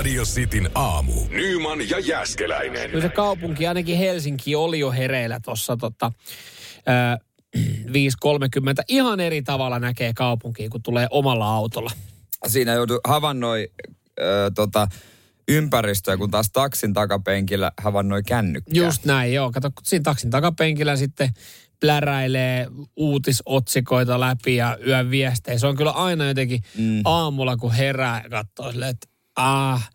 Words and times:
Radio 0.00 0.24
Cityn 0.24 0.70
aamu. 0.74 1.12
Nyman 1.30 1.90
ja 1.90 1.98
Jäskeläinen. 1.98 2.90
Kyllä 2.90 3.02
se 3.02 3.08
kaupunki, 3.08 3.66
ainakin 3.66 3.98
Helsinki, 3.98 4.54
oli 4.54 4.78
jo 4.78 4.90
hereillä 4.90 5.40
tuossa 5.44 5.76
tota, 5.76 6.12
ää, 6.86 7.18
5.30. 7.56 7.62
Ihan 8.88 9.20
eri 9.20 9.42
tavalla 9.42 9.78
näkee 9.78 10.12
kaupunkiin, 10.14 10.70
kun 10.70 10.82
tulee 10.82 11.06
omalla 11.10 11.54
autolla. 11.54 11.90
Siinä 12.46 12.72
joudui 12.72 13.00
havainnoi 13.04 13.68
ö, 14.20 14.50
tota, 14.54 14.88
ympäristöä, 15.48 16.16
kun 16.16 16.30
taas 16.30 16.50
taksin 16.52 16.92
takapenkillä 16.92 17.72
havainnoi 17.82 18.22
kännykkää. 18.22 18.84
Just 18.84 19.04
näin, 19.04 19.32
joo. 19.34 19.52
Kato, 19.52 19.70
kun 19.70 19.84
siinä 19.84 20.02
taksin 20.02 20.30
takapenkillä 20.30 20.96
sitten 20.96 21.30
pläräilee 21.80 22.66
uutisotsikoita 22.96 24.20
läpi 24.20 24.56
ja 24.56 24.78
yön 24.86 25.10
viestejä. 25.10 25.58
Se 25.58 25.66
on 25.66 25.76
kyllä 25.76 25.90
aina 25.90 26.24
jotenkin 26.28 26.60
mm. 26.78 27.00
aamulla, 27.04 27.56
kun 27.56 27.72
herää 27.72 28.20
ja 28.24 28.30
katsoo 28.30 28.72
silleen, 28.72 28.90
että 28.90 29.09
ah, 29.36 29.90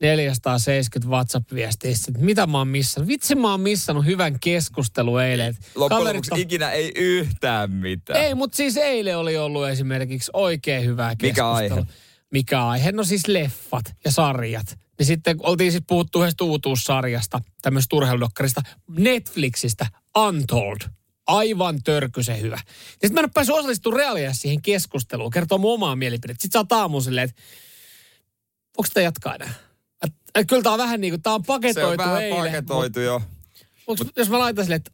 470 0.00 1.08
WhatsApp-viestiä. 1.08 1.92
Mitä 2.18 2.46
mä 2.46 2.58
oon 2.58 2.68
missannut? 2.68 3.08
Vitsi 3.08 3.34
mä 3.34 3.50
oon 3.50 3.60
missannut 3.60 4.04
hyvän 4.04 4.40
keskustelun 4.40 5.22
eilen. 5.22 5.56
Loppujen 5.74 6.04
lopuksi 6.04 6.34
on... 6.34 6.40
ikinä 6.40 6.70
ei 6.70 6.92
yhtään 6.96 7.70
mitään. 7.70 8.24
Ei, 8.24 8.34
mutta 8.34 8.56
siis 8.56 8.76
eilen 8.76 9.18
oli 9.18 9.36
ollut 9.36 9.68
esimerkiksi 9.68 10.30
oikein 10.34 10.84
hyvää 10.84 11.16
keskustelua. 11.16 11.60
Mikä 11.60 11.76
aihe? 11.76 11.86
Mikä 12.30 12.66
aihe? 12.66 12.92
No 12.92 13.04
siis 13.04 13.28
leffat 13.28 13.84
ja 14.04 14.10
sarjat. 14.12 14.78
Niin 14.98 15.06
sitten 15.06 15.36
oltiin 15.42 15.72
sitten 15.72 15.86
puhuttu 15.86 16.22
yhdestä 16.22 16.44
uutuussarjasta, 16.44 17.40
tämmöisestä 17.62 17.96
urheiludokkarista, 17.96 18.60
Netflixistä, 18.98 19.86
Untold. 20.18 20.78
Aivan 21.26 21.82
törkysen 21.82 22.40
hyvä. 22.40 22.56
Ja 22.56 22.62
sitten 22.90 23.14
mä 23.14 23.20
en 23.20 23.24
ole 23.24 23.30
päässyt 23.34 23.56
osallistumaan 23.56 24.00
reaalia 24.00 24.32
siihen 24.32 24.62
keskusteluun, 24.62 25.30
kertoo 25.30 25.58
mun 25.58 25.74
omaa 25.74 25.96
mielipidettä. 25.96 26.42
Sitten 26.42 26.58
sä 26.58 26.58
oot 26.58 26.72
aamun 26.72 27.02
silleen, 27.02 27.28
että 27.28 27.42
onko 28.80 28.86
sitä 28.88 29.00
jatkaa 29.00 29.34
enää? 29.34 29.50
Et, 30.06 30.12
et, 30.34 30.48
kyllä 30.48 30.62
tää 30.62 30.72
on 30.72 30.78
vähän 30.78 31.00
niin 31.00 31.12
kuin, 31.12 31.22
tää 31.22 31.34
on 31.34 31.42
paketoitu 31.44 31.80
Se 31.80 31.86
on 31.86 31.96
vähän 31.98 32.22
eilen. 32.22 32.38
paketoitu 32.38 33.00
jo. 33.00 33.22
Onks, 33.86 34.02
jos 34.16 34.30
mä 34.30 34.38
laitan 34.38 34.64
silleen, 34.64 34.76
että 34.76 34.90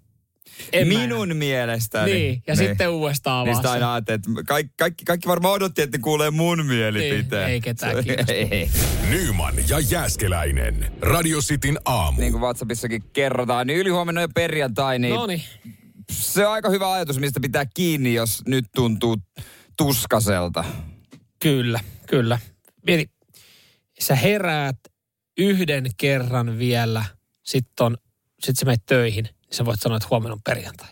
en 0.73 0.89
mä 0.89 0.99
Minun 0.99 1.23
enää. 1.31 1.35
mielestäni. 1.39 2.13
Niin, 2.13 2.43
ja 2.47 2.57
sitten 2.57 2.89
uudestaan 2.91 3.47
Niin 3.47 3.57
sen. 3.57 3.67
aina 3.71 3.95
ajattelin, 3.95 4.21
että 4.21 4.43
kaikki, 4.47 4.73
kaikki, 4.79 5.05
kaikki 5.05 5.29
varmaan 5.29 5.55
odotti, 5.55 5.83
että 5.83 5.99
ne 5.99 6.03
kuulee 6.03 6.31
mun 6.31 6.67
mielipiteen. 6.67 7.43
Niin, 7.47 7.53
ei 7.53 7.61
ketään. 7.61 7.97
Nyman 9.11 9.55
ja 9.69 9.81
Jäskeläinen. 9.81 10.93
Radio 11.01 11.41
Cityn 11.41 11.79
aamu. 11.85 12.21
Niin 12.21 12.33
kuin 12.33 12.43
WhatsAppissakin 12.43 13.03
kerrotaan, 13.13 13.67
niin 13.67 13.79
ylihuomenna 13.79 14.21
jo 14.21 14.29
perjantai, 14.35 14.99
niin 14.99 15.15
No 15.15 15.27
niin. 15.27 15.43
se 16.11 16.47
on 16.47 16.53
aika 16.53 16.71
hyvä 16.71 16.93
ajatus, 16.93 17.19
mistä 17.19 17.41
pitää 17.41 17.67
kiinni, 17.75 18.15
jos 18.15 18.43
nyt 18.47 18.65
tuntuu 18.75 19.17
tuskaselta. 19.77 20.65
Kyllä, 21.43 21.81
kyllä. 22.07 22.39
Mieti, 22.87 23.11
sä 24.01 24.15
heräät 24.15 24.79
yhden 25.39 25.87
kerran 25.97 26.59
vielä, 26.59 27.05
sitten 27.43 27.87
on, 27.87 27.97
sit 28.41 28.59
sä 28.59 28.67
menet 28.67 28.87
töihin, 28.87 29.25
niin 29.25 29.35
sä 29.53 29.65
voit 29.65 29.81
sanoa, 29.81 29.97
että 29.97 30.09
huomenna 30.11 30.33
on 30.33 30.43
perjantai. 30.45 30.89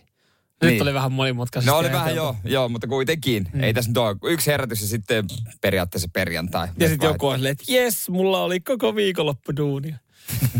Nyt 0.63 0.71
Niin. 0.71 0.83
oli 0.83 0.95
vähän 0.95 1.13
monimutkaisesti. 1.13 1.71
No 1.71 1.79
oli 1.79 1.93
vähän 1.93 2.17
joo, 2.17 2.37
joo, 2.45 2.69
mutta 2.69 2.87
kuitenkin. 2.87 3.49
Mm. 3.53 3.63
Ei 3.63 3.75
tässä 3.75 3.91
nyt 3.91 3.97
ole. 3.97 4.17
Yksi 4.25 4.51
herätys 4.51 4.81
ja 4.83 4.89
sitten 4.89 5.25
periaatteessa 5.61 6.09
perjantai. 6.13 6.69
Ja 6.79 6.89
sitten 6.89 7.07
joku 7.07 7.27
on 7.27 7.37
silleen, 7.37 7.53
että 7.53 7.65
jes, 7.69 8.09
mulla 8.09 8.43
oli 8.43 8.61
koko 8.61 8.95
viikonloppu 8.95 9.57
duunia. 9.57 9.97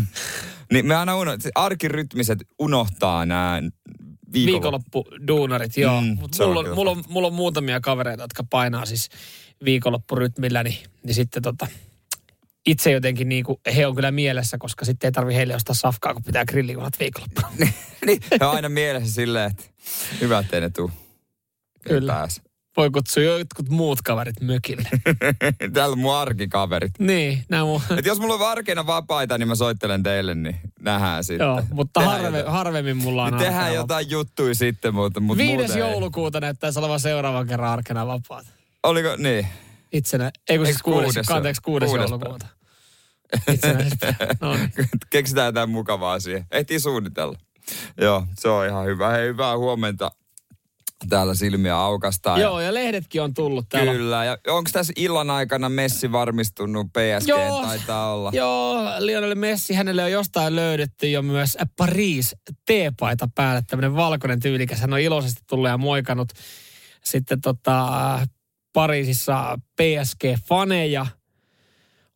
Niin 0.73 0.85
me 0.85 0.95
aina 0.95 1.15
uno, 1.17 1.31
arkirytmiset 1.55 2.39
unohtaa 2.59 3.25
nämä 3.25 3.61
viikonloppu. 4.33 4.33
Viikonloppu 4.33 5.05
duunarit, 5.27 5.77
joo. 5.77 6.01
Mm, 6.01 6.17
Mutta 6.19 6.45
mulla, 6.47 6.59
on, 6.59 6.75
mulla, 6.75 6.91
on, 6.91 7.03
mulla 7.09 7.27
on 7.27 7.33
muutamia 7.33 7.79
kavereita, 7.79 8.23
jotka 8.23 8.43
painaa 8.49 8.85
siis 8.85 9.09
viikonloppurytmillä, 9.65 10.63
niin, 10.63 10.77
niin 11.03 11.15
sitten 11.15 11.43
tota, 11.43 11.67
itse 12.65 12.91
jotenkin 12.91 13.29
niin 13.29 13.43
kuin, 13.43 13.57
he 13.75 13.87
on 13.87 13.95
kyllä 13.95 14.11
mielessä, 14.11 14.57
koska 14.57 14.85
sitten 14.85 15.07
ei 15.07 15.11
tarvi 15.11 15.35
heille 15.35 15.55
ostaa 15.55 15.75
safkaa, 15.75 16.13
kun 16.13 16.23
pitää 16.23 16.45
grillijuhlat 16.45 16.99
viikonloppuna. 16.99 17.47
niin, 18.05 18.19
he 18.31 18.45
on 18.45 18.55
aina 18.55 18.69
mielessä 18.69 19.13
silleen, 19.13 19.51
että 19.51 19.63
hyvä, 20.21 20.39
ettei 20.39 20.61
ne 20.61 20.69
tuu. 20.69 20.91
Kyllä. 21.87 22.13
Pääse. 22.13 22.41
Voi 22.77 22.89
kutsua 22.91 23.23
jotkut 23.23 23.69
muut 23.69 24.01
kaverit 24.01 24.41
mökille. 24.41 24.89
Täällä 25.73 25.93
on 25.93 25.99
mun 25.99 26.15
arkikaverit. 26.15 26.91
niin, 26.99 27.43
nämä 27.49 27.63
mun... 27.63 27.81
Et 27.97 28.05
jos 28.05 28.19
mulla 28.19 28.33
on 28.33 28.39
varkeina 28.39 28.87
vapaita, 28.87 29.37
niin 29.37 29.47
mä 29.47 29.55
soittelen 29.55 30.03
teille, 30.03 30.35
niin 30.35 30.55
nähdään 30.79 31.23
sitten. 31.23 31.45
Joo, 31.45 31.63
mutta 31.71 31.99
Tehdään 31.99 32.21
harve, 32.21 32.37
jotain. 32.37 32.53
harvemmin 32.53 32.97
mulla 32.97 33.23
on 33.23 33.31
Niin 33.31 33.43
Tehdään 33.43 33.73
jotain 33.73 34.09
juttuja 34.09 34.55
sitten, 34.55 34.93
mutta, 34.95 35.19
mutta 35.19 35.43
Viides 35.43 35.75
joulukuuta 35.75 36.39
näyttäisi 36.39 36.79
olevan 36.79 36.99
seuraavan 36.99 37.47
kerran 37.47 37.71
arkena 37.71 38.07
vapaata. 38.07 38.49
Oliko, 38.83 39.15
niin. 39.17 39.47
Itsenä, 39.97 40.31
ei 40.49 40.57
kun 40.57 40.65
siis 40.65 40.81
kuudes, 40.81 41.13
kuudes 41.13 41.31
anteeksi, 41.31 41.61
kuudes, 41.61 41.89
kuudes 41.89 42.09
joulukuuta. 42.09 42.47
No 44.41 44.55
niin. 44.55 44.69
Keksitään 45.09 45.45
jotain 45.45 45.69
mukavaa 45.69 46.19
siihen. 46.19 46.45
Ehtii 46.51 46.79
suunnitella. 46.79 47.37
Joo, 48.01 48.27
se 48.39 48.49
on 48.49 48.67
ihan 48.67 48.85
hyvä. 48.85 49.09
Hei, 49.09 49.27
hyvää 49.27 49.57
huomenta. 49.57 50.11
Täällä 51.09 51.35
silmiä 51.35 51.77
aukastaa. 51.77 52.39
Joo, 52.39 52.59
ja 52.59 52.73
lehdetkin 52.73 53.21
on 53.21 53.33
tullut 53.33 53.65
täällä. 53.69 53.91
Kyllä. 53.91 54.25
Ja 54.25 54.37
onko 54.47 54.69
tässä 54.73 54.93
illan 54.95 55.29
aikana 55.29 55.69
Messi 55.69 56.11
varmistunut? 56.11 56.87
PSG 56.87 57.27
Joo. 57.27 57.61
taitaa 57.61 58.13
olla. 58.13 58.31
Joo, 58.33 58.77
Lionel 58.99 59.35
Messi, 59.35 59.73
hänelle 59.73 60.03
on 60.03 60.11
jostain 60.11 60.55
löydetty 60.55 61.09
jo 61.09 61.21
myös 61.21 61.57
Paris 61.77 62.35
T-paita 62.65 63.29
päälle, 63.35 63.61
tämmöinen 63.67 63.95
valkoinen 63.95 64.39
tyylikäs. 64.39 64.79
Hän 64.79 64.93
on 64.93 64.99
iloisesti 64.99 65.41
tullut 65.49 65.69
ja 65.69 65.77
moikannut 65.77 66.29
sitten 67.03 67.41
tota, 67.41 68.19
Pariisissa 68.75 69.59
PSG-faneja. 69.81 71.05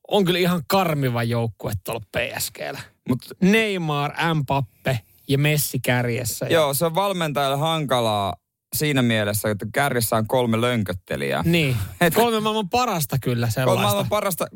On 0.08 0.26
kyllä 0.26 0.40
ihan 0.40 0.62
karmiva 0.68 1.24
joukkue 1.24 1.72
tuolla 1.84 2.02
PSGllä. 2.18 2.80
Mut, 3.10 3.20
Neymar, 3.42 4.12
Mbappe 4.36 5.00
ja 5.28 5.38
Messi 5.38 5.80
kärjessä. 5.80 6.46
Joo, 6.50 6.74
se 6.74 6.86
on 6.86 6.96
valmentajalle 6.96 7.58
hankalaa 7.58 8.34
siinä 8.76 9.02
mielessä, 9.02 9.50
että 9.50 9.66
kärjessä 9.74 10.16
on 10.16 10.28
kolme 10.28 10.62
lönköttelijää. 10.62 11.44
Niin. 11.46 11.76
Et- 12.02 12.14
Kolme 12.14 12.40
maailman 12.40 12.70
parasta 12.70 13.18
kyllä 13.22 13.46
Kolme 13.46 13.52
sellaista. 13.54 13.82
maailman 13.84 14.10
parasta, 14.10 14.48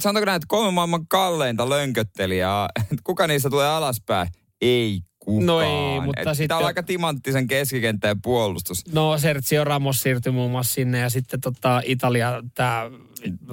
sanotaanko 0.00 0.24
näin, 0.26 0.36
että 0.36 0.46
kolme 0.48 0.70
maailman 0.70 1.06
kalleinta 1.08 1.68
lönköttelijää. 1.68 2.68
Kuka 3.04 3.26
niistä 3.26 3.50
tulee 3.50 3.68
alaspäin? 3.68 4.28
Ei 4.60 5.00
kukaan. 5.28 5.46
No 5.46 5.60
ei, 5.60 6.00
mutta 6.00 6.20
Et 6.20 6.28
sitten- 6.28 6.44
Pitää 6.44 6.56
olla 6.56 6.66
aika 6.66 6.82
timanttisen 6.82 7.46
keskikenttä 7.46 8.08
ja 8.08 8.16
puolustus. 8.22 8.92
No 8.92 9.18
Sergio 9.18 9.64
Ramos 9.64 10.02
siirtyi 10.02 10.32
muun 10.32 10.50
muassa 10.50 10.74
sinne 10.74 10.98
ja 10.98 11.10
sitten 11.10 11.40
tota 11.40 11.80
Italia 11.84 12.42
tämä 12.54 12.90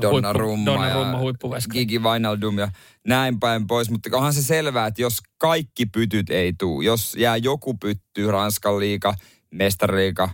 Donnarumma, 0.01 0.65
Donnarumma 0.65 1.19
ja. 1.19 1.61
Gigi 1.71 1.99
Wijnaldum 1.99 2.57
ja 2.59 2.67
näin 3.07 3.39
päin 3.39 3.67
pois. 3.67 3.89
Mutta 3.89 4.09
onhan 4.17 4.33
se 4.33 4.43
selvää, 4.43 4.87
että 4.87 5.01
jos 5.01 5.19
kaikki 5.37 5.85
pytyt 5.85 6.29
ei 6.29 6.53
tuu, 6.53 6.81
jos 6.81 7.15
jää 7.17 7.37
joku 7.37 7.73
pytty, 7.73 8.31
Ranskan 8.31 8.79
liiga, 8.79 9.13
mestariliiga, 9.51 10.29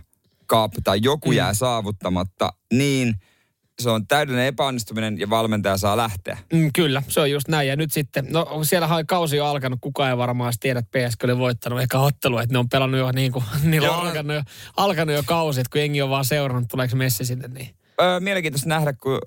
cup 0.50 0.72
tai 0.84 0.98
joku 1.02 1.30
Mm. 1.30 1.36
jää 1.36 1.54
saavuttamatta, 1.54 2.52
niin 2.72 3.14
se 3.82 3.90
on 3.90 4.06
täydellinen 4.06 4.46
epäonnistuminen 4.46 5.18
ja 5.18 5.30
valmentaja 5.30 5.76
saa 5.76 5.96
lähteä. 5.96 6.38
Mm, 6.52 6.70
kyllä, 6.74 7.02
se 7.08 7.20
on 7.20 7.30
just 7.30 7.48
näin. 7.48 7.68
Ja 7.68 7.76
nyt 7.76 7.92
sitten, 7.92 8.26
no 8.30 8.60
siellä 8.62 8.86
on 8.86 9.06
kausi 9.06 9.36
jo 9.36 9.46
alkanut, 9.46 9.78
kukaan 9.80 10.10
ei 10.10 10.16
varmaan 10.16 10.52
tiedä, 10.60 10.78
että 10.78 10.98
PSG 10.98 11.24
oli 11.24 11.38
voittanut 11.38 11.80
ehkä 11.80 11.98
ottelu, 11.98 12.38
että 12.38 12.54
ne 12.54 12.58
on 12.58 12.68
pelannut 12.68 13.00
jo 13.00 13.12
niin 13.12 13.32
kuin, 13.32 13.44
niillä 13.64 13.90
on 13.90 14.06
alkanut 14.06 14.36
jo, 14.36 14.42
alkanut 14.76 15.14
jo 15.14 15.22
kausi, 15.26 15.60
että 15.60 15.70
kun 15.70 15.80
jengi 15.80 16.02
on 16.02 16.10
vaan 16.10 16.24
seurannut, 16.24 16.68
tuleeko 16.68 16.96
Messi 16.96 17.24
sinne, 17.24 17.48
niin 17.48 17.74
Öö, 18.00 18.20
mielenkiintoista 18.20 18.68
nähdä, 18.68 18.92
kun 18.92 19.18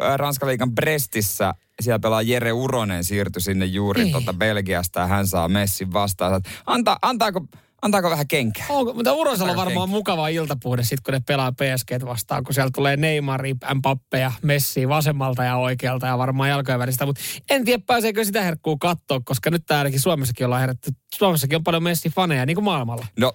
liigan 0.46 0.76
Brestissä 0.76 1.54
siellä 1.82 2.00
pelaa 2.00 2.22
Jere 2.22 2.52
Uronen 2.52 3.04
siirtyi 3.04 3.42
sinne 3.42 3.66
juuri 3.66 4.12
tuota 4.12 4.34
Belgiasta 4.34 5.00
ja 5.00 5.08
hän 5.08 5.28
saa 5.28 5.48
Messin 5.48 5.94
vastaan. 5.94 6.42
Anta, 6.66 6.98
antaako, 7.02 7.46
antaako 7.86 8.10
vähän 8.10 8.28
kenkää? 8.28 8.66
Onko, 8.70 8.94
mutta 8.94 9.14
Urosalla 9.14 9.52
on 9.52 9.58
varmaan 9.58 9.88
kenkä. 9.88 9.98
mukava 9.98 10.28
iltapuhde 10.28 10.84
sitten, 10.84 11.04
kun 11.04 11.14
ne 11.14 11.20
pelaa 11.28 11.52
PSG 11.52 12.06
vastaan, 12.06 12.44
kun 12.44 12.54
siellä 12.54 12.72
tulee 12.76 12.98
Neymar, 12.98 13.42
Mbappe 13.76 14.20
ja 14.20 14.32
Messi 14.42 14.90
vasemmalta 14.90 15.44
ja 15.44 15.56
oikealta 15.58 16.08
ja 16.08 16.18
varmaan 16.18 16.50
jalkojen 16.50 16.80
välistä. 16.80 17.06
Mutta 17.06 17.22
en 17.50 17.66
tiedä, 17.66 17.84
pääseekö 17.88 18.26
sitä 18.26 18.42
herkkuu 18.42 18.78
katsoa, 18.78 19.20
koska 19.24 19.50
nyt 19.52 19.64
tää 19.66 19.78
ainakin 19.78 20.00
Suomessakin 20.00 20.46
ollaan 20.46 20.62
herätty. 20.62 20.92
Suomessakin 21.16 21.56
on 21.56 21.64
paljon 21.64 21.84
Messi-faneja, 21.84 22.46
niin 22.46 22.56
kuin 22.56 22.66
maailmalla. 22.66 23.08
No, 23.20 23.34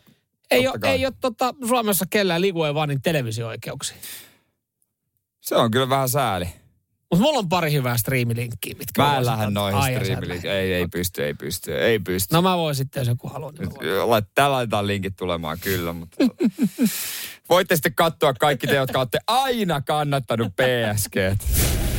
Ei 0.51 0.69
ole, 0.69 0.79
ei 0.83 1.07
ole 1.07 1.15
tota, 1.21 1.55
Suomessa 1.69 2.05
kellään 2.11 2.41
Ligue 2.41 2.69
Onein 2.71 3.03
televisio-oikeuksia. 3.03 3.97
se 5.41 5.57
on 5.57 5.71
kyllä 5.71 5.89
vähän 5.89 6.09
sääli. 6.09 6.49
Mutta 7.11 7.23
mulla 7.23 7.39
on 7.39 7.49
pari 7.49 7.73
hyvää 7.73 7.97
striimilinkkiä, 7.97 8.75
mitkä 8.79 9.03
Mä 9.03 9.17
en 9.17 9.27
lähde 9.27 9.51
noihin 9.51 9.79
lähde. 9.79 10.51
Ei, 10.51 10.73
ei 10.73 10.87
pysty, 10.89 11.25
ei 11.25 11.35
pysty, 11.35 11.79
ei 11.79 11.99
pysty. 11.99 12.35
No 12.35 12.43
mä 12.43 12.57
voin 12.57 12.75
sitten, 12.75 13.01
jos 13.01 13.09
joku 13.09 13.29
haluaa. 13.29 13.53
Niin 13.59 13.71
Täällä 14.35 14.55
laitetaan 14.55 14.87
linkit 14.87 15.17
tulemaan 15.17 15.59
kyllä, 15.61 15.93
mutta... 15.93 16.17
Voitte 17.49 17.77
sitten 17.77 17.95
katsoa 17.95 18.35
kaikki 18.35 18.67
te, 18.67 18.75
jotka 18.75 18.99
olette 18.99 19.19
aina 19.27 19.81
kannattanut 19.81 20.53
PSG. 20.57 21.17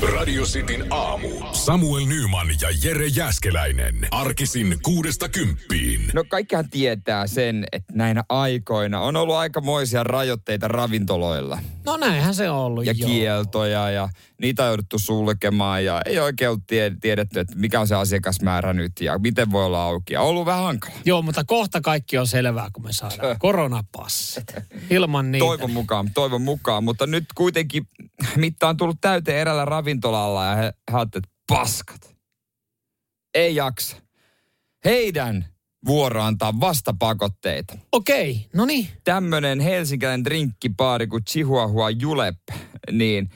Radio 0.02 0.44
Cityn 0.44 0.86
aamu. 0.94 1.28
Samuel 1.54 2.06
Nyman 2.06 2.48
ja 2.62 2.68
Jere 2.84 3.08
Jäskeläinen. 3.08 4.08
Arkisin 4.12 4.78
kuudesta 4.84 5.30
kymppiin. 5.30 6.02
No 6.14 6.24
kaikkihan 6.28 6.70
tietää 6.70 7.28
sen, 7.28 7.66
että 7.72 7.94
näinä 7.96 8.24
aikoina 8.30 9.02
on 9.02 9.16
ollut 9.16 9.36
aikamoisia 9.36 10.04
rajoitteita 10.04 10.68
ravintoloilla. 10.68 11.60
No 11.86 11.98
näinhän 11.98 12.36
se 12.36 12.50
on 12.50 12.58
ollut, 12.58 12.86
Ja 12.86 12.94
joo. 12.98 13.10
kieltoja 13.10 13.90
ja 13.90 14.10
niitä 14.42 14.64
on 14.64 14.68
jouduttu 14.70 15.00
sulkemaan 15.00 15.86
ja 15.86 16.02
ei 16.06 16.20
oikein 16.20 16.50
ollut 16.50 16.64
tie- 16.68 16.96
tiedetty, 17.02 17.40
että 17.40 17.56
mikä 17.56 17.80
on 17.80 17.88
se 17.88 17.96
asiakasmäärä 17.96 18.74
nyt 18.74 18.92
ja 19.02 19.18
miten 19.20 19.52
voi 19.52 19.66
olla 19.66 19.84
auki. 19.84 20.18
On 20.18 20.26
ollut 20.26 20.46
vähän 20.46 20.64
hankala. 20.64 20.94
Joo, 21.06 21.22
mutta 21.22 21.44
kohta 21.44 21.82
kaikki 21.82 22.18
on 22.18 22.28
selvää, 22.28 22.68
kun 22.74 22.84
me 22.84 22.94
saadaan 22.94 23.40
koronapassit. 23.40 24.54
Ilman 24.90 25.32
niitä. 25.32 25.46
Toivon 25.46 25.72
mukaan, 25.72 26.10
toivon 26.14 26.42
mukaan. 26.42 26.84
Mutta 26.84 27.08
nyt 27.08 27.26
kuitenkin 27.36 27.88
mitta 28.36 28.68
on 28.70 28.78
tullut 28.78 28.98
täyteen 29.02 29.38
erällä 29.38 29.66
ravintolalla 29.92 30.46
ja 30.46 30.56
he, 30.56 30.74
he 30.94 31.02
että 31.02 31.22
paskat. 31.48 32.16
Ei 33.34 33.56
jaksa. 33.56 33.98
Heidän 34.86 35.46
vuoro 35.86 36.22
antaa 36.22 36.60
vastapakotteita. 36.60 37.78
Okei, 37.92 38.48
no 38.54 38.66
niin. 38.66 38.88
Tämmönen 39.04 39.60
helsinkiläinen 39.60 40.26
drinkkipaari 40.26 41.08
kuin 41.08 41.26
Chihuahua 41.26 41.90
Julep, 41.90 42.38
niin 42.92 43.30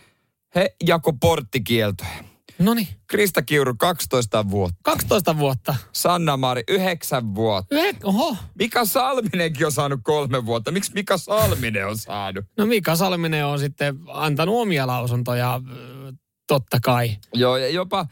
he 0.56 0.76
jako 0.88 1.14
porttikieltoja. 1.14 2.24
No 2.60 2.74
niin. 2.74 2.88
Krista 3.08 3.42
Kiuru 3.42 3.74
12 3.78 4.50
vuotta. 4.50 4.80
12 4.84 5.38
vuotta. 5.38 5.76
Sanna 5.92 6.38
Mari 6.38 6.64
9 6.70 7.36
vuotta. 7.36 7.76
Eh, 7.76 7.96
Oho. 8.04 8.38
Mika 8.60 8.86
Salminenkin 8.86 9.66
on 9.66 9.72
saanut 9.72 10.00
kolme 10.04 10.46
vuotta. 10.46 10.72
Miksi 10.72 10.92
Mika 10.94 11.18
Salminen 11.18 11.88
on 11.88 11.98
saanut? 11.98 12.46
No 12.58 12.66
Mika 12.66 12.96
Salminen 12.96 13.46
on 13.46 13.60
sitten 13.60 14.00
antanut 14.08 14.56
omia 14.56 14.88
lausuntoja, 14.88 15.62
totta 16.48 16.80
kai. 16.84 17.18
Joo, 17.34 17.58
ja 17.58 17.70
jopa 17.70 18.06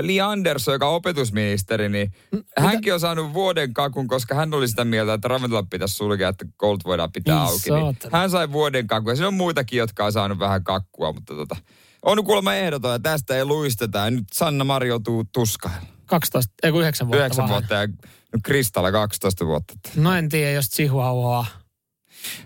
Li 0.00 0.20
Andersson, 0.20 0.74
joka 0.74 0.88
on 0.88 0.94
opetusministeri, 0.94 1.88
niin 1.88 2.12
hänkin 2.58 2.94
on 2.94 3.00
saanut 3.00 3.32
vuoden 3.32 3.74
kakun, 3.74 4.08
koska 4.08 4.34
hän 4.34 4.54
oli 4.54 4.68
sitä 4.68 4.84
mieltä, 4.84 5.14
että 5.14 5.28
ravintola 5.28 5.62
pitäisi 5.70 5.94
sulkea, 5.94 6.28
että 6.28 6.46
koulut 6.56 6.84
voidaan 6.84 7.12
pitää 7.12 7.34
Ei 7.34 7.40
auki. 7.40 7.70
Niin 7.70 8.12
hän 8.12 8.30
sai 8.30 8.52
vuoden 8.52 8.86
kakun. 8.86 9.12
Ja 9.12 9.16
siinä 9.16 9.28
on 9.28 9.34
muitakin, 9.34 9.78
jotka 9.78 10.04
on 10.04 10.12
saanut 10.12 10.38
vähän 10.38 10.64
kakkua, 10.64 11.12
mutta 11.12 11.34
tota, 11.34 11.56
on 12.02 12.24
kuulemma 12.24 12.54
ehdoton 12.54 12.92
ja 12.92 12.98
tästä 12.98 13.36
ei 13.36 13.44
luisteta. 13.44 13.98
Ja 13.98 14.10
nyt 14.10 14.24
Sanna 14.32 14.64
Mari 14.64 14.88
joutuu 14.88 15.24
tuskailla. 15.32 15.86
12, 16.06 16.54
ei 16.62 16.72
kun 16.72 16.80
9 16.80 17.06
vuotta 17.06 17.18
9 17.18 17.36
vaan. 17.38 17.50
vuotta 17.50 17.74
ja 17.74 17.86
no 18.32 18.38
Kristalla 18.42 18.92
12 18.92 19.46
vuotta. 19.46 19.74
No 19.96 20.14
en 20.14 20.28
tiedä, 20.28 20.50
jos 20.50 20.68
Chihuahua, 20.68 21.46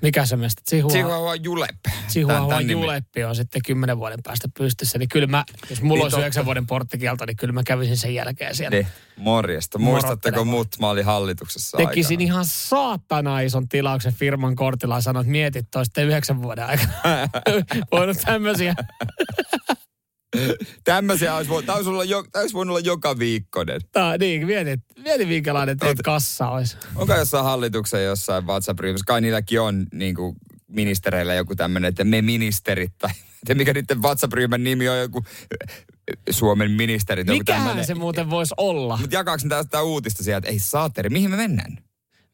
mikä 0.03 0.27
se 0.27 0.37
meistä, 0.37 0.63
Chihuahua, 0.69 0.93
Chihuahua 0.97 1.35
Julep. 1.35 1.77
Chihuahua. 2.09 2.61
Juleppi 2.61 3.25
on 3.25 3.37
sitten 3.37 3.61
10 3.67 3.99
vuoden 3.99 4.19
päästä 4.23 4.49
pystyssä, 4.59 4.99
niin 4.99 5.09
kyllä 5.09 5.27
mä, 5.27 5.45
jos 5.71 5.83
mulla 5.83 5.95
Niin 6.05 6.05
olisi. 6.05 6.21
9 6.21 6.45
vuoden 6.45 6.67
porttikielto, 6.67 7.27
niin 7.27 7.37
kyllä 7.37 7.53
mä 7.53 7.63
kävisin 7.67 7.97
sen 7.97 8.15
jälkeen 8.15 8.55
siellä. 8.57 8.77
Niin, 8.77 8.87
morjesta. 9.17 9.79
Muistatteko 9.79 10.45
mut? 10.45 10.69
Mä 10.81 10.89
olin 10.91 11.05
hallituksessa 11.05 11.77
Tekisin 11.77 12.15
aikana. 12.21 12.25
ihan 12.25 12.45
saatana 12.45 13.41
ison 13.41 13.69
tilauksen 13.69 14.13
firman 14.15 14.57
kortilla 14.57 14.95
ja 14.95 15.01
sanoin, 15.01 15.25
että 15.25 15.31
mietit 15.33 15.71
toi 15.71 15.85
sitten 15.85 16.07
yhdeksän 16.07 16.43
vuoden 16.43 16.67
aikana. 16.67 16.93
Voinut 17.93 18.17
tämmöisiä. 18.25 18.75
Tämmöisiä 20.85 21.35
olisi, 21.35 21.51
voinut, 21.51 21.67
tämä 21.67 21.77
olisi, 21.77 21.91
olla 21.91 22.05
jo, 22.05 22.25
tämä 22.33 22.41
olisi 22.41 22.55
voinut 22.55 22.77
olla 22.77 22.87
joka 22.87 23.19
viikkonen. 23.19 23.81
Tää, 23.93 24.19
niin, 24.19 24.47
mietit, 24.47 24.81
mietit 24.99 25.29
minkälainen 25.29 25.79
teidän 25.79 25.97
kassa 26.05 26.49
olisi. 26.49 26.77
Onko 26.95 27.15
jossain 27.15 27.45
hallituksen 27.45 28.05
jossain 28.05 28.47
WhatsApp-ryhmässä? 28.47 29.05
Kai 29.07 29.21
niilläkin 29.21 29.61
on 29.61 29.87
niin 29.93 30.15
kuin 30.15 30.37
ministereillä 30.69 31.35
joku 31.35 31.57
tämmöinen, 31.57 31.89
että 31.89 32.05
me 32.05 32.23
ministerit 32.23 32.93
tai 32.99 33.11
että 33.43 33.55
mikä 33.55 33.73
niiden 33.73 34.03
WhatsApp-ryhmän 34.03 34.65
nimi 34.65 34.89
on 34.89 34.99
joku 34.99 35.25
äh, 35.27 35.77
Suomen 36.31 36.71
ministerit. 36.71 37.27
joku 37.27 37.39
Mikähän 37.39 37.63
tämmönen. 37.63 37.87
se 37.87 37.95
muuten 37.95 38.31
voisi 38.31 38.55
olla? 38.57 38.97
Mutta 38.97 39.17
jakaako 39.17 39.43
tästä 39.49 39.83
uutista 39.83 40.23
sieltä, 40.23 40.39
että 40.39 40.51
ei 40.51 40.59
saateri, 40.59 41.11
mihin 41.11 41.31
me 41.31 41.37
mennään? 41.37 41.79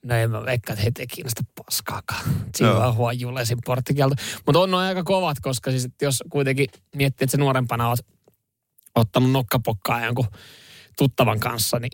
No 0.05 0.15
en 0.15 0.31
mä 0.31 0.45
veikkaa, 0.45 0.73
että 0.73 0.83
heitä 0.83 1.03
ei 1.03 1.07
kiinnosta 1.07 1.43
paskaakaan. 1.65 2.25
Chihuahua 2.57 3.13
Julesin 3.13 3.59
porttikielto. 3.65 4.15
Mutta 4.47 4.59
on 4.61 4.71
noin 4.71 4.87
aika 4.87 5.05
kovat, 5.05 5.37
koska 5.43 5.71
siis 5.71 5.89
jos 6.03 6.25
kuitenkin 6.31 6.67
miettii, 6.97 7.25
että 7.25 7.31
se 7.31 7.37
nuorempana 7.37 7.89
oot 7.89 7.99
ottanut 8.95 9.31
nokkapokkaa 9.31 10.05
jonkun 10.05 10.27
tuttavan 10.99 11.41
kanssa, 11.41 11.79
niin, 11.79 11.91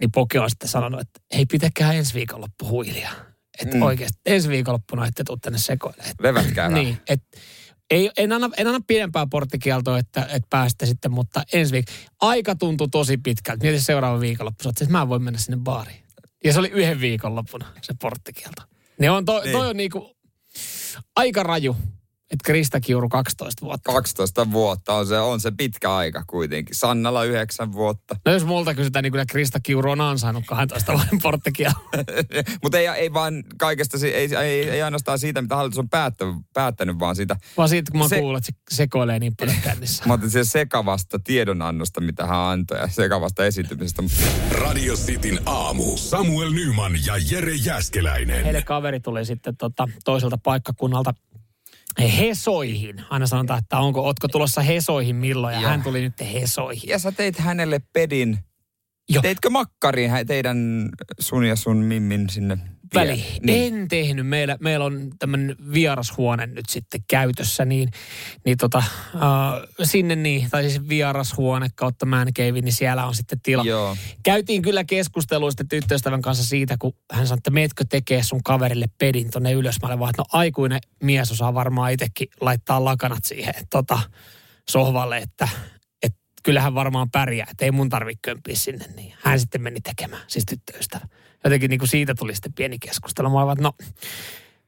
niin 0.00 0.12
Poke 0.12 0.40
on 0.40 0.50
sitten 0.50 0.68
sanonut, 0.68 1.00
että 1.00 1.20
hei 1.34 1.46
pitäkää 1.46 1.92
ensi 1.92 2.14
viikonloppu 2.14 2.68
huilia. 2.68 3.10
Että 3.58 3.76
Mm. 3.76 3.82
oikeasti 3.82 4.20
ensi 4.26 4.48
viikonloppuna 4.48 5.06
ette 5.06 5.24
tuu 5.24 5.36
tänne 5.36 5.58
sekoilemaan. 5.58 6.14
Levätkää. 6.20 6.68
Niin, 6.68 6.98
et, 7.08 7.22
ei, 7.90 8.10
en, 8.16 8.32
anna, 8.32 8.50
en 8.56 8.66
anna 8.66 8.80
pidempää 8.86 9.26
porttikieltoa, 9.30 9.98
että, 9.98 10.20
että 10.22 10.46
päästä 10.50 10.86
sitten, 10.86 11.10
mutta 11.12 11.42
ensi 11.52 11.72
viikko. 11.72 11.92
Aika 12.20 12.54
tuntuu 12.54 12.88
tosi 12.88 13.16
pitkältä. 13.16 13.62
Mieti 13.62 13.80
seuraava 13.80 14.20
viikonloppu. 14.20 14.64
Sä 14.64 14.70
että 14.70 14.84
mä 14.88 15.02
en 15.02 15.08
voi 15.08 15.18
mennä 15.18 15.38
sinne 15.38 15.56
baariin. 15.56 16.07
Ja 16.44 16.52
se 16.52 16.58
oli 16.58 16.68
yhden 16.68 17.00
viikonloppuna 17.00 17.66
se 17.82 17.94
porttikielto. 18.02 18.62
Niin 18.98 19.10
on 19.10 19.24
to, 19.24 19.40
Niin. 19.40 19.52
toi 19.52 19.68
on 19.68 19.76
niinku 19.76 20.16
aika 21.16 21.42
raju, 21.42 21.76
että 22.30 22.44
Krista 22.44 22.80
Kiuru 22.80 23.08
12 23.08 23.66
vuotta. 23.66 23.92
12 23.92 24.52
vuotta 24.52 24.94
on 24.94 25.06
se, 25.06 25.18
on 25.18 25.40
se 25.40 25.50
pitkä 25.50 25.94
aika 25.94 26.24
kuitenkin. 26.26 26.74
Sannalla 26.74 27.24
9 27.24 27.72
vuotta. 27.72 28.16
No 28.26 28.32
jos 28.32 28.44
multa 28.44 28.74
kysytään, 28.74 29.02
niin 29.02 29.12
kyllä 29.12 29.26
Krista 29.26 29.60
Kiuru 29.62 29.90
on 29.90 30.00
ansainnut 30.00 30.44
12 30.46 30.92
vuoden 30.92 31.18
porttikielto. 31.22 31.80
Mutta 32.62 32.78
ei, 32.78 32.86
ei 32.86 33.12
vaan 33.12 33.44
kaikesta, 33.58 33.98
ei, 34.06 34.36
ei, 34.36 34.70
ei 34.70 34.82
ainoastaan 34.82 35.18
siitä, 35.18 35.42
mitä 35.42 35.56
hallitus 35.56 35.78
on 35.78 35.88
päättänyt, 35.88 36.36
päättänyt 36.54 36.98
vaan 36.98 37.16
siitä 37.16 37.36
Vaan 37.56 37.68
siitä, 37.68 37.90
kun 37.90 38.00
mä 38.00 38.08
Se- 38.08 38.16
se... 38.16 38.20
kuulen, 38.20 38.38
että 38.38 38.52
se 38.70 38.76
sekoilee 38.76 39.18
niin 39.18 39.36
paljon 39.36 39.56
kännissä. 39.64 40.04
Mä 40.06 40.12
otin 40.14 40.30
sen 40.30 40.46
sekavasta 40.46 41.18
tiedonannosta, 41.18 42.00
mitä 42.00 42.26
hän 42.26 42.38
antoi, 42.38 42.78
ja 42.78 42.88
sekavasta 42.88 43.44
esiintymisestä. 43.44 44.02
Radio 44.50 44.94
Cityn 44.94 45.40
aamu. 45.46 45.96
Samuel 45.96 46.50
Nyman 46.50 46.92
ja 47.06 47.14
Jere 47.30 47.54
Jäskeläinen. 47.54 48.44
Heille 48.44 48.62
kaveri 48.62 49.00
tuli 49.00 49.24
sitten 49.24 49.56
tota, 49.56 49.88
toiselta 50.04 50.38
paikkakunnalta 50.38 51.14
Hesoihin. 51.98 53.04
Aina 53.10 53.26
sanotaan, 53.26 53.58
että 53.58 53.78
onko, 53.78 54.02
ootko 54.02 54.28
tulossa 54.28 54.62
Hesoihin 54.62 55.16
milloin, 55.16 55.54
ja 55.54 55.60
Joo. 55.60 55.70
hän 55.70 55.82
tuli 55.82 56.00
nyt 56.00 56.32
Hesoihin. 56.32 56.88
Ja 56.88 56.98
sä 56.98 57.12
teit 57.12 57.38
hänelle 57.38 57.80
pedin. 57.92 58.38
Joo. 59.08 59.22
Teitkö 59.22 59.50
makkariin 59.50 60.10
teidän 60.26 60.88
sun 61.20 61.44
ja 61.44 61.56
sun 61.56 61.76
mimmin 61.76 62.30
sinne 62.30 62.58
Vie- 62.94 63.40
Niin. 63.42 63.74
En 63.74 63.88
tehnyt. 63.88 64.26
Meillä, 64.26 64.56
meillä 64.60 64.84
on 64.84 65.10
tämmöinen 65.18 65.56
vierashuone 65.72 66.46
nyt 66.46 66.68
sitten 66.68 67.00
käytössä, 67.10 67.64
niin, 67.64 67.88
niin 68.44 68.56
tota, 68.58 68.78
äh, 68.78 68.84
sinne 69.82 70.16
niin, 70.16 70.50
tai 70.50 70.62
siis 70.62 70.88
vierashuone 70.88 71.68
kautta 71.74 72.06
man 72.06 72.28
cave, 72.34 72.60
niin 72.60 72.72
siellä 72.72 73.06
on 73.06 73.14
sitten 73.14 73.40
tila. 73.42 73.62
Joo. 73.64 73.96
Käytiin 74.22 74.62
kyllä 74.62 74.84
keskustelua 74.84 75.50
sitten 75.50 75.68
tyttöystävän 75.68 76.22
kanssa 76.22 76.44
siitä, 76.44 76.76
kun 76.78 76.92
hän 77.12 77.26
sanoi, 77.26 77.38
että 77.38 77.50
meetkö 77.50 77.84
tekee 77.88 78.22
sun 78.22 78.42
kaverille 78.42 78.86
pedin 78.98 79.30
tonne 79.30 79.52
ylös. 79.52 79.76
Mä 79.82 79.88
olin 79.88 79.98
vaan, 79.98 80.10
että 80.10 80.22
no 80.22 80.26
aikuinen 80.32 80.80
mies 81.02 81.30
osaa 81.32 81.54
varmaan 81.54 81.92
itsekin 81.92 82.28
laittaa 82.40 82.84
lakanat 82.84 83.24
siihen 83.24 83.54
tota, 83.70 83.98
sohvalle, 84.68 85.18
että 85.18 85.48
kyllähän 86.48 86.74
varmaan 86.74 87.10
pärjää, 87.10 87.46
että 87.50 87.64
ei 87.64 87.70
mun 87.70 87.88
tarvitse 87.88 88.18
kömpiä 88.22 88.54
sinne. 88.56 88.84
Niin 88.96 89.14
hän 89.22 89.40
sitten 89.40 89.62
meni 89.62 89.80
tekemään, 89.80 90.22
siis 90.26 90.44
tyttöystävä. 90.48 91.08
Jotenkin 91.44 91.70
niin 91.70 91.78
kuin 91.78 91.88
siitä 91.88 92.14
tuli 92.14 92.34
sitten 92.34 92.52
pieni 92.52 92.78
keskustelu. 92.78 93.30
Mä 93.30 93.52
että 93.52 93.62
no 93.62 93.72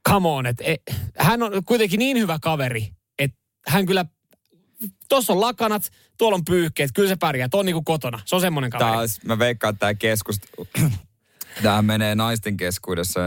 come 0.08 0.28
on, 0.28 0.46
että 0.46 0.64
e, 0.64 0.76
hän 1.18 1.42
on 1.42 1.64
kuitenkin 1.64 1.98
niin 1.98 2.18
hyvä 2.18 2.38
kaveri, 2.42 2.88
että 3.18 3.38
hän 3.66 3.86
kyllä, 3.86 4.04
tuossa 5.08 5.32
on 5.32 5.40
lakanat, 5.40 5.90
tuolla 6.18 6.34
on 6.34 6.44
pyyhkeet, 6.44 6.90
kyllä 6.94 7.08
se 7.08 7.16
pärjää, 7.16 7.48
tuo 7.48 7.60
on 7.60 7.66
niin 7.66 7.74
kuin 7.74 7.84
kotona. 7.84 8.20
Se 8.24 8.34
on 8.34 8.40
semmoinen 8.40 8.70
kaveri. 8.70 8.90
Taas 8.90 9.20
mä 9.24 9.38
veikkaan, 9.38 9.74
että 9.74 9.80
tämä 9.80 9.94
keskustelu, 9.94 10.68
tämä 11.62 11.82
menee 11.82 12.14
naisten 12.14 12.56
keskuudessa. 12.56 13.20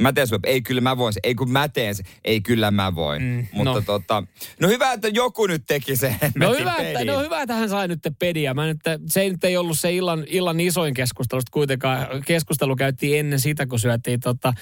Mä, 0.00 0.12
teen 0.12 0.26
sulle, 0.26 0.40
ei 0.44 0.62
kyllä 0.62 0.80
mä 0.80 0.96
voin, 0.96 1.14
ei 1.22 1.34
kun 1.34 1.50
mä 1.50 1.68
teen 1.68 1.94
se, 1.94 2.02
ei 2.24 2.40
kyllä 2.40 2.70
mä 2.70 2.94
voin. 2.94 3.22
Mm, 3.22 3.46
Mutta 3.52 3.72
no. 3.72 3.80
tota, 3.80 4.22
no 4.60 4.68
hyvä, 4.68 4.92
että 4.92 5.08
joku 5.08 5.46
nyt 5.46 5.62
teki 5.66 5.96
sen. 5.96 6.16
No 6.34 6.54
hyvä, 6.54 6.74
että, 6.76 7.04
no 7.04 7.20
hyvä, 7.20 7.42
että 7.42 7.54
hän 7.54 7.68
sai 7.68 7.88
nyt 7.88 8.00
pediä. 8.18 8.54
Mä 8.54 8.66
nyt, 8.66 8.80
se 9.06 9.20
ei 9.20 9.30
nyt 9.30 9.44
ei 9.44 9.56
ollut 9.56 9.78
se 9.78 9.92
illan, 9.92 10.24
illan 10.26 10.60
isoin 10.60 10.94
keskustelu, 10.94 11.40
sitten 11.40 11.52
kuitenkaan 11.52 12.06
keskustelu 12.26 12.76
käytiin 12.76 13.18
ennen 13.18 13.40
sitä, 13.40 13.66
kun 13.66 13.78
syötiin 13.78 14.20
tota, 14.20 14.52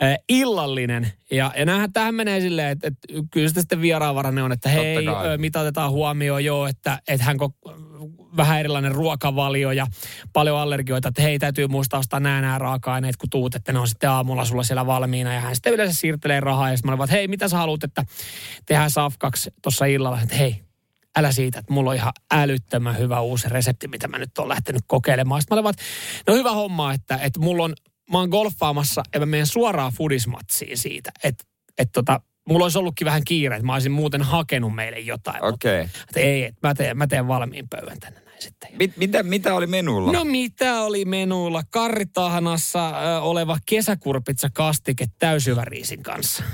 eh, 0.00 0.18
illallinen. 0.28 1.12
Ja, 1.30 1.52
ja 1.56 1.64
näähän, 1.64 1.92
tähän 1.92 2.14
menee 2.14 2.40
silleen, 2.40 2.68
että, 2.68 2.88
että 2.88 3.08
kyllä 3.30 3.48
sitä 3.48 3.60
sitten 3.60 3.80
vieraanvarainen 3.80 4.44
on, 4.44 4.52
että 4.52 4.68
hei, 4.68 5.08
ö, 5.08 5.38
mitä 5.38 5.60
otetaan 5.60 5.90
huomioon, 5.90 6.44
joo, 6.44 6.66
että, 6.66 6.98
että 7.08 7.24
hän 7.24 7.36
ko- 7.36 7.72
vähän 8.36 8.60
erilainen 8.60 8.92
ruokavalio 8.92 9.72
ja 9.72 9.86
paljon 10.32 10.58
allergioita, 10.58 11.08
että 11.08 11.22
hei, 11.22 11.38
täytyy 11.38 11.66
muistaa 11.66 12.00
ostaa 12.00 12.20
nämä, 12.20 12.40
nämä 12.40 12.58
raaka-aineet, 12.58 13.16
kun 13.16 13.30
tuut, 13.30 13.54
että 13.54 13.72
ne 13.72 13.78
on 13.78 13.88
sitten 13.88 14.10
aamulla 14.10 14.44
sulla 14.44 14.62
siellä 14.62 14.86
valmiina. 14.86 15.34
Ja 15.34 15.40
hän 15.40 15.54
sitten 15.54 15.72
yleensä 15.72 16.00
siirtelee 16.00 16.40
rahaa 16.40 16.70
ja 16.70 16.76
sitten 16.76 16.90
mä 16.90 16.94
olin 16.94 17.04
että 17.04 17.16
hei, 17.16 17.28
mitä 17.28 17.48
sä 17.48 17.56
haluat, 17.56 17.84
että 17.84 18.04
tehdään 18.66 18.90
safkaksi 18.90 19.50
tuossa 19.62 19.84
illalla, 19.84 20.20
että 20.20 20.36
hei, 20.36 20.62
älä 21.16 21.32
siitä, 21.32 21.58
että 21.58 21.72
mulla 21.72 21.90
on 21.90 21.96
ihan 21.96 22.12
älyttömän 22.32 22.98
hyvä 22.98 23.20
uusi 23.20 23.48
resepti, 23.48 23.88
mitä 23.88 24.08
mä 24.08 24.18
nyt 24.18 24.38
oon 24.38 24.48
lähtenyt 24.48 24.82
kokeilemaan. 24.86 25.42
Sitten 25.42 25.54
mä 25.54 25.56
olin 25.56 25.64
vaan, 25.64 25.74
no 26.26 26.34
hyvä 26.34 26.50
homma, 26.50 26.92
että, 26.92 27.16
että 27.16 27.40
mulla 27.40 27.64
on, 27.64 27.74
mä 28.12 28.18
oon 28.18 28.28
golfaamassa 28.28 29.02
ja 29.14 29.20
mä 29.20 29.26
menen 29.26 29.46
suoraan 29.46 29.92
fudismatsiin 29.92 30.78
siitä, 30.78 31.10
että, 31.24 31.44
että 31.78 31.92
tota, 31.92 32.20
mulla 32.48 32.64
olisi 32.64 32.78
ollutkin 32.78 33.04
vähän 33.04 33.24
kiire, 33.24 33.56
että 33.56 33.66
mä 33.66 33.72
olisin 33.72 33.92
muuten 33.92 34.22
hakenut 34.22 34.74
meille 34.74 34.98
jotain. 34.98 35.44
Okei. 35.44 35.80
Okay. 35.80 36.00
Mutta 36.00 36.20
ei, 36.20 36.44
että 36.44 36.68
mä 36.68 36.74
teen, 36.74 36.98
mä 36.98 37.06
teen 37.06 37.28
valmiin 37.28 37.68
pöydän 37.68 38.00
tänne 38.00 38.20
näin 38.20 38.42
sitten. 38.42 38.70
Mit, 38.78 38.96
mitä, 38.96 39.22
mitä 39.22 39.54
oli 39.54 39.66
menulla? 39.66 40.12
No 40.12 40.24
mitä 40.24 40.80
oli 40.80 41.04
menulla? 41.04 41.62
Karritahanassa 41.70 42.92
oleva 43.20 43.58
kesäkurpitsa 43.66 44.48
kastike 44.52 45.06
täysyväriisin 45.18 46.02
kanssa. 46.02 46.44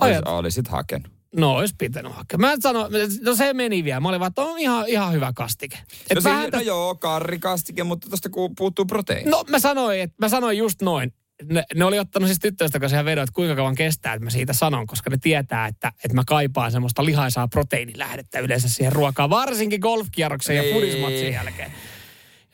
Ajat, 0.00 0.28
olisit 0.28 0.68
hakenut. 0.68 1.11
No 1.36 1.52
olisi 1.54 1.74
pitänyt 1.78 2.12
hakea. 2.12 2.38
Mä 2.38 2.52
en 2.52 2.62
sano, 2.62 2.88
no 3.24 3.34
se 3.34 3.52
meni 3.54 3.84
vielä. 3.84 4.00
Mä 4.00 4.08
olin 4.08 4.20
vaan, 4.20 4.28
että 4.28 4.42
on 4.42 4.58
ihan, 4.58 4.88
ihan 4.88 5.12
hyvä 5.12 5.32
kastike. 5.34 5.78
Et 6.10 6.14
No, 6.16 6.24
vähän 6.24 6.40
siis, 6.42 6.52
no 6.52 6.58
tästä- 6.58 6.66
joo, 6.68 6.94
karrikastike, 6.94 7.84
mutta 7.84 8.08
tuosta 8.08 8.28
ku- 8.28 8.54
puuttuu 8.58 8.84
proteiini. 8.84 9.30
No 9.30 9.44
mä 9.48 9.58
sanoin, 9.58 10.00
että 10.00 10.16
mä 10.18 10.28
sanoin 10.28 10.58
just 10.58 10.82
noin. 10.82 11.12
Ne, 11.44 11.64
ne 11.74 11.84
oli 11.84 11.98
ottanut 11.98 12.28
siis 12.28 12.38
tyttöistä 12.38 12.80
kanssa 12.80 12.96
ihan 12.96 13.04
vedon, 13.04 13.24
että 13.24 13.34
kuinka 13.34 13.56
kauan 13.56 13.74
kestää, 13.74 14.14
että 14.14 14.24
mä 14.24 14.30
siitä 14.30 14.52
sanon, 14.52 14.86
koska 14.86 15.10
ne 15.10 15.16
tietää, 15.22 15.66
että, 15.66 15.92
että 16.04 16.14
mä 16.14 16.22
kaipaan 16.26 16.72
semmoista 16.72 17.04
lihaisaa 17.04 17.48
proteiinilähdettä 17.48 18.38
yleensä 18.38 18.68
siihen 18.68 18.92
ruokaan, 18.92 19.30
varsinkin 19.30 19.80
golfkierroksen 19.80 20.56
ja 20.56 20.62
Niin. 20.62 20.74
fudismatsin 20.74 21.32
jälkeen. 21.32 21.72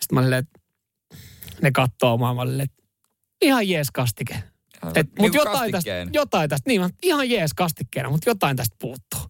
Sitten 0.01 0.15
mä 0.15 0.21
olin, 0.21 0.33
että 0.33 0.59
ne 1.63 1.71
kattoo 1.71 2.19
mua, 2.19 2.35
mä 2.35 2.41
olin, 2.43 2.61
että 2.61 2.83
ihan 3.43 3.69
jees 3.69 3.91
kastike. 3.91 4.43
Et, 4.95 5.07
Niinku 5.07 5.23
mut 5.23 5.35
jotain 5.35 5.73
tästä, 5.73 5.91
jotain 6.13 6.51
tästä, 6.51 6.71
niin 6.71 6.91
ihan 7.03 7.31
jees 7.31 7.55
kastikkeena, 7.55 8.11
mutta 8.11 8.31
jotain 8.31 8.57
tästä 8.57 8.77
puuttuu. 8.79 9.21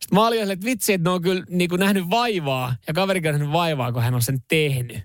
Sitten 0.00 0.08
mä 0.12 0.26
olin, 0.26 0.50
että 0.50 0.64
vitsi, 0.64 0.92
että 0.92 1.08
ne 1.10 1.14
on 1.14 1.22
kyllä 1.22 1.44
niin 1.50 1.70
kuin 1.70 1.80
nähnyt 1.80 2.10
vaivaa, 2.10 2.76
ja 2.86 2.94
kaverikin 2.94 3.28
on 3.28 3.34
nähnyt 3.34 3.52
vaivaa, 3.52 3.92
kun 3.92 4.02
hän 4.02 4.14
on 4.14 4.22
sen 4.22 4.38
tehnyt. 4.48 4.98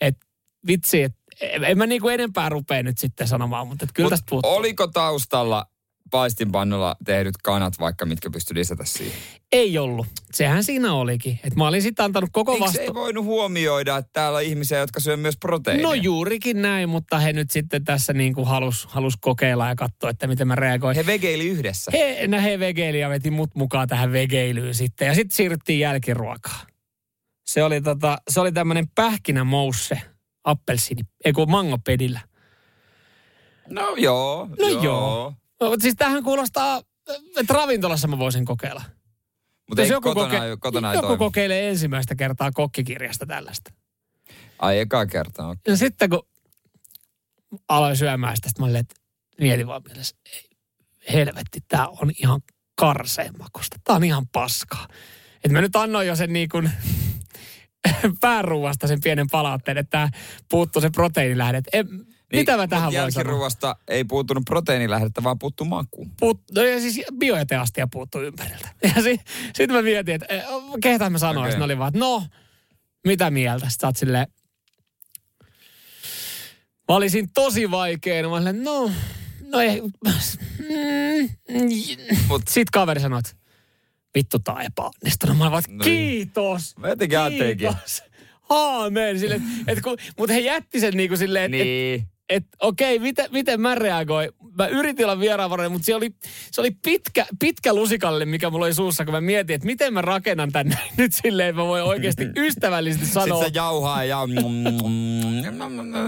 Että 0.00 0.26
vitsi, 0.66 1.02
että 1.02 1.18
en 1.40 1.78
mä 1.78 1.86
niin 1.86 2.00
kuin 2.00 2.14
enempää 2.14 2.48
rupea 2.48 2.82
nyt 2.82 2.98
sitten 2.98 3.28
sanomaan, 3.28 3.68
mutta 3.68 3.86
kyllä 3.94 4.06
Mut 4.06 4.10
tästä 4.10 4.26
puuttuu. 4.30 4.54
oliko 4.54 4.86
taustalla 4.86 5.66
paistinpannulla 6.10 6.96
tehdyt 7.04 7.36
kanat 7.42 7.78
vaikka, 7.80 8.06
mitkä 8.06 8.30
pystyi 8.30 8.54
lisätä 8.54 8.84
siihen? 8.84 9.18
Ei 9.52 9.78
ollut. 9.78 10.06
Sehän 10.32 10.64
siinä 10.64 10.92
olikin. 10.94 11.40
Että 11.44 11.58
mä 11.58 11.68
olin 11.68 11.82
sitten 11.82 12.04
antanut 12.04 12.30
koko 12.32 12.52
Miksi 12.52 12.66
vasta... 12.66 12.80
ei 12.80 12.94
voinut 12.94 13.24
huomioida, 13.24 13.96
että 13.96 14.10
täällä 14.12 14.36
on 14.36 14.42
ihmisiä, 14.42 14.78
jotka 14.78 15.00
syö 15.00 15.16
myös 15.16 15.36
proteiinia? 15.36 15.86
No 15.86 15.94
juurikin 15.94 16.62
näin, 16.62 16.88
mutta 16.88 17.18
he 17.18 17.32
nyt 17.32 17.50
sitten 17.50 17.84
tässä 17.84 18.12
niin 18.12 18.34
kuin 18.34 18.46
halus, 18.46 18.86
halus 18.86 19.14
kokeilla 19.20 19.68
ja 19.68 19.74
katsoa, 19.74 20.10
että 20.10 20.26
miten 20.26 20.48
mä 20.48 20.54
reagoin. 20.54 20.96
He 20.96 21.06
vegeili 21.06 21.48
yhdessä. 21.48 21.90
He, 21.94 22.26
no 22.26 22.40
he 22.40 22.58
vegeili 22.58 23.00
ja 23.00 23.08
veti 23.08 23.30
mut 23.30 23.54
mukaan 23.54 23.88
tähän 23.88 24.12
vegeilyyn 24.12 24.74
sitten. 24.74 25.08
Ja 25.08 25.14
sitten 25.14 25.36
siirryttiin 25.36 25.80
jälkiruokaan. 25.80 26.66
Se 27.46 27.62
oli, 27.62 27.80
tota, 27.80 28.18
se 28.30 28.40
oli 28.40 28.52
tämmöinen 28.52 28.86
pähkinämousse, 28.94 30.00
appelsiini, 30.44 31.02
ei 31.24 31.32
kun 31.32 31.50
mangopedillä. 31.50 32.20
No 33.70 33.94
joo. 33.96 34.48
No 34.60 34.68
joo. 34.68 35.34
No, 35.60 35.76
siis 35.80 35.94
tähän 35.98 36.22
kuulostaa, 36.24 36.82
että 37.36 37.54
ravintolassa 37.54 38.08
mä 38.08 38.18
voisin 38.18 38.44
kokeilla. 38.44 38.82
Mutta 39.68 39.82
ei 39.82 39.88
joku, 39.88 40.08
kotona, 40.08 40.34
koke- 40.34 40.56
kotona 40.60 40.90
ei 40.92 40.96
joku 40.96 41.06
toimi. 41.06 41.18
kokeilee 41.18 41.68
ensimmäistä 41.68 42.14
kertaa 42.14 42.50
kokkikirjasta 42.52 43.26
tällaista. 43.26 43.70
Ai 44.58 44.78
eka 44.78 45.06
kertaa. 45.06 45.48
okei. 45.50 45.72
Ja 45.72 45.76
sitten 45.76 46.10
kun 46.10 46.22
aloin 47.68 47.96
syömään 47.96 48.36
sitä, 48.36 48.48
sit 48.48 48.58
mä 48.58 48.64
olin, 48.66 48.76
että 48.76 48.94
mietin 49.40 49.66
vaan 49.66 49.82
mielessä, 49.88 50.16
ei, 50.34 50.48
helvetti, 51.12 51.60
tää 51.68 51.88
on 51.88 52.10
ihan 52.18 52.40
karseen 52.74 53.34
makusta. 53.38 53.76
Tää 53.84 53.96
on 53.96 54.04
ihan 54.04 54.28
paskaa. 54.28 54.88
Et 55.44 55.52
mä 55.52 55.60
nyt 55.60 55.76
annoin 55.76 56.06
jo 56.06 56.16
sen 56.16 56.32
niin 56.32 56.48
kuin 56.48 56.70
pääruuasta 58.20 58.86
sen 58.86 59.00
pienen 59.00 59.26
palautteen, 59.30 59.78
että 59.78 60.08
puuttuu 60.50 60.82
se 60.82 60.90
proteiinilähde. 60.90 61.58
Et 61.58 61.68
En, 61.72 61.88
Niin, 62.32 62.40
mitä 62.40 62.56
mä 62.56 62.66
tähän 62.68 62.92
voin 62.92 63.12
sanoa? 63.12 63.48
Ei 63.88 64.04
puuttunut 64.04 64.44
proteiinilähdettä, 64.44 65.22
vaan 65.22 65.38
puuttu 65.38 65.64
maku. 65.64 66.08
Puut, 66.20 66.40
no 66.54 66.62
ja 66.62 66.80
siis 66.80 67.00
biojäteastia 67.18 67.86
puuttuu 67.92 68.20
ympäriltä. 68.20 68.68
Ja 68.96 69.02
si, 69.02 69.20
sitten 69.44 69.72
mä 69.72 69.82
mietin, 69.82 70.14
että 70.14 70.26
eh, 70.34 70.44
ketä 70.82 71.10
mä 71.10 71.18
sanoin. 71.18 71.50
Okay. 71.54 71.62
oli 71.64 71.78
vaan, 71.78 71.88
että 71.88 71.98
no, 72.00 72.22
mitä 73.06 73.30
mieltä? 73.30 73.68
Sitten 73.68 73.80
sä 73.80 73.86
oot 73.86 73.96
silleen, 73.96 74.26
mä 76.88 76.94
olisin 76.96 77.30
tosi 77.34 77.70
vaikein. 77.70 78.28
Mä 78.28 78.36
olin, 78.36 78.64
no, 78.64 78.90
no 79.46 79.60
ei. 79.60 79.80
Mm, 79.80 81.28
Mut- 82.28 82.42
Sitten 82.48 82.72
kaveri 82.72 83.00
sanoi, 83.00 83.18
että 83.18 83.32
vittu 84.14 84.38
tää 84.38 84.54
on 84.54 84.62
epäonnistunut. 84.62 85.38
Mä 85.38 85.44
olin 85.44 85.52
No 85.52 85.60
niin. 85.68 85.82
kiitos. 85.82 86.76
Mä 86.78 86.88
jotenkin. 86.88 87.18
Kiitos. 87.58 88.02
Aamen. 88.48 89.18
Sille, 89.20 89.40
et 89.66 89.80
kun, 89.80 89.96
mutta 90.18 90.32
he 90.32 90.40
jätti 90.40 90.80
sen 90.80 90.94
niin 90.96 91.08
kuin 91.08 91.18
silleen, 91.18 91.50
Niin. 91.50 91.94
että 92.00 92.15
okei, 92.60 92.98
miten, 92.98 93.26
miten 93.32 93.60
mä 93.60 93.74
reagoin? 93.74 94.30
Mä 94.58 94.66
yritin 94.66 95.06
olla 95.06 95.20
vieraanvarainen, 95.20 95.72
mutta 95.72 95.86
se 95.86 95.94
oli, 95.94 96.10
se 96.50 96.60
oli 96.60 96.70
pitkä, 96.70 97.26
pitkä 97.38 97.74
lusikalle, 97.74 98.24
mikä 98.24 98.50
mulla 98.50 98.64
oli 98.64 98.74
suussa, 98.74 99.04
kun 99.04 99.14
mä 99.14 99.20
mietin, 99.20 99.54
että 99.54 99.66
miten 99.66 99.92
mä 99.94 100.02
rakennan 100.02 100.52
tänne 100.52 100.78
nyt 100.96 101.12
silleen, 101.12 101.48
että 101.48 101.62
mä 101.62 101.66
voin 101.68 101.82
oikeasti 101.82 102.24
ystävällisesti 102.46 103.06
sanoa. 103.06 103.38
Sitten 103.38 103.52
se 103.52 103.58
jauhaa 103.58 104.04
ja... 104.04 104.18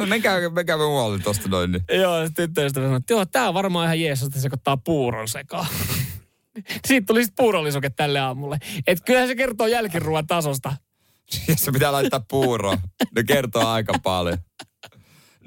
Menkää, 0.09 0.51
menkää 0.51 0.77
muualle 0.77 1.19
tosta 1.19 1.49
noin. 1.49 1.73
Niin. 1.73 2.01
Joo, 2.01 2.27
sitten 2.27 2.49
tyttöystävä 2.49 2.87
sanoi, 2.87 2.97
että 2.97 3.13
joo, 3.13 3.27
tää 3.27 3.49
on 3.49 3.55
varmaan 3.55 3.85
ihan 3.85 4.01
jees, 4.01 4.23
että 4.23 4.41
sekoittaa 4.41 4.77
puuron 4.77 5.29
sekaan. 5.29 5.67
Siitä 6.87 7.07
tuli 7.07 7.25
sitten 7.25 7.45
puurollisuke 7.45 7.91
tälle 7.91 8.21
aamulle. 8.21 8.59
Että 8.87 9.05
kyllähän 9.05 9.29
se 9.29 9.35
kertoo 9.35 9.67
jälkiruoan 9.67 10.27
tasosta. 10.27 10.77
Jos 11.49 11.65
se 11.65 11.73
pitää 11.73 11.93
laittaa 11.93 12.25
puuroa, 12.29 12.79
ne 13.15 13.25
kertoo 13.25 13.67
aika 13.67 13.93
paljon. 14.03 14.39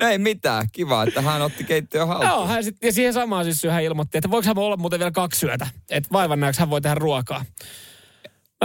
No 0.02 0.08
ei 0.08 0.18
mitään, 0.18 0.68
kiva, 0.72 1.04
että 1.04 1.22
hän 1.22 1.42
otti 1.42 1.64
keittiön 1.64 2.08
haltuun. 2.08 2.30
Joo, 2.32 2.48
hän 2.48 2.64
sit, 2.64 2.78
ja 2.84 2.94
siihen 2.94 3.14
samaan 3.14 3.46
syssyyn 3.46 3.74
hän 3.74 3.84
ilmoitti, 3.84 4.18
että 4.18 4.32
voiko 4.32 4.48
hän 4.48 4.58
olla 4.58 4.78
muuten 4.78 5.00
vielä 5.00 5.12
kaksi 5.12 5.40
syötä. 5.40 5.68
Että 5.90 6.10
vaivan 6.12 6.40
hän 6.60 6.70
voi 6.70 6.82
tehdä 6.82 6.96
ruokaa. 6.96 7.46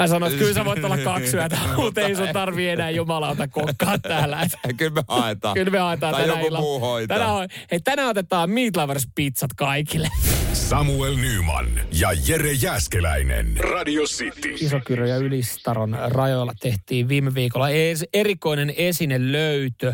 Mä 0.00 0.06
sanoin, 0.06 0.32
että 0.32 0.42
kyllä 0.42 0.54
sä 0.54 0.64
voit 0.64 0.84
olla 0.84 0.98
kaksi 0.98 1.30
syötä, 1.30 1.58
mutta 1.76 2.00
ei 2.00 2.16
sun 2.16 2.28
tarvii 2.32 2.68
enää 2.68 2.90
jumalauta 2.90 3.48
kokkaa 3.48 3.98
täällä. 3.98 4.46
Kyllä 4.76 4.94
me 4.94 5.02
haetaan. 5.08 5.54
Kyllä 5.54 5.70
me 5.70 5.78
haetaan 5.78 6.12
tai 6.14 6.22
tänä 6.22 6.32
joku 6.32 6.46
illalla. 6.46 6.60
muu 6.60 6.80
hoitaa. 6.80 7.18
Tänään, 7.18 7.34
on- 7.34 7.48
hei, 7.70 7.80
tänään 7.80 8.08
otetaan 8.08 8.50
Meat 8.50 8.76
Lovers 8.76 9.08
pizzat 9.14 9.50
kaikille. 9.56 10.08
Samuel 10.52 11.16
Nyman 11.16 11.66
ja 11.92 12.08
Jere 12.28 12.52
Jäskeläinen. 12.52 13.56
Radio 13.56 14.02
City. 14.02 14.54
Isokyrö 14.60 15.06
ja 15.06 15.16
Ylistaron 15.16 15.98
rajoilla 16.08 16.52
tehtiin 16.60 17.08
viime 17.08 17.34
viikolla 17.34 17.68
erikoinen 18.12 18.74
esine 18.76 19.32
löytö. 19.32 19.92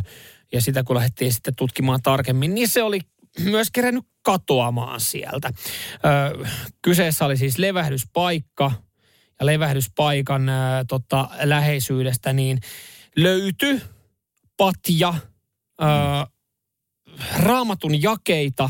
Ja 0.53 0.61
sitä 0.61 0.83
kun 0.85 0.97
lähdettiin 0.97 1.33
sitten 1.33 1.55
tutkimaan 1.57 2.03
tarkemmin, 2.03 2.55
niin 2.55 2.69
se 2.69 2.83
oli 2.83 3.01
myös 3.41 3.71
kerännyt 3.71 4.05
katoamaan 4.23 5.01
sieltä. 5.01 5.51
Ö, 6.39 6.47
kyseessä 6.83 7.25
oli 7.25 7.37
siis 7.37 7.59
levähdyspaikka. 7.59 8.73
Ja 9.41 9.47
levähdyspaikan 9.47 10.49
ö, 10.49 10.53
tota, 10.89 11.29
läheisyydestä 11.43 12.33
niin 12.33 12.61
löytyi 13.17 13.83
patja, 14.57 15.15
ö, 15.83 15.85
raamatun 17.37 18.03
jakeita, 18.03 18.69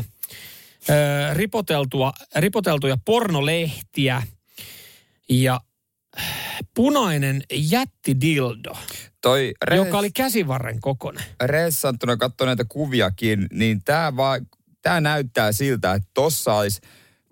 ö, 0.89 1.33
ripoteltua, 1.33 2.13
ripoteltuja 2.35 2.97
pornolehtiä 3.05 4.23
ja 5.29 5.61
punainen 6.73 7.43
jättidildo, 7.53 8.77
Toi 9.23 9.53
res, 9.65 9.77
joka 9.77 9.97
oli 9.97 10.11
käsivarren 10.11 10.81
kokoinen. 10.81 11.23
Ressanttuna 11.43 12.17
katsoi 12.17 12.47
näitä 12.47 12.65
kuviakin, 12.65 13.47
niin 13.51 13.83
tämä 13.83 14.13
tää 14.81 15.01
näyttää 15.01 15.51
siltä, 15.51 15.93
että 15.93 16.09
tossa 16.13 16.53
olisi 16.53 16.81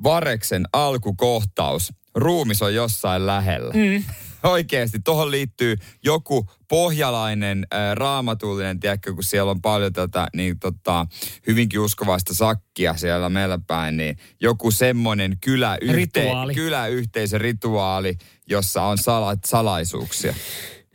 Vareksen 0.03 0.65
alkukohtaus. 0.73 1.93
Ruumis 2.15 2.61
on 2.61 2.73
jossain 2.75 3.25
lähellä. 3.25 3.73
Mm. 3.73 4.03
Oikeasti, 4.43 4.99
tuohon 4.99 5.31
liittyy 5.31 5.75
joku 6.03 6.49
pohjalainen 6.67 7.67
äh, 7.73 7.95
raamatullinen, 7.95 8.79
tiedätkö, 8.79 9.13
kun 9.13 9.23
siellä 9.23 9.51
on 9.51 9.61
paljon 9.61 9.93
tätä 9.93 10.27
niin 10.35 10.59
tota, 10.59 11.07
hyvinkin 11.47 11.79
uskovaista 11.79 12.33
sakkia 12.33 12.97
siellä 12.97 13.29
meillä 13.29 13.59
päin, 13.67 13.97
niin 13.97 14.17
joku 14.41 14.71
semmoinen 14.71 15.37
kyläyhte- 15.45 15.93
Rituaali. 15.93 16.53
kyläyhteisörituaali, 16.55 18.17
jossa 18.47 18.83
on 18.83 18.97
salat, 18.97 19.39
salaisuuksia. 19.45 20.33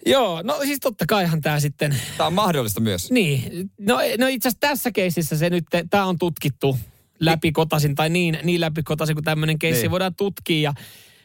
Joo, 0.06 0.42
no 0.42 0.58
siis 0.64 0.78
totta 0.80 1.04
kaihan 1.08 1.40
tämä 1.40 1.60
sitten, 1.60 1.96
Tämä 2.16 2.26
on 2.26 2.32
mahdollista 2.32 2.80
myös. 2.80 3.10
niin, 3.10 3.70
no, 3.78 3.98
no 4.18 4.26
itse 4.26 4.48
asiassa 4.48 4.60
tässä 4.60 4.92
keisissä 4.92 5.36
se 5.36 5.50
nyt, 5.50 5.64
tämä 5.90 6.04
on 6.04 6.18
tutkittu 6.18 6.78
läpikotasin 7.20 7.94
tai 7.94 8.10
niin, 8.10 8.38
niin 8.42 8.60
läpikotasin 8.60 9.16
kuin 9.16 9.24
tämmöinen 9.24 9.58
keissi 9.58 9.82
Niin. 9.82 9.90
voidaan 9.90 10.14
tutkia 10.14 10.60
ja, 10.60 10.74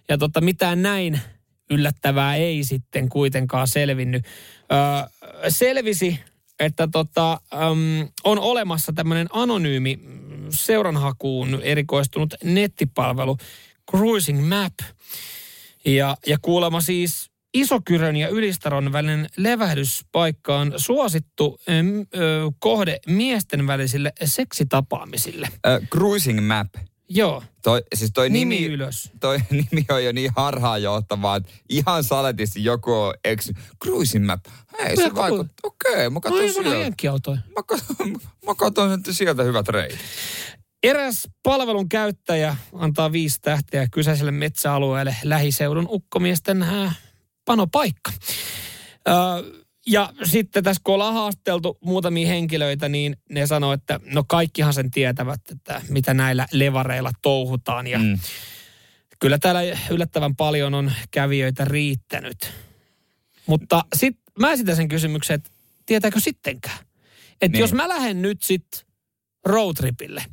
ja 0.09 0.17
tota, 0.17 0.41
mitään 0.41 0.81
näin 0.81 1.19
yllättävää 1.69 2.35
ei 2.35 2.63
sitten 2.63 3.09
kuitenkaan 3.09 3.67
selvinnyt. 3.67 4.25
Öö, 4.71 5.49
selvisi, 5.49 6.19
että 6.59 6.87
tota, 6.91 7.31
äm, 7.53 8.07
on 8.23 8.39
olemassa 8.39 8.93
tämmöinen 8.93 9.27
anonyymi 9.33 9.99
seuranhakuun 10.49 11.59
erikoistunut 11.63 12.33
nettipalvelu 12.43 13.37
Cruising 13.91 14.47
Map. 14.49 14.73
Ja, 15.85 16.17
ja 16.27 16.37
kuulemma 16.41 16.81
siis 16.81 17.30
Isokyrön 17.53 18.15
ja 18.15 18.27
Ylistaron 18.27 18.91
välinen 18.91 19.27
levähdyspaikka 19.37 20.57
on 20.57 20.73
suosittu 20.77 21.59
äm, 21.69 21.99
ö, 22.15 22.51
kohde 22.59 22.99
miesten 23.07 23.67
välisille 23.67 24.13
seksitapaamisille. 24.23 25.47
Äh, 25.67 25.81
cruising 25.89 26.47
map. 26.47 26.67
Joo. 27.09 27.43
Toi, 27.63 27.83
siis 27.95 28.11
toi 28.13 28.29
Nimi, 28.29 28.55
nimi, 28.55 28.73
ylös. 28.73 29.11
toi 29.19 29.39
nimi 29.49 29.85
on 29.89 30.05
jo 30.05 30.11
niin 30.11 30.31
harhaanjohtavaa, 30.35 31.35
että 31.35 31.49
ihan 31.69 32.03
saletisti 32.03 32.63
joku 32.63 32.93
on 32.93 33.13
eks... 33.25 33.51
Cruising 33.83 34.25
map. 34.25 34.45
Hei, 34.81 34.95
se 34.95 35.15
vaikuttaa. 35.15 35.55
Okei, 35.63 35.91
okay, 35.93 36.09
mä 36.09 36.13
No 36.13 36.21
katson 36.21 36.65
vanha 36.65 36.91
sieltä. 37.01 37.31
Mä 37.31 37.63
katson, 37.67 38.11
mä 38.45 38.55
katson 38.57 38.91
että 38.91 39.13
sieltä 39.13 39.43
hyvät 39.43 39.67
reitit. 39.67 39.99
Eräs 40.83 41.27
palvelun 41.43 41.89
käyttäjä 41.89 42.55
antaa 42.73 43.11
viisi 43.11 43.41
tähteä 43.41 43.87
kyseiselle 43.91 44.31
metsäalueelle 44.31 45.15
lähiseudun 45.23 45.87
ukkomiesten 45.89 46.63
äh, 46.63 46.99
panopaikka. 47.45 48.11
Ö, 49.07 49.11
ja 49.87 50.13
sitten 50.23 50.63
tässä 50.63 50.81
kun 50.83 50.93
ollaan 50.93 51.13
haasteltu 51.13 51.77
muutamia 51.81 52.27
henkilöitä, 52.27 52.89
niin 52.89 53.17
ne 53.29 53.47
sanoo, 53.47 53.73
että 53.73 53.99
no 54.05 54.23
kaikkihan 54.27 54.73
sen 54.73 54.91
tietävät, 54.91 55.41
että 55.51 55.81
mitä 55.89 56.13
näillä 56.13 56.47
levareilla 56.51 57.11
touhutaan. 57.21 57.87
Ja 57.87 57.99
Mm. 57.99 58.19
kyllä 59.19 59.37
täällä 59.37 59.61
yllättävän 59.89 60.35
paljon 60.35 60.73
on 60.73 60.91
kävijöitä 61.11 61.65
riittänyt. 61.65 62.51
Mutta 63.45 63.85
sitten 63.95 64.23
mä 64.39 64.51
esitän 64.51 64.75
sen 64.75 64.87
kysymyksen, 64.87 65.33
että 65.35 65.49
tietääkö 65.85 66.19
sittenkään? 66.19 66.77
Että 67.41 67.47
Niin. 67.57 67.59
jos 67.59 67.73
mä 67.73 67.87
lähden 67.89 68.21
nyt 68.21 68.41
sitten 68.41 68.81
roadtripille 69.45 70.25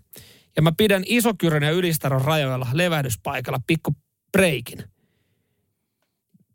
ja 0.57 0.63
mä 0.63 0.73
pidän 0.77 1.03
Isokyrön 1.07 1.63
ja 1.63 1.71
Ylistaron 1.71 2.23
rajoilla 2.25 2.67
levähdyspaikalla 2.73 3.61
pikku 3.67 3.97
breikin. 4.33 4.85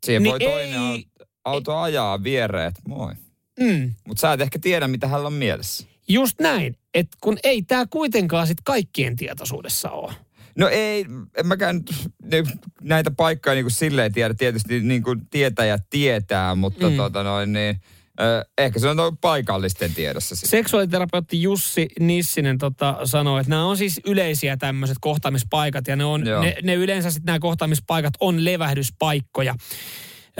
Siihen 0.04 0.22
Niin 0.22 0.30
voi 0.30 0.40
toinen 0.40 0.72
ei- 0.74 0.78
auto, 0.78 1.24
auto 1.44 1.78
ajaa 1.78 2.22
viereen, 2.22 2.68
että 2.68 2.82
moi. 2.88 3.12
Mm, 3.60 3.94
Mutta 4.06 4.20
sä 4.20 4.32
et 4.32 4.40
ehkä 4.40 4.58
tiedä, 4.58 4.88
mitä 4.88 5.08
hänellä 5.08 5.26
on 5.26 5.32
mielessä. 5.32 5.86
just 6.08 6.40
näin, 6.40 6.76
että 6.94 7.16
kun 7.20 7.38
ei 7.44 7.62
tämä 7.62 7.86
kuitenkaan 7.90 8.46
sit 8.46 8.58
kaikkien 8.64 9.16
tietoisuudessa 9.16 9.90
ole. 9.90 10.12
No 10.58 10.68
ei, 10.68 11.06
en 11.36 11.46
mäkään 11.46 11.76
nyt 12.22 12.46
näitä 12.82 13.10
paikkoja 13.10 13.54
niin 13.54 13.64
kuin 13.64 13.72
silleen 13.72 14.12
tiedä. 14.12 14.34
Tietysti 14.34 14.80
niin 14.80 15.02
kuin 15.02 15.26
tietäjät 15.30 15.82
tietää, 15.90 16.54
mutta 16.54 16.90
mm. 16.90 16.96
tota 16.96 17.22
noin 17.22 17.52
niin, 17.52 17.80
ö, 18.20 18.44
ehkä 18.58 18.78
se 18.78 18.88
on 18.88 18.96
noin 18.96 19.16
paikallisten 19.16 19.94
tiedossa 19.94 20.36
sitten. 20.36 20.50
Seksuaaliterapeutti 20.50 21.42
Jussi 21.42 21.88
Nissinen 22.00 22.58
tota, 22.58 22.98
sanoi, 23.04 23.40
että 23.40 23.50
nämä 23.50 23.64
on 23.64 23.76
siis 23.76 24.00
yleisiä 24.06 24.56
tämmöiset 24.56 24.96
kohtaamispaikat 25.00 25.86
ja 25.86 25.96
ne, 25.96 26.04
on, 26.04 26.26
Joo. 26.26 26.42
ne, 26.42 26.56
ne 26.62 26.74
yleensä 26.74 27.10
sitten 27.10 27.26
nämä 27.26 27.38
kohtaamispaikat 27.38 28.14
on 28.20 28.44
levähdyspaikkoja. 28.44 29.54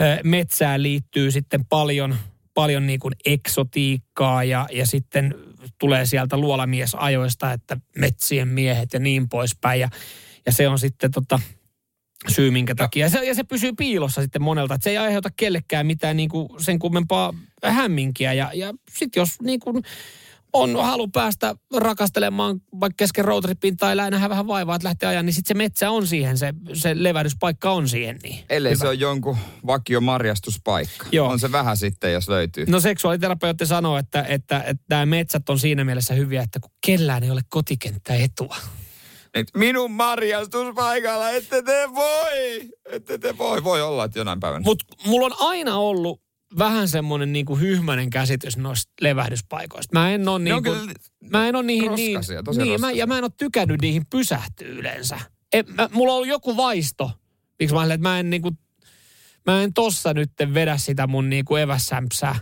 Ö, 0.01 0.19
Metsään 0.23 0.83
liittyy 0.83 1.31
sitten 1.31 1.65
paljon, 1.65 2.15
paljon 2.53 2.87
niin 2.87 2.99
kuin 2.99 3.13
eksotiikkaa 3.25 4.43
ja, 4.43 4.67
ja 4.71 4.87
sitten 4.87 5.35
tulee 5.77 6.05
sieltä 6.05 6.37
luolamiesajoista, 6.37 7.53
että 7.53 7.77
metsien 7.97 8.47
miehet 8.47 8.93
ja 8.93 8.99
niin 8.99 9.29
poispäin. 9.29 9.79
Ja, 9.79 9.89
ja 10.45 10.51
se 10.51 10.67
on 10.67 10.79
sitten 10.79 11.11
tota, 11.11 11.39
syy, 12.27 12.51
minkä 12.51 12.75
takia. 12.75 13.05
Ja 13.05 13.09
se, 13.09 13.25
ja 13.25 13.35
se 13.35 13.43
pysyy 13.43 13.73
piilossa 13.73 14.21
sitten 14.21 14.41
monelta. 14.41 14.73
Että 14.73 14.83
se 14.83 14.89
ei 14.89 14.97
aiheuta 14.97 15.29
kellekään 15.37 15.85
mitään 15.85 16.17
niin 16.17 16.29
kuin 16.29 16.49
sen 16.57 16.79
kummempaa 16.79 17.33
hämminkiä. 17.71 18.33
Ja, 18.33 18.51
ja 18.53 18.73
sitten 18.89 19.21
jos 19.21 19.41
niin 19.41 19.59
kuin 19.59 19.83
on 20.55 20.75
halu 20.85 21.07
päästä 21.07 21.55
rakastelemaan 21.75 22.61
vaikka 22.79 22.95
kesken 22.97 23.25
roadtripin 23.25 23.77
tai 23.77 23.95
nähdä 23.95 24.29
vähän 24.29 24.47
vaivaa, 24.47 24.75
että 24.75 24.87
lähtee 24.87 25.09
ajan, 25.09 25.25
niin 25.25 25.33
sitten 25.33 25.47
se 25.47 25.63
metsä 25.63 25.89
on 25.89 26.07
siihen, 26.07 26.37
se, 26.37 26.53
se 26.73 27.03
levähdyspaikka 27.03 27.71
on 27.71 27.89
siihen. 27.89 28.19
Niin. 28.23 28.43
Ellei 28.49 28.73
Hyvä. 28.73 28.81
se 28.81 28.87
on 28.87 28.99
jonkun 28.99 29.37
vakio 29.67 30.01
marjastuspaikka. 30.01 31.05
Joo. 31.11 31.29
On 31.29 31.39
se 31.39 31.51
vähän 31.51 31.77
sitten, 31.77 32.13
jos 32.13 32.29
löytyy. 32.29 32.65
No 32.67 32.79
seksuaaliterapeutti 32.79 33.65
sanoo, 33.65 33.97
että, 33.97 34.25
että, 34.27 34.63
että 34.67 34.83
nämä 34.89 35.05
metsät 35.05 35.49
on 35.49 35.59
siinä 35.59 35.83
mielessä 35.83 36.13
hyviä, 36.13 36.41
että 36.41 36.59
kun 36.59 36.71
kellään 36.85 37.23
ei 37.23 37.31
ole 37.31 37.41
kotikenttäetua. 37.49 38.55
Et 39.33 39.47
minun 39.57 39.91
marjastuspaikalla 39.91 41.29
ette 41.29 41.61
te 41.61 41.89
voi. 41.95 42.69
Ette 42.85 43.17
te 43.17 43.37
voi. 43.37 43.63
Voi 43.63 43.81
olla, 43.81 44.03
että 44.03 44.19
jonain 44.19 44.39
päivänä. 44.39 44.63
Mutta 44.65 44.85
mulla 45.05 45.25
on 45.25 45.35
aina 45.39 45.77
ollut 45.77 46.24
vähän 46.57 46.87
semmoinen 46.87 47.33
niinku 47.33 47.55
hyhmäinen 47.55 48.09
käsitys 48.09 48.57
noista 48.57 48.93
levähdyspaikoista. 49.01 49.99
Mä 49.99 50.11
en 50.11 50.29
ole 50.29 50.39
niinku, 50.39 50.61
kyllä 50.61 50.93
mä 51.29 51.47
en 51.47 51.55
ole 51.55 51.63
niihin 51.63 51.95
niin, 51.95 52.15
roskaisia, 52.15 52.43
tosi 52.43 52.61
niin 52.61 52.81
mä, 52.81 52.91
ja 52.91 53.07
mä 53.07 53.17
en 53.17 53.23
ole 53.23 53.31
tykännyt 53.37 53.81
niihin 53.81 54.05
pysähtyä 54.05 54.67
yleensä. 54.67 55.19
Et, 55.53 55.69
mä, 55.69 55.89
mulla 55.91 56.13
on 56.13 56.27
joku 56.27 56.57
vaisto, 56.57 57.11
miksi 57.59 57.75
mä 57.75 57.83
että 57.83 57.97
mä 57.97 58.19
en 58.19 58.29
niinku, 58.29 58.51
mä 59.45 59.63
en 59.63 59.73
tossa 59.73 60.13
nyt 60.13 60.31
vedä 60.53 60.77
sitä 60.77 61.07
mun 61.07 61.29
niinku 61.29 61.55
evässämpsää 61.55 62.35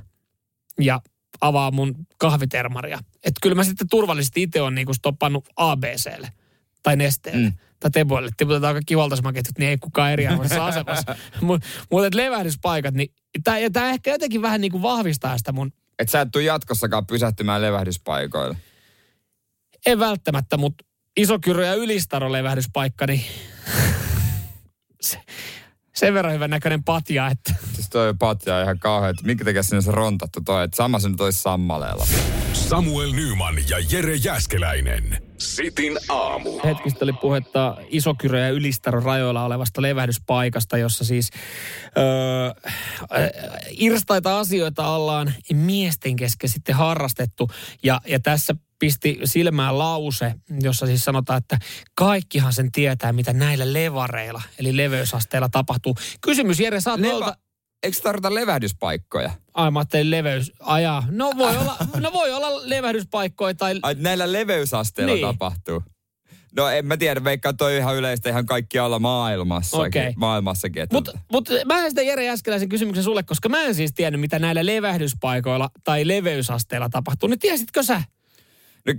ja 0.80 1.02
avaa 1.42 1.72
mun 1.72 1.96
kahvitermaria. 2.18 3.00
Että 3.14 3.40
kyllä 3.42 3.56
mä 3.56 3.64
sitten 3.64 3.90
turvallisesti 3.90 4.42
itse 4.42 4.62
on 4.62 4.76
niinku 4.76 4.94
stoppannut 4.94 5.50
ABClle 5.56 6.34
tai 6.84 6.96
nesteelle. 6.96 7.50
Mm. 7.50 7.58
Tai 7.84 7.92
Teboille. 7.92 8.30
Tiputetaan 8.38 8.76
kaikki 8.76 8.98
valtaismaketjut, 8.98 9.58
niin 9.58 9.70
ei 9.70 9.78
kukaan 9.78 10.12
eriarvoisessa 10.12 10.66
asemassa. 10.72 11.16
Mutta 11.42 11.68
mut, 11.92 12.16
levähdyspaikat, 12.16 12.94
niin 12.94 13.14
tää, 13.44 13.60
ja 13.60 13.70
tää 13.70 13.90
ehkä 13.90 14.12
jotenkin 14.12 14.42
vähän 14.42 14.62
niin 14.62 14.72
kuin 14.72 14.82
vahvistaa 14.82 15.38
sitä 15.38 15.52
mun, 15.52 15.72
Et 16.00 16.10
sä 16.10 16.22
et 16.22 16.32
tuu 16.32 16.42
jatkossakaan 16.42 17.08
pysähtymään 17.08 17.62
levähdyspaikoille. 17.62 18.58
en 19.86 20.00
välttämättä, 20.00 20.58
mutta 20.58 20.86
Isokyrö 21.18 21.66
ja 21.66 21.74
Ylistaro 21.74 22.32
levähdyspaikka, 22.32 23.08
niin 23.08 23.26
se, 25.02 25.20
sen 25.96 26.14
verran 26.14 26.34
hyvän 26.34 26.50
näköinen 26.50 26.84
patja, 26.84 27.28
että 27.28 27.56
Siis 27.74 27.90
toi 27.90 28.14
patja 28.20 28.56
on 28.56 28.64
ihan 28.64 28.80
kauhean, 28.80 29.12
että 29.12 29.26
minkä 29.26 29.46
takia 29.46 29.64
sinne 29.64 29.82
se 29.82 29.92
rontattu 29.92 30.42
toi, 30.42 30.64
että 30.64 30.78
sama 30.78 31.00
se 31.00 31.10
nyt 31.10 31.22
olisi 31.22 31.42
sammaleella. 31.42 32.08
Samuel 32.54 33.12
Nyman 33.12 33.56
ja 33.70 33.78
Jere 33.92 34.16
Jäskeläinen. 34.16 35.23
Sitin 35.38 35.98
aamu. 36.10 36.60
hetkistä 36.64 37.06
oli 37.06 37.14
puhetta 37.14 37.78
Isokyrö 37.90 38.40
ja 38.40 38.50
Ylistaron 38.50 39.04
rajoilla 39.04 39.46
olevasta 39.46 39.82
levähdyspaikasta, 39.82 40.78
jossa 40.78 41.06
siis 41.06 41.30
öö, 41.98 42.48
äh, 42.48 43.30
irstaita 43.72 44.40
asioita 44.40 44.88
ollaan 44.88 45.34
miesten 45.54 46.16
kesken 46.16 46.50
sitten 46.50 46.76
harrastettu. 46.76 47.50
Ja, 47.84 48.02
ja 48.08 48.20
tässä 48.20 48.56
pisti 48.80 49.20
silmään 49.24 49.80
lause, 49.80 50.36
jossa 50.62 50.86
siis 50.86 51.04
sanotaan, 51.04 51.38
että 51.38 51.58
kaikkihan 51.96 52.54
sen 52.54 52.72
tietää, 52.72 53.14
mitä 53.14 53.34
näillä 53.34 53.74
levareilla, 53.74 54.42
eli 54.60 54.78
leveysasteilla 54.78 55.50
tapahtuu. 55.50 55.96
Kysymys, 56.22 56.60
Jere, 56.60 56.78
oot 56.90 57.00
Leva, 57.00 57.12
noilta... 57.12 57.38
eikö 57.84 57.98
tarvita 58.04 58.34
levähdyspaikkoja? 58.36 59.32
Ai 59.54 59.72
mä 59.72 59.80
ajattelin 59.80 60.12
leveys, 60.12 60.52
ajaa. 60.60 61.04
No 61.12 61.32
voi 61.38 61.58
olla, 61.58 61.78
no 62.00 62.14
voi 62.14 62.32
olla 62.32 62.70
levähdyspaikkoja 62.70 63.54
tai 63.54 63.80
Ai, 63.82 63.96
näillä 64.00 64.32
leveysasteilla 64.32 65.14
Niin. 65.14 65.26
tapahtuu. 65.26 65.84
No 66.58 66.68
en 66.70 66.86
mä 66.86 66.98
tiedä, 66.98 67.24
veikkaan 67.24 67.58
toi 67.58 67.78
ihan 67.78 67.96
yleistä 67.96 68.30
ihan 68.30 68.46
kaikkialla 68.46 69.00
maailmassakin. 69.00 69.88
Okei. 69.88 70.14
Maailmassakin. 70.16 70.82
että- 70.84 70.96
Mutta 70.96 71.12
mut, 71.32 71.50
mä 71.66 71.80
en 71.84 71.92
sitä 71.92 72.02
Jere 72.02 72.26
Jäskeläisen 72.26 72.70
kysymyksen 72.70 73.04
sulle, 73.04 73.24
koska 73.24 73.50
mä 73.50 73.62
en 73.64 73.76
siis 73.76 73.94
tiennyt, 73.94 74.22
mitä 74.22 74.40
näillä 74.40 74.66
levähdyspaikoilla 74.66 75.70
tai 75.84 76.08
leveysasteilla 76.08 76.90
tapahtuu. 76.90 77.30
Niin 77.30 77.40
tiesitkö 77.40 77.84
sä? 77.84 78.04
No, 78.88 78.94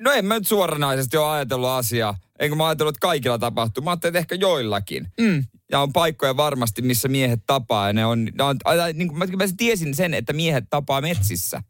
no 0.00 0.12
en 0.12 0.24
mä 0.24 0.34
nyt 0.34 0.48
suoranaisesti 0.48 1.16
ole 1.16 1.30
ajatellut 1.30 1.68
asiaa. 1.68 2.18
Enkä 2.38 2.56
mä 2.56 2.66
ajatellut, 2.66 2.96
että 2.96 3.06
kaikilla 3.06 3.38
tapahtuu. 3.38 3.84
Mä 3.84 3.90
ajattelin, 3.90 4.10
että 4.10 4.18
ehkä 4.18 4.34
joillakin. 4.34 5.06
Mm. 5.20 5.44
Ja 5.70 5.80
on 5.80 5.92
paikkoja 5.92 6.36
varmasti, 6.36 6.82
missä 6.82 7.08
miehet 7.08 7.40
tapaa. 7.46 7.86
Ja 7.86 7.92
ne 7.92 8.06
on, 8.06 8.24
ne 8.24 8.44
on 8.44 8.56
ai, 8.64 8.92
niin 8.92 9.08
kuin 9.08 9.18
mä, 9.18 9.26
mä 9.26 9.44
tiesin 9.56 9.94
sen, 9.94 10.14
että 10.14 10.32
miehet 10.32 10.64
tapaa 10.70 11.00
metsissä. 11.00 11.62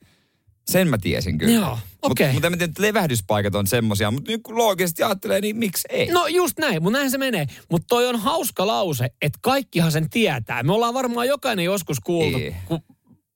Sen 0.71 0.89
mä 0.89 0.99
tiesin 0.99 1.39
kyllä. 1.39 1.53
Joo, 1.53 1.79
okei. 2.03 2.33
Mutta 2.33 2.51
mut 2.51 2.59
mä 2.59 2.65
että 2.65 2.83
levähdyspaikat 2.83 3.55
on 3.55 3.67
semmosia. 3.67 4.11
Mutta 4.11 4.31
nyt 4.31 4.43
kun 4.43 4.59
loogisesti 4.59 5.03
ajattelee, 5.03 5.41
niin 5.41 5.57
miksi 5.57 5.89
ei? 5.91 6.07
No 6.07 6.27
just 6.27 6.59
näin, 6.59 6.83
mutta 6.83 6.99
näin 6.99 7.11
se 7.11 7.19
menee. 7.19 7.47
Mutta 7.71 7.87
toi 7.89 8.07
on 8.07 8.17
hauska 8.17 8.67
lause, 8.67 9.11
että 9.23 9.39
kaikkihan 9.43 9.93
sen 9.93 10.11
tietää. 10.11 10.63
Me 10.63 10.73
ollaan 10.73 10.95
varmaan 10.95 11.29
jokainen 11.29 11.65
joskus 11.65 12.01
kuultu, 12.01 12.39
Ei. 12.39 12.55
kun 12.67 12.81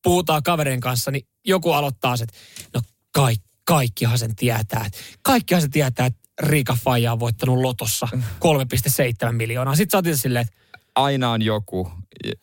puhutaan 0.03 0.43
kaverin 0.43 0.81
kanssa, 0.81 1.11
niin 1.11 1.27
joku 1.45 1.73
aloittaa 1.73 2.17
se, 2.17 2.25
että 2.25 2.37
no 2.75 2.81
kaikki, 3.15 3.52
kaikkihan 3.77 4.19
sen 4.19 4.37
tietää. 4.37 4.87
Kaikkihan 5.23 5.63
se 5.63 5.69
tietää, 5.69 6.07
että 6.07 6.21
Riika 6.43 6.77
Faija 6.85 7.13
on 7.13 7.21
voittanut 7.21 7.59
lotossa 7.59 8.09
3,7 8.15 9.33
miljoonaa. 9.33 9.77
Sitten 9.77 9.99
itse 10.01 10.17
silleen, 10.17 10.47
että 10.47 10.79
Aina 10.95 11.31
on 11.31 11.43
joku. 11.43 11.91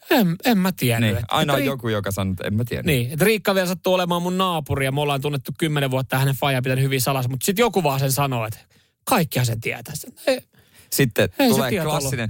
en, 0.09 0.35
en 0.45 0.57
mä 0.57 0.71
tiennyt. 0.71 1.13
Niin, 1.13 1.25
aina 1.27 1.53
on 1.53 1.59
Riik- 1.59 1.63
joku, 1.65 1.89
joka 1.89 2.11
sanoo, 2.11 2.31
että 2.31 2.47
en 2.47 2.53
mä 2.53 2.63
tiedä. 2.65 2.83
Niin, 2.83 3.11
että 3.11 3.25
Riikka 3.25 3.55
vielä 3.55 3.67
sattuu 3.67 3.93
olemaan 3.93 4.21
mun 4.21 4.37
naapuri 4.37 4.85
ja 4.85 4.91
me 4.91 5.01
ollaan 5.01 5.21
tunnettu 5.21 5.51
kymmenen 5.57 5.91
vuotta 5.91 6.15
ja 6.15 6.19
hänen 6.19 6.35
faija 6.35 6.61
pitänyt 6.61 6.83
hyvin 6.83 7.01
salassa, 7.01 7.29
mutta 7.29 7.45
sitten 7.45 7.63
joku 7.63 7.83
vaan 7.83 7.99
sen 7.99 8.11
sanoo, 8.11 8.45
että 8.45 8.59
kaikkihan 9.05 9.45
sen 9.45 9.61
tietää. 9.61 9.95
Sitten, 9.95 10.23
Ei, 10.27 10.41
Sitten 10.91 11.29
Ei 11.39 11.49
se 11.49 11.55
tulee 11.55 11.71
klassinen. 11.83 12.29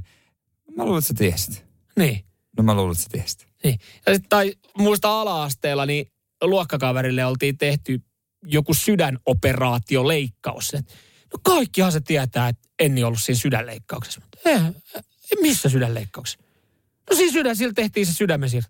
Mä 0.77 0.85
luulen, 0.85 0.99
että 0.99 1.07
sä 1.07 1.13
tiesit. 1.13 1.65
niin, 1.99 2.25
No 2.57 2.63
mä 2.63 2.73
luulen, 2.73 2.91
että 2.91 3.03
sä 3.03 3.09
tiesit. 3.11 3.47
niin. 3.63 3.79
Ja 4.07 4.13
sit, 4.13 4.23
tai 4.29 4.53
muista 4.77 5.21
ala-asteella, 5.21 5.85
niin 5.85 6.11
luokkakaverille 6.43 7.25
oltiin 7.25 7.57
tehty 7.57 8.01
joku 8.45 8.73
sydänoperaatioleikkaus. 8.73 10.73
No 11.33 11.39
kaikkihan 11.43 11.91
se 11.91 11.99
tietää, 12.01 12.47
että 12.47 12.67
Enni 12.79 13.03
ollut 13.03 13.21
siinä 13.21 13.39
sydänleikkauksessa. 13.39 14.21
Ei, 14.45 14.59
missä 15.41 15.69
sydänleikkauksessa? 15.69 16.39
No 17.09 17.15
siinä 17.15 17.31
sydän, 17.33 17.55
sillä 17.55 17.73
tehtiin 17.73 18.05
se 18.05 18.13
sydämen 18.13 18.49
siirto. 18.49 18.69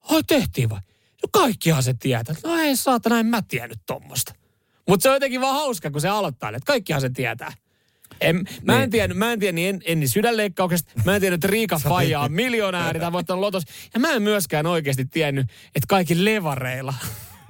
Ai 0.00 0.22
tehtiin 0.22 0.70
vai? 0.70 0.80
No 1.22 1.28
kaikkihan 1.32 1.82
se 1.82 1.94
tietää. 1.94 2.34
No 2.44 2.56
ei 2.56 2.76
saatana, 2.76 3.20
en 3.20 3.26
mä 3.26 3.42
tiennyt 3.48 3.78
tommosta. 3.86 4.34
Mutta 4.88 5.02
se 5.02 5.08
on 5.08 5.16
jotenkin 5.16 5.40
vaan 5.40 5.54
hauska, 5.54 5.90
kun 5.90 6.00
se 6.00 6.08
aloittaa, 6.08 6.48
että 6.50 6.66
kaikkihan 6.66 7.00
se 7.00 7.10
tietää. 7.10 7.52
En, 8.20 8.44
mä, 8.62 8.72
en 8.74 8.80
Niin. 8.80 8.90
tiennyt, 8.90 9.18
mä 9.18 9.32
en 9.32 9.40
tiennyt 9.40 9.64
en, 9.64 9.80
Enni 9.84 10.08
sydänleikkauksesta. 10.08 10.92
Mä 11.04 11.14
en 11.14 11.20
tiennyt, 11.20 11.38
että 11.38 11.46
Riika 11.52 11.78
Faija 11.88 12.20
on 12.20 12.32
miljonääri 12.32 13.00
tai 13.00 13.12
voittanut 13.12 13.40
lotos. 13.40 13.62
Ja 13.94 14.00
mä 14.00 14.10
en 14.10 14.22
myöskään 14.22 14.66
oikeasti 14.66 15.04
tiennyt, 15.04 15.46
että 15.66 15.86
kaikki 15.88 16.24
levareilla. 16.24 16.94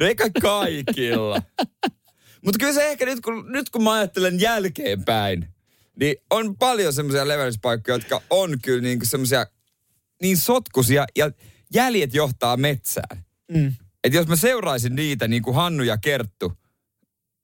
No 0.00 0.06
eikä 0.06 0.30
kaikilla. 0.42 1.42
Mutta 2.44 2.58
kyllä 2.58 2.72
se 2.72 2.86
ehkä 2.86 3.06
nyt 3.06 3.20
kun, 3.20 3.52
nyt 3.52 3.70
kun 3.70 3.84
mä 3.84 3.92
ajattelen 3.92 4.40
jälkeenpäin, 4.40 5.48
niin 6.00 6.16
on 6.30 6.56
paljon 6.56 6.92
semmoisia 6.92 7.28
levellispaikkoja, 7.28 7.94
jotka 7.94 8.22
on 8.30 8.58
kyllä 8.62 8.82
niinku 8.82 9.04
semmoisia 9.04 9.46
niin 10.22 10.36
sotkusia 10.36 11.04
ja 11.16 11.30
jäljet 11.74 12.14
johtaa 12.14 12.56
metsään. 12.56 13.24
Mm. 13.52 13.74
Että 14.04 14.18
jos 14.18 14.26
mä 14.26 14.36
seuraisin 14.36 14.94
niitä 14.94 15.28
niin 15.28 15.42
kuin 15.42 15.54
Hannu 15.54 15.82
ja 15.82 15.98
Kerttu, 15.98 16.52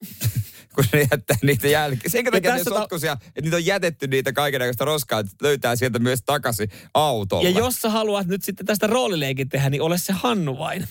kun 0.75 0.85
ne 0.93 1.09
jättää 1.11 1.37
niitä 1.43 1.69
jälkeen. 1.69 2.11
Sen 2.11 2.25
takia 2.25 2.41
ne 2.41 2.59
tässä 2.59 2.71
ta- 2.71 2.81
sotkusia, 2.81 3.13
että 3.13 3.41
niitä 3.41 3.57
on 3.57 3.67
jätetty 3.67 4.07
niitä 4.07 4.33
kaikenlaista 4.33 4.85
roskaa, 4.85 5.21
että 5.21 5.33
löytää 5.43 5.77
sieltä 5.77 5.99
myös 5.99 6.21
takaisin 6.27 6.71
autolla. 6.95 7.49
Ja 7.49 7.59
jos 7.59 7.83
sä 7.83 7.91
haluat 7.91 8.27
nyt 8.27 8.45
sitten 8.45 8.67
tästä 8.67 8.87
roolileikin 8.87 9.49
tehdä, 9.49 9.71
niin 9.71 9.83
ole 9.83 9.99
se 9.99 10.13
Hannu 10.13 10.59
vain. 10.59 10.89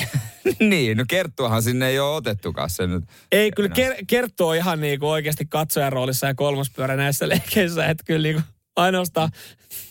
niin, 0.70 0.96
no 0.96 1.04
Kerttuahan 1.08 1.62
sinne 1.62 1.88
ei 1.88 1.98
ole 1.98 2.16
otettukaan 2.16 2.70
sen 2.70 2.90
nyt. 2.90 3.04
Ei, 3.32 3.50
kyllä 3.50 3.68
ker- 3.68 4.04
kertoo 4.06 4.52
ihan 4.52 4.80
niinku 4.80 5.08
oikeasti 5.08 5.46
katsojan 5.48 5.92
roolissa 5.92 6.26
ja 6.26 6.34
kolmospyörä 6.34 6.96
näissä 6.96 7.28
leikeissä, 7.28 7.86
että 7.86 8.04
kyllä 8.06 8.22
niinku 8.22 8.42
ainoastaan 8.76 9.30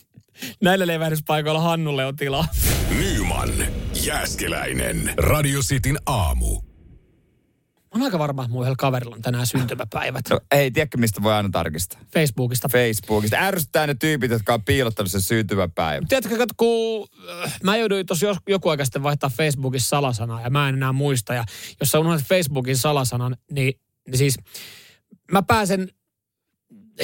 näillä 0.64 0.86
levähdyspaikoilla 0.86 1.60
Hannulle 1.60 2.06
on 2.06 2.16
tilaa. 2.16 2.48
Nyman, 2.98 3.50
Jääskeläinen. 4.04 5.14
Radio 5.16 5.60
Cityn 5.60 5.98
aamu. 6.06 6.65
On 7.96 8.02
aika 8.02 8.18
varma, 8.18 8.44
että 8.44 8.58
yhdellä 8.58 8.74
kaverilla 8.78 9.16
on 9.16 9.22
tänään 9.22 9.46
syntymäpäivät. 9.46 10.24
No, 10.30 10.40
ei, 10.50 10.70
tiedätkö 10.70 10.98
mistä 10.98 11.22
voi 11.22 11.32
aina 11.32 11.48
tarkistaa? 11.52 12.00
Facebookista. 12.12 12.68
Facebookista. 12.68 13.36
Ärsyttää 13.36 13.86
ne 13.86 13.94
tyypit, 13.94 14.30
jotka 14.30 14.54
on 14.54 14.64
piilottanut 14.64 15.10
sen 15.10 15.20
syntymäpäivän. 15.20 16.08
Tiedätkö, 16.08 16.38
kato, 16.38 16.54
kun 16.56 17.08
äh, 17.44 17.58
mä 17.62 17.76
jouduin 17.76 18.06
tuossa 18.06 18.26
joku 18.48 18.68
aika 18.68 18.84
sitten 18.84 19.02
vaihtaa 19.02 19.30
Facebookissa 19.30 19.88
salasanaa 19.88 20.40
ja 20.40 20.50
mä 20.50 20.68
en 20.68 20.74
enää 20.74 20.92
muista. 20.92 21.34
Ja 21.34 21.44
jos 21.80 21.90
sä 21.90 21.98
unohdat 21.98 22.24
Facebookin 22.24 22.76
salasanan, 22.76 23.36
niin, 23.50 23.80
niin 24.08 24.18
siis 24.18 24.38
mä 25.32 25.42
pääsen 25.42 25.88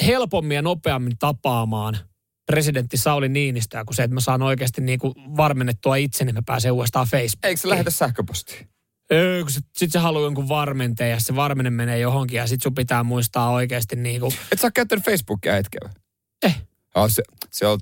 helpommin 0.05 0.55
ja 0.55 0.61
nopeammin 0.61 1.17
tapaamaan 1.19 1.97
presidentti 2.45 2.97
Sauli 2.97 3.29
Niinistöä 3.29 3.85
kuin 3.85 3.95
se, 3.95 4.03
että 4.03 4.13
mä 4.13 4.19
saan 4.19 4.41
oikeasti 4.41 4.81
niin 4.81 4.99
kuin 4.99 5.13
varmennettua 5.37 5.95
itseni, 5.95 6.29
että 6.29 6.41
mä 6.41 6.45
pääsen 6.45 6.71
uudestaan 6.71 7.07
Facebookiin. 7.07 7.49
Eikö 7.49 7.61
se 7.61 7.69
lähetä 7.69 7.91
sähköpostiin? 7.91 8.72
Öö, 9.11 9.41
kun 9.41 9.51
sit, 9.51 9.65
sit 9.77 9.91
se 9.91 9.99
haluaa 9.99 10.23
jonkun 10.23 10.49
varmenteen 10.49 11.11
ja 11.11 11.19
se 11.19 11.35
varmenne 11.35 11.69
menee 11.69 11.99
johonkin 11.99 12.37
ja 12.37 12.47
sit 12.47 12.61
sun 12.61 12.75
pitää 12.75 13.03
muistaa 13.03 13.49
oikeasti 13.51 13.95
niin 13.95 14.21
kuin, 14.21 14.33
Et 14.51 14.59
sä 14.59 14.67
ole 14.67 14.71
käyttänyt 14.71 15.05
Facebookia 15.05 15.53
hetkeä? 15.53 15.79
vai? 15.83 15.91
eh, 16.43 16.61
Oh, 16.95 17.09
se, 17.11 17.23
se 17.51 17.67
on, 17.67 17.79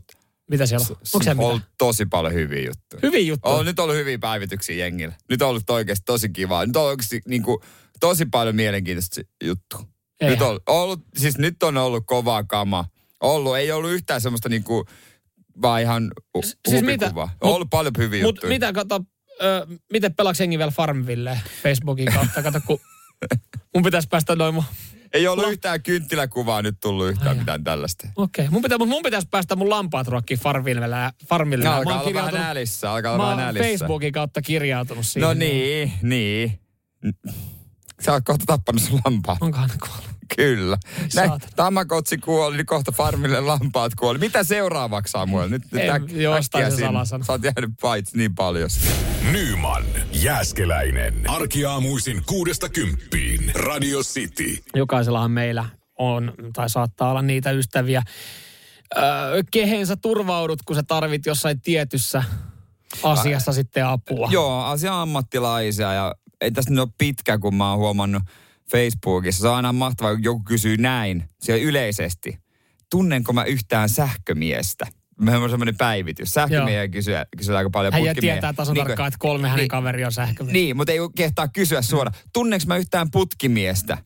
mitä 0.49 0.65
siellä 0.65 0.85
se, 0.85 0.93
on? 0.93 0.99
Onko 1.13 1.23
se 1.23 1.35
ollut 1.37 1.61
tosi 1.77 2.05
paljon 2.05 2.33
hyviä 2.33 2.59
juttuja. 2.65 2.99
Hyviä 3.03 3.19
juttuja. 3.19 3.55
On 3.55 3.65
nyt 3.65 3.79
ollut 3.79 3.95
hyviä 3.95 4.19
päivityksiä 4.19 4.75
jengillä. 4.75 5.13
Nyt 5.29 5.41
on 5.41 5.49
ollut 5.49 5.69
oikeasti 5.69 6.03
tosi 6.05 6.29
kivaa. 6.29 6.65
Nyt 6.65 6.75
on 6.75 6.83
oikeasti 6.85 7.21
niin 7.27 7.43
kuin, 7.43 7.57
tosi 7.99 8.25
paljon 8.25 8.55
mielenkiintoista 8.55 9.21
juttu. 9.43 9.77
Nyt 10.21 10.31
Eihän. 10.31 10.47
on, 10.47 10.59
ollut, 10.67 10.99
siis 11.17 11.37
nyt 11.37 11.63
on 11.63 11.77
ollut 11.77 12.03
kovaa 12.07 12.43
kama. 12.43 12.85
Ollut, 13.21 13.57
ei 13.57 13.71
ollut 13.71 13.91
yhtään 13.91 14.21
semmoista 14.21 14.49
niin 14.49 14.63
kuin, 14.63 14.85
vaan 15.61 15.81
ihan 15.81 16.11
hu- 16.37 16.55
siis 16.69 16.83
mitä? 16.83 17.05
On 17.15 17.29
Mut- 17.29 17.29
ollut 17.41 17.69
paljon 17.69 17.93
hyviä 17.97 18.23
Mutta 18.23 18.37
juttuja. 18.39 18.49
mitä, 18.53 18.73
kato, 18.73 18.99
miten 19.91 20.15
pelaaks 20.15 20.39
jengi 20.39 20.57
vielä 20.57 20.71
Farmville 20.71 21.39
Facebookin 21.63 22.13
kautta? 22.13 22.43
Kato, 22.43 22.61
kun 22.65 22.79
mun 23.75 23.83
pitäisi 23.83 24.07
päästä 24.07 24.35
noin 24.35 24.53
mun... 24.53 24.63
Ei 25.13 25.27
ollut 25.27 25.45
La- 25.45 25.51
yhtään 25.51 25.83
kynttiläkuvaa 25.83 26.61
nyt 26.61 26.77
tullut 26.81 27.09
yhtään 27.09 27.29
Ai 27.29 27.35
mitään 27.35 27.63
tällaista. 27.63 28.07
Okei, 28.15 28.45
okay. 28.45 28.53
mun, 28.53 28.61
pitä, 28.61 28.77
mun 28.77 29.03
pitäisi 29.03 29.27
päästä 29.31 29.55
mun 29.55 29.69
lampaat 29.69 30.07
ruokkiin 30.07 30.39
Farmville. 30.39 30.85
Farmille. 31.27 31.65
No, 31.65 31.71
alkaa 31.71 32.01
olla 32.01 32.13
vähän 32.13 32.33
nälissä, 32.33 32.91
alkaa 32.91 33.13
olla 33.13 33.23
vähän 33.23 33.37
oon 33.37 33.45
nälissä. 33.55 33.69
Facebookin 33.69 34.11
kautta 34.11 34.41
kirjautunut 34.41 35.05
siihen. 35.05 35.27
No 35.27 35.33
niin, 35.33 35.93
niin. 36.01 36.59
Sä 38.01 38.13
oot 38.13 38.23
kohta 38.25 38.43
tappanut 38.47 38.81
sun 38.81 39.01
lampaat. 39.05 39.37
Onkohan 39.41 39.69
ne 39.69 39.75
kuollut? 39.87 40.10
Kyllä. 40.35 40.77
Näin, 41.15 41.29
saatana. 41.29 41.51
Tamakotsi 41.55 42.17
kuoli, 42.17 42.57
niin 42.57 42.65
kohta 42.65 42.91
farmille 42.91 43.39
lampaat 43.41 43.95
kuoli. 43.95 44.17
Mitä 44.19 44.43
seuraavaksi 44.43 45.11
Samuel? 45.11 45.49
Nyt, 45.49 45.63
nyt 45.71 45.83
En- 45.83 45.89
äk- 46.01 46.11
jostain 46.15 46.63
äkkiä 46.63 46.69
se 46.69 46.75
sinne. 46.75 46.87
salasana. 46.87 47.23
Sä 47.25 47.31
oot 47.33 47.43
jäänyt 47.43 47.71
paitsi 47.81 48.17
niin 48.17 48.35
paljon. 48.35 48.69
Nyman, 49.31 49.83
Jääskeläinen. 50.13 51.29
Arkiaamuisin 51.29 52.21
kuudesta 52.25 52.69
kymppiin. 52.69 53.51
Radio 53.55 53.99
City. 53.99 54.57
Jokaisellahan 54.75 55.31
meillä 55.31 55.65
on, 55.99 56.33
tai 56.53 56.69
saattaa 56.69 57.09
olla 57.11 57.21
niitä 57.21 57.51
ystäviä, 57.51 58.03
öö, 58.97 59.03
kehen 59.51 59.87
sä 59.87 59.95
turvaudut, 59.95 60.61
kun 60.65 60.75
sä 60.75 60.83
tarvit 60.83 61.25
jossain 61.25 61.61
tietyssä 61.61 62.23
asiassa 63.03 63.53
sitten 63.53 63.85
apua. 63.85 64.27
Joo, 64.31 64.63
asia 64.63 65.01
ammattilaisia 65.01 65.93
ja 65.93 66.15
ei 66.41 66.51
tästä 66.51 66.71
nyt 66.71 66.79
ole 66.79 66.89
pitkä, 66.97 67.37
kun 67.37 67.55
mä 67.55 67.69
oon 67.69 67.79
huomannut 67.79 68.23
Facebookissa. 68.71 69.41
Se 69.41 69.47
on 69.47 69.55
aina 69.55 69.73
mahtavaa, 69.73 70.13
kun 70.13 70.23
joku 70.23 70.41
kysyy 70.43 70.77
näin, 70.77 71.23
siellä 71.41 71.63
yleisesti. 71.63 72.37
Tunnenko 72.91 73.33
mä 73.33 73.43
yhtään 73.43 73.89
sähkömiestä? 73.89 74.87
Meillä 75.19 75.43
on 75.43 75.49
semmoinen 75.49 75.77
päivitys. 75.77 76.29
Sähkömiehiä 76.33 76.87
kysyy, 76.87 77.15
kysyy 77.37 77.57
aika 77.57 77.69
paljon 77.69 77.93
Hän 77.93 78.15
tietää 78.19 78.53
tasan 78.53 78.73
Niin 78.73 78.85
tarkkaan, 78.85 79.07
että 79.07 79.17
kolme 79.19 79.47
hänen 79.47 79.61
niin- 79.61 79.69
kaveri 79.69 80.05
on 80.05 80.11
sähkömies. 80.11 80.53
Niin, 80.53 80.77
mutta 80.77 80.91
ei 80.93 80.99
kehtaa 81.15 81.47
kysyä 81.47 81.81
suoraan. 81.81 82.15
Tunneeko 82.33 82.65
mä 82.67 82.77
yhtään 82.77 83.11
putkimiestä? 83.11 83.97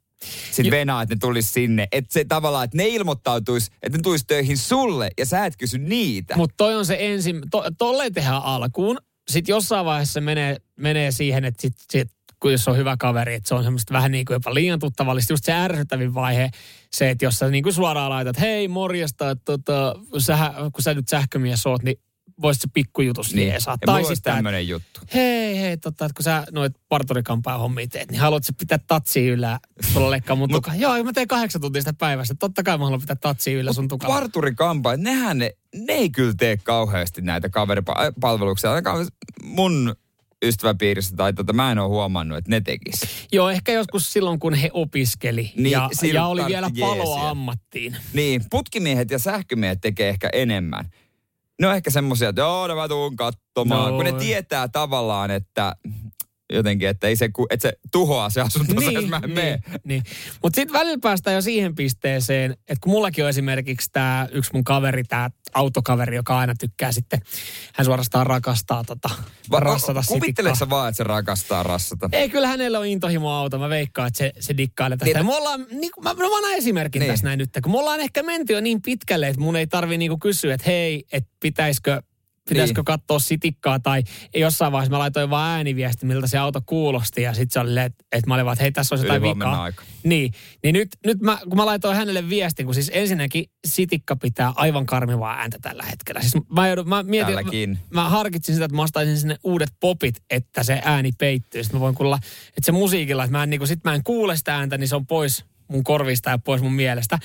Sitten 0.46 0.66
Jo- 0.66 0.72
venaa, 0.72 1.02
että 1.02 1.16
ne 1.16 1.20
tulisi 1.20 1.50
sinne. 1.50 1.88
Että 1.92 2.14
se 2.14 2.26
tavallaan, 2.26 2.66
että 2.66 2.78
ne 2.78 2.88
ilmoittautuisi, 2.88 3.72
että 3.84 3.98
ne 3.98 4.02
tulisi 4.02 4.26
töihin 4.28 4.58
sulle 4.58 5.10
ja 5.18 5.26
sä 5.26 5.46
et 5.46 5.58
kysy 5.58 5.78
niitä. 5.78 6.36
Mutta 6.38 6.54
toi 6.58 6.76
on 6.76 6.86
se 6.86 6.98
ensin, 7.00 7.42
to, 7.52 7.64
tolleen 7.78 8.14
tehdään 8.14 8.42
alkuun. 8.44 8.98
Sitten 9.30 9.54
jossain 9.54 9.86
vaiheessa 9.86 10.22
menee, 10.22 10.58
menee 10.76 11.12
siihen, 11.12 11.46
että 11.46 11.62
sit, 11.62 11.74
sit, 11.92 12.10
kun 12.46 12.52
jos 12.52 12.68
on 12.68 12.78
hyvä 12.78 12.96
kaveri, 13.00 13.34
että 13.34 13.50
se 13.50 13.56
on 13.56 13.64
semmoista 13.64 13.94
vähän 13.94 14.12
niin 14.12 14.26
kuin 14.26 14.36
jopa 14.36 14.54
liian 14.54 14.80
tuttavallista. 14.80 15.34
Just 15.34 15.46
se 15.46 15.54
ärsyttävin 15.54 16.14
vaihe, 16.14 16.52
se, 16.92 17.10
että 17.10 17.26
jos 17.26 17.40
sä 17.40 17.50
niin 17.50 17.64
kuin 17.64 17.74
suoraan 17.74 18.10
laitat, 18.10 18.40
hei 18.40 18.68
morjesta, 18.68 19.30
että 19.30 19.44
tota, 19.46 19.96
sä, 20.18 20.54
kun 20.74 20.84
sä 20.84 20.94
nyt 20.94 21.08
sähkömies 21.08 21.66
oot, 21.66 21.84
niin 21.84 22.00
voisit 22.42 22.62
se 22.62 22.68
pikkujutus 22.74 23.34
niin. 23.34 23.48
jeesaa. 23.48 23.74
ja 23.74 23.86
Tai 23.86 23.96
olisi 23.96 24.16
sitten, 24.16 24.32
että 24.32 24.38
tämmöinen 24.38 24.68
juttu. 24.68 25.00
hei, 25.14 25.60
hei, 25.60 25.78
tota, 25.78 26.06
että 26.06 26.16
kun 26.16 26.24
sä 26.24 26.44
noit 26.52 26.74
parturikampaa 26.90 27.58
hommia 27.58 27.88
teet, 27.88 28.12
niin 28.12 28.22
haluatko 28.22 28.54
pitää 28.60 28.80
tatsia 28.88 29.34
yllä, 29.34 29.60
tulla 29.94 30.12
leikkaa 30.12 30.36
mun 30.36 30.50
tukaa? 30.56 30.76
Joo, 30.76 31.04
mä 31.04 31.14
teen 31.14 31.28
kahdeksan 31.28 31.62
tuntista 31.62 31.94
päivässä. 31.94 32.36
Totta 32.40 32.64
kai 32.64 32.78
mä 32.78 32.84
haluan 32.84 33.02
pitää 33.02 33.16
tatsia 33.16 33.60
yllä 33.60 33.74
sun 33.74 33.88
tukalla. 33.88 34.16
Parturikampa, 34.16 34.98
nehän 34.98 35.38
ne, 35.38 35.52
ne 35.76 35.94
ei 35.94 36.10
kyllä 36.10 36.34
tee 36.38 36.58
kauheasti 36.58 37.22
näitä 37.22 37.50
kaveripalveluksia. 37.50 38.72
Ainakaan 38.72 39.08
mun 39.44 39.96
ystäväpiirissä 40.46 41.16
tai 41.16 41.34
tota, 41.34 41.54
mä 41.54 41.72
en 41.72 41.80
ole 41.80 41.88
huomannut, 41.88 42.38
että 42.38 42.52
ne 42.52 42.62
tekis. 42.62 43.02
Joo, 43.32 43.50
ehkä 43.50 43.72
joskus 43.72 44.14
silloin, 44.14 44.40
kun 44.40 44.54
he 44.54 44.70
opiskeli 44.74 45.54
Niin, 45.56 45.72
ja, 45.72 45.90
ja 46.14 46.28
oli 46.28 46.46
vielä 46.46 46.70
paloa 46.80 47.30
ammattiin. 47.30 47.98
Niin, 48.14 48.42
putkimiehet 48.50 49.12
ja 49.12 49.20
sähkömiehet 49.20 49.82
tekee 49.82 50.10
ehkä 50.10 50.30
enemmän. 50.34 50.90
Ne 51.62 51.68
on 51.68 51.76
ehkä 51.76 51.90
semmoisia, 51.90 52.30
että 52.30 52.42
joo, 52.42 52.68
no 52.68 52.76
mä 52.76 52.88
tuun 52.88 53.16
katsomaan. 53.16 53.92
No. 53.92 53.96
Kun 53.96 54.06
ne 54.06 54.12
tietää 54.12 54.68
tavallaan, 54.68 55.32
että 55.32 55.76
jotenkin, 56.54 56.90
että, 56.90 57.08
ei 57.08 57.16
se, 57.16 57.30
ku- 57.30 57.48
että 57.50 57.70
se 57.70 57.78
tuhoaa 57.92 58.30
se 58.30 58.42
asuntonsa, 58.42 58.92
jos 58.92 59.06
mä 59.08 59.22
en 59.24 59.30
mene. 59.32 59.60
niin, 59.68 59.80
niin. 59.84 60.04
Mutta 60.44 60.56
sitten 60.56 60.80
välillä 60.80 60.98
päästään 61.02 61.36
jo 61.36 61.42
siihen 61.42 61.76
pisteeseen, 61.76 62.52
että 62.52 62.78
kun 62.82 62.92
mullakin 62.92 63.24
on 63.24 63.30
esimerkiksi 63.30 63.90
tämä 63.94 64.28
yksi 64.32 64.52
mun 64.54 64.64
kaveri, 64.64 65.04
tämä 65.04 65.30
autokaveri, 65.54 66.16
joka 66.16 66.38
aina 66.40 66.54
tykkää 66.60 66.92
sitten, 66.92 67.22
hän 67.74 67.86
suorastaan 67.86 68.28
rakastaa 68.28 68.84
tota, 68.84 69.10
rassata 69.52 70.02
Kuvittele 70.08 70.56
sä 70.56 70.70
vaan, 70.70 70.90
että 70.90 70.98
se 70.98 71.04
rakastaa 71.04 71.64
rassata. 71.64 72.10
Ei, 72.12 72.30
kyllä 72.30 72.48
hänellä 72.48 72.80
on 72.80 72.86
intohimo 72.86 73.32
auto. 73.32 73.60
Mä 73.60 73.70
veikkaan, 73.70 74.08
että 74.08 74.18
se, 74.18 74.32
se 74.40 74.58
dikkailee 74.58 74.98
tästä. 74.98 75.20
Niin. 75.20 75.26
Me 75.26 75.36
ollaan, 75.36 75.66
niin, 75.72 75.92
mä, 76.04 76.10
no 76.14 76.30
mä 76.30 76.38
annan 76.38 76.54
esimerkin 76.54 77.00
Niin. 77.00 77.08
niin. 77.08 77.14
tässä 77.14 77.26
näin 77.28 77.40
nyt. 77.40 77.50
Kun 77.64 77.72
me 77.72 77.78
ollaan 77.80 78.00
ehkä 78.00 78.24
menty 78.24 78.54
jo 78.54 78.62
niin 78.62 78.82
pitkälle, 78.82 79.28
että 79.28 79.42
mun 79.42 79.56
ei 79.56 79.68
tarvi 79.68 79.98
niinku 79.98 80.18
kysyä, 80.18 80.54
että 80.54 80.70
hei, 80.70 81.04
että 81.12 81.30
pitäisikö, 81.40 82.02
pitäisikö 82.50 82.80
Niin. 82.80 82.86
katsoa 82.86 83.20
sitikkaa. 83.20 83.80
Tai 83.80 84.04
jossain 84.36 84.72
vaiheessa 84.72 84.92
mä 84.92 85.00
laitoin 85.00 85.30
vaan 85.30 85.50
ääniviesti, 85.52 86.06
miltä 86.06 86.28
se 86.28 86.38
auto 86.38 86.62
kuulosti. 86.66 87.22
Ja 87.22 87.34
sitten 87.34 87.54
se 87.54 87.60
oli, 87.60 87.80
että, 87.80 88.04
että 88.12 88.28
mä 88.28 88.34
olin 88.34 88.46
vaan, 88.46 88.54
että 88.54 88.64
hei, 88.64 88.72
tässä 88.72 88.96
on 88.96 89.02
jotain 89.02 89.22
vikaa. 89.22 89.72
Niin, 90.04 90.34
niin 90.64 90.74
nyt, 90.74 90.90
nyt 91.06 91.22
mä, 91.22 91.38
kun 91.50 91.58
mä 91.58 91.66
laitoin 91.66 91.98
hänelle 91.98 92.30
viestin, 92.30 92.66
kun 92.66 92.76
siis 92.76 92.92
ensinnäkin 92.94 93.46
sitikka 93.68 94.16
pitää 94.16 94.54
aivan 94.56 94.86
karmivaa 94.86 95.36
ääntä 95.40 95.58
tällä 95.62 95.84
hetkellä. 95.84 96.22
Siis 96.22 96.34
mä, 96.56 96.68
joudun, 96.68 96.90
mä 96.90 97.04
mietin, 97.04 97.36
Tälläkin. 97.36 97.70
mä, 97.90 98.02
mä 98.02 98.10
harkitsin 98.10 98.56
sitä, 98.56 98.66
että 98.66 98.76
mä 98.76 98.82
ostaisin 98.82 99.18
sinne 99.18 99.36
uudet 99.44 99.70
popit, 99.80 100.16
että 100.30 100.64
se 100.64 100.82
ääni 100.86 101.12
peittyy. 101.18 101.64
Sitten 101.64 101.80
mä 101.80 101.84
voin 101.84 101.96
kuulla, 101.96 102.20
että 102.48 102.62
se 102.66 102.72
musiikilla, 102.72 103.24
että 103.24 103.38
mä 103.38 103.44
en, 103.44 103.50
niin 103.50 103.60
kun, 103.60 103.68
sit 103.68 103.84
mä 103.84 103.96
en 103.96 104.04
kuule 104.04 104.38
sitä 104.38 104.56
ääntä, 104.56 104.78
niin 104.78 104.88
se 104.88 104.96
on 104.96 105.08
pois 105.08 105.46
mun 105.68 105.84
korvista 105.84 106.30
ja 106.30 106.38
pois 106.38 106.62
mun 106.62 106.74
mielestä. 106.74 107.20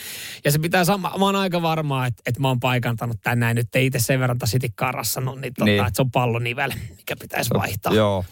Ja 0.44 0.52
se 0.52 0.58
pitää 0.58 0.84
sama, 0.84 1.14
mä 1.18 1.24
oon 1.24 1.36
aika 1.36 1.62
varmaa, 1.62 2.06
että, 2.06 2.22
että 2.26 2.40
mä 2.40 2.48
oon 2.48 2.60
paikantanut 2.60 3.16
tän 3.22 3.40
näin 3.40 3.54
nyt, 3.54 3.74
ei 3.74 3.86
itse 3.86 3.98
sen 3.98 4.20
verran 4.20 4.38
sitikkaa 4.44 4.92
rassannut, 4.92 5.40
niin, 5.40 5.54
tota, 5.54 5.64
Niin. 5.64 5.80
että 5.80 5.96
se 5.96 6.02
on 6.02 6.10
pallonivel, 6.10 6.72
mikä 6.96 7.16
pitäisi 7.16 7.50
vaihtaa 7.54 7.94
Joo. 7.94 8.24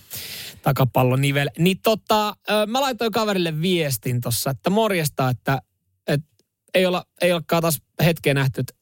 takapallonivel. 0.62 1.50
Niin 1.58 1.78
tota, 1.82 2.36
mä 2.66 2.80
laitoin 2.80 3.12
kaverille 3.12 3.60
viestin 3.60 4.20
tossa, 4.20 4.50
että 4.50 4.70
morjesta, 4.70 5.28
että, 5.28 5.62
että 6.06 6.26
ei, 6.74 6.86
olla, 6.86 7.04
ei 7.20 7.32
olekaan 7.32 7.62
taas 7.62 7.82
hetkeä 8.04 8.34
nähty, 8.34 8.60
että 8.60 8.74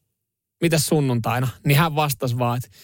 mitä 0.60 0.78
sunnuntaina, 0.78 1.48
niin 1.64 1.78
hän 1.78 1.96
vastasi 1.96 2.38
vaan, 2.38 2.56
että 2.56 2.78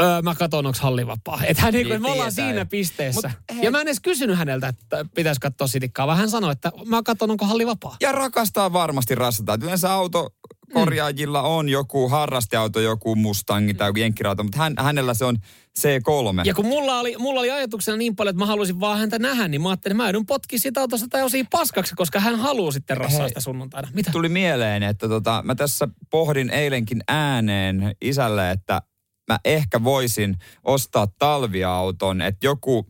öö, 0.00 0.22
mä 0.22 0.34
katson, 0.34 0.66
onko 0.66 0.78
halli 0.82 1.06
vapaa. 1.06 1.40
Että 1.44 1.62
hän 1.62 1.72
niin, 1.74 1.88
Niin 1.88 2.02
me 2.02 2.10
ollaan 2.10 2.34
tietää. 2.34 2.50
siinä 2.50 2.66
pisteessä. 2.66 3.30
Mut 3.52 3.64
ja 3.64 3.70
mä 3.70 3.80
en 3.80 3.88
edes 3.88 4.00
kysynyt 4.00 4.38
häneltä, 4.38 4.68
että 4.68 5.04
pitäisi 5.14 5.40
katsoa 5.40 5.66
sitikkaa, 5.66 6.06
vaan 6.06 6.18
hän 6.18 6.30
sanoi, 6.30 6.52
että 6.52 6.72
mä 6.86 7.02
katson, 7.02 7.30
onko 7.30 7.46
halli 7.46 7.66
vapaa. 7.66 7.96
Ja 8.00 8.12
rakastaa 8.12 8.72
varmasti 8.72 9.14
rassata. 9.14 9.58
Yleensä 9.62 9.92
auto 9.92 10.30
korjaajilla 10.72 11.42
on 11.42 11.68
joku 11.68 12.08
harrasteauto, 12.08 12.80
joku 12.80 13.16
Mustangi 13.16 13.74
tai 13.74 13.88
joku 13.88 13.98
jenkkirauto, 13.98 14.42
mutta 14.42 14.58
hän, 14.58 14.74
hänellä 14.78 15.14
se 15.14 15.24
on 15.24 15.36
C3. 15.80 16.40
Ja 16.44 16.54
kun 16.54 16.66
mulla 16.66 16.98
oli, 17.00 17.16
mulla 17.18 17.40
oli 17.40 17.50
ajatuksena 17.50 17.96
niin 17.96 18.16
paljon, 18.16 18.30
että 18.30 18.38
mä 18.38 18.46
haluaisin 18.46 18.80
vaan 18.80 18.98
häntä 18.98 19.18
nähdä, 19.18 19.48
niin 19.48 19.62
mä 19.62 19.68
ajattelin, 19.68 19.94
että 19.94 20.02
mä 20.02 20.08
joudun 20.08 20.26
potki 20.26 20.58
sitä 20.58 20.80
autosta 20.80 21.06
tai 21.10 21.22
osia 21.22 21.44
paskaksi, 21.50 21.94
koska 21.94 22.20
hän 22.20 22.36
haluaa 22.36 22.72
sitten 22.72 22.96
rassaa 22.96 23.20
Hei. 23.20 23.28
sitä 23.28 23.40
sunnuntaina. 23.40 23.88
Mitä? 23.94 24.10
Tuli 24.10 24.28
mieleen, 24.28 24.82
että 24.82 25.08
tota, 25.08 25.42
mä 25.44 25.54
tässä 25.54 25.88
pohdin 26.10 26.50
eilenkin 26.50 27.00
ääneen 27.08 27.96
isälle, 28.00 28.50
että 28.50 28.82
mä 29.28 29.38
ehkä 29.44 29.84
voisin 29.84 30.36
ostaa 30.64 31.06
talviauton, 31.18 32.22
että 32.22 32.46
joku 32.46 32.86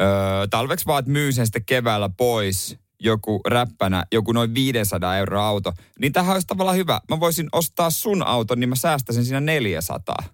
öö, 0.00 0.46
talveksi 0.50 0.86
vaan, 0.86 0.98
että 0.98 1.10
myy 1.10 1.32
sen 1.32 1.46
sitten 1.46 1.64
keväällä 1.64 2.10
pois, 2.16 2.78
joku 3.00 3.40
räppänä, 3.48 4.04
joku 4.12 4.32
noin 4.32 4.54
500 4.54 5.16
euroa 5.16 5.46
auto, 5.48 5.72
niin 5.98 6.12
tähän 6.12 6.32
olisi 6.34 6.46
tavallaan 6.46 6.76
hyvä. 6.76 7.00
Mä 7.10 7.20
voisin 7.20 7.48
ostaa 7.52 7.90
sun 7.90 8.22
auton, 8.22 8.60
niin 8.60 8.68
mä 8.68 8.76
säästäisin 8.76 9.24
siinä 9.24 9.40
400. 9.40 10.16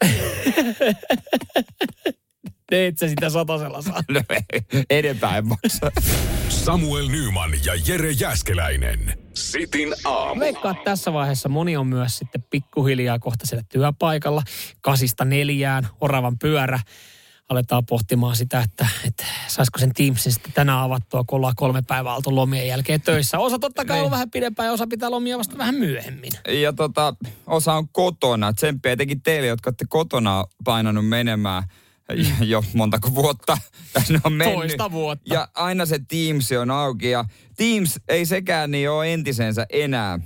Teet 2.70 2.98
sä 2.98 3.08
sitä 3.08 3.30
satasella 3.30 3.82
saa. 3.82 4.02
No, 4.14 4.20
Enempää 4.90 5.38
en 5.38 5.48
maksa. 5.48 5.90
Samuel 6.48 7.08
Nyman 7.08 7.50
ja 7.64 7.74
Jere 7.86 8.10
Jäskeläinen. 8.10 9.27
Sitin 9.38 9.94
aamu. 10.04 10.40
Veikkaa, 10.40 10.74
tässä 10.84 11.12
vaiheessa 11.12 11.48
moni 11.48 11.76
on 11.76 11.86
myös 11.86 12.18
sitten 12.18 12.44
pikkuhiljaa 12.50 13.18
kohta 13.18 13.46
siellä 13.46 13.64
työpaikalla. 13.68 14.42
Kasista 14.80 15.24
neljään, 15.24 15.88
oravan 16.00 16.38
pyörä. 16.38 16.80
Aletaan 17.48 17.86
pohtimaan 17.86 18.36
sitä, 18.36 18.60
että, 18.60 18.86
että 19.06 19.24
saisiko 19.46 19.78
sen 19.78 19.94
Teamsin 19.94 20.32
sitten 20.32 20.52
tänään 20.52 20.78
avattua, 20.78 21.24
kun 21.26 21.36
ollaan 21.36 21.54
kolme 21.56 21.82
päivää 21.82 22.14
oltu 22.14 22.34
lomien 22.34 22.68
jälkeen 22.68 23.00
töissä. 23.00 23.38
Osa 23.38 23.58
totta 23.58 23.84
kai 23.84 24.00
on 24.00 24.10
vähän 24.10 24.30
pidempään 24.30 24.66
ja 24.66 24.72
osa 24.72 24.86
pitää 24.86 25.10
lomia 25.10 25.38
vasta 25.38 25.58
vähän 25.58 25.74
myöhemmin. 25.74 26.32
Ja 26.48 26.72
tota, 26.72 27.14
osa 27.46 27.72
on 27.72 27.88
kotona. 27.88 28.52
Tsemppiä 28.52 28.92
etenkin 28.92 29.22
teille, 29.22 29.48
jotka 29.48 29.68
olette 29.68 29.84
kotona 29.88 30.44
painanut 30.64 31.08
menemään 31.08 31.62
jo 32.40 32.64
montako 32.74 33.14
vuotta. 33.14 33.58
Tässä 33.92 34.20
on 34.24 34.32
mennyt. 34.32 34.58
Toista 34.58 34.92
vuotta. 34.92 35.34
Ja 35.34 35.48
aina 35.54 35.86
se 35.86 36.00
Teams 36.08 36.52
on 36.52 36.70
auki. 36.70 37.10
Ja 37.10 37.24
Teams 37.56 38.00
ei 38.08 38.26
sekään 38.26 38.70
niin 38.70 38.90
ole 38.90 39.14
entisensä 39.14 39.66
enää. 39.70 40.18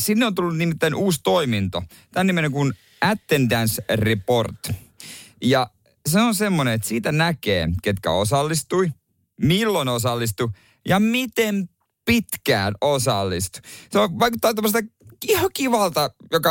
Sinne 0.00 0.26
on 0.26 0.34
tullut 0.34 0.56
nimittäin 0.56 0.94
uusi 0.94 1.20
toiminto. 1.24 1.82
Tämän 2.12 2.26
nimenen 2.26 2.52
kuin 2.52 2.72
Attendance 3.00 3.84
Report. 3.94 4.70
Ja 5.42 5.70
se 6.08 6.20
on 6.20 6.34
semmoinen, 6.34 6.74
että 6.74 6.88
siitä 6.88 7.12
näkee, 7.12 7.68
ketkä 7.82 8.10
osallistui, 8.10 8.92
milloin 9.40 9.88
osallistui 9.88 10.48
ja 10.88 11.00
miten 11.00 11.68
pitkään 12.04 12.74
osallistui. 12.80 13.62
Se 13.90 13.98
on, 13.98 14.18
vaikuttaa 14.18 14.54
tämmöistä 14.54 14.82
ihan 15.28 15.50
kivalta, 15.54 16.10
joka 16.32 16.50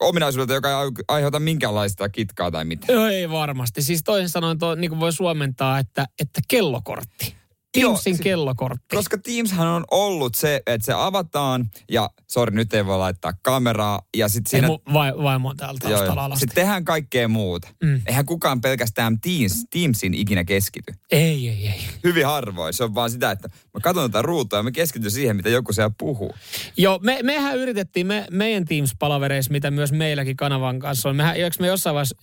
ominaisuudelta, 0.00 0.54
joka 0.54 0.68
ei 0.70 0.90
aiheuta 1.08 1.40
minkäänlaista 1.40 2.08
kitkaa 2.08 2.50
tai 2.50 2.64
mitään. 2.64 2.94
Joo, 2.96 3.06
ei 3.06 3.30
varmasti. 3.30 3.82
Siis 3.82 4.02
toisin 4.04 4.28
sanoen 4.28 4.58
tuo, 4.58 4.74
niin 4.74 4.90
kuin 4.90 5.00
voi 5.00 5.12
suomentaa, 5.12 5.78
että, 5.78 6.06
että 6.22 6.40
kellokortti. 6.48 7.36
Joo, 7.80 7.92
Teamsin 7.92 8.16
si- 8.16 8.22
kellokortti. 8.22 8.96
Koska 8.96 9.18
Teamshan 9.18 9.68
on 9.68 9.84
ollut 9.90 10.34
se, 10.34 10.62
että 10.66 10.84
se 10.84 10.92
avataan 10.92 11.70
ja 11.90 12.10
sori 12.30 12.56
nyt 12.56 12.74
ei 12.74 12.86
voi 12.86 12.98
laittaa 12.98 13.32
kameraa 13.42 14.02
ja 14.16 14.26
Ei 14.26 14.40
siinä... 14.48 14.66
mu, 14.66 14.78
vai, 14.92 15.12
vaimo 15.22 15.48
on 15.48 15.56
täältä 15.56 15.88
Joo, 15.88 15.96
taustalla 15.96 16.20
joo. 16.20 16.26
alasti. 16.26 16.40
Sitten 16.40 16.54
tehdään 16.62 16.84
kaikkea 16.84 17.28
muuta. 17.28 17.68
Mm. 17.84 18.00
Eihän 18.06 18.26
kukaan 18.26 18.60
pelkästään 18.60 19.20
Teams, 19.20 19.64
Teamsin 19.70 20.14
ikinä 20.14 20.44
keskity. 20.44 20.92
Ei, 21.10 21.48
ei, 21.48 21.66
ei. 21.68 21.80
Hyvin 22.04 22.26
harvoin. 22.26 22.74
Se 22.74 22.84
on 22.84 22.94
vaan 22.94 23.10
sitä, 23.10 23.30
että 23.30 23.48
mä 23.48 23.80
katson 23.82 24.10
tätä 24.10 24.22
ruutua 24.22 24.58
ja 24.58 24.62
mä 24.62 24.70
keskityn 24.70 25.10
siihen, 25.10 25.36
mitä 25.36 25.48
joku 25.48 25.72
siellä 25.72 25.94
puhuu. 25.98 26.34
Joo, 26.76 26.98
me, 27.02 27.18
mehän 27.22 27.56
yritettiin 27.56 28.06
me, 28.06 28.26
meidän 28.30 28.64
Teams-palavereissa, 28.64 29.52
mitä 29.52 29.70
myös 29.70 29.92
meilläkin 29.92 30.36
kanavan 30.36 30.78
kanssa 30.78 31.08
on. 31.08 31.16
Mehän, 31.16 31.36
eikö 31.36 31.56
me 31.60 31.66
jossain 31.66 31.94
vaiheessa, 31.94 32.16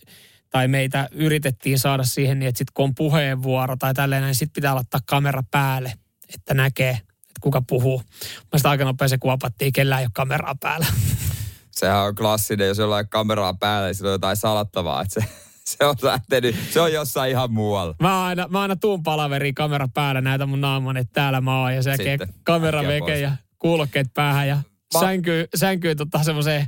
tai 0.54 0.68
meitä 0.68 1.10
yritettiin 1.12 1.80
saada 1.80 2.04
siihen 2.04 2.40
niin, 2.40 2.50
että 2.50 2.58
sit 2.58 2.72
kun 2.74 2.84
on 2.84 2.96
puheenvuoro 2.96 3.76
tai 3.76 3.94
tälleen, 3.94 4.24
niin 4.24 4.36
sit 4.36 4.54
pitää 4.54 4.76
laittaa 4.76 5.00
kamera 5.06 5.44
päälle, 5.52 5.94
että 6.34 6.54
näkee, 6.54 6.90
että 6.90 7.40
kuka 7.42 7.62
puhuu. 7.62 8.04
Mä 8.52 8.58
sitä 8.58 8.70
aika 8.70 8.86
nopeasti 8.86 9.18
kuopattiin, 9.18 9.74
kellään 9.74 10.02
ei 10.02 10.06
ole 10.06 10.12
kameraa 10.14 10.56
päällä. 10.62 10.86
Sehän 11.72 11.98
on 11.98 12.16
klassinen, 12.16 12.68
jos 12.68 12.78
jollain 12.78 13.10
kameraa 13.10 13.54
päällä, 13.54 13.88
niin 13.88 13.96
sillä 13.96 14.10
on 14.10 14.14
jotain 14.14 14.38
salattavaa. 14.38 15.02
Että 15.02 15.22
se, 15.22 15.28
se 15.78 15.86
on 15.86 15.96
lähtenyt, 16.02 16.56
se 16.72 16.82
on 16.82 16.94
jossain 16.94 17.32
ihan 17.32 17.54
muualla. 17.54 17.96
Mä 18.00 18.26
aina, 18.26 18.48
mä 18.48 18.62
aina 18.62 18.76
tuun 18.76 19.04
palaveriin 19.04 19.56
kamera 19.56 19.88
päällä, 19.94 20.22
näytän 20.22 20.50
mun 20.50 20.62
naaman, 20.62 20.98
että 20.98 21.14
täällä 21.14 21.42
mä 21.42 21.62
oon. 21.62 21.76
Ja 21.76 21.84
sen 21.84 21.92
jälkeen 21.92 22.20
Sitten 22.20 22.42
kamera 22.44 22.88
veke 22.88 23.20
ja 23.20 23.32
kuulokkeet 23.60 24.14
päähän 24.14 24.48
ja 24.48 24.56
Mä- 24.94 25.00
sänkyy, 25.00 25.48
sänkyy 25.56 25.96
tota 25.96 26.24
semmoiseen 26.24 26.68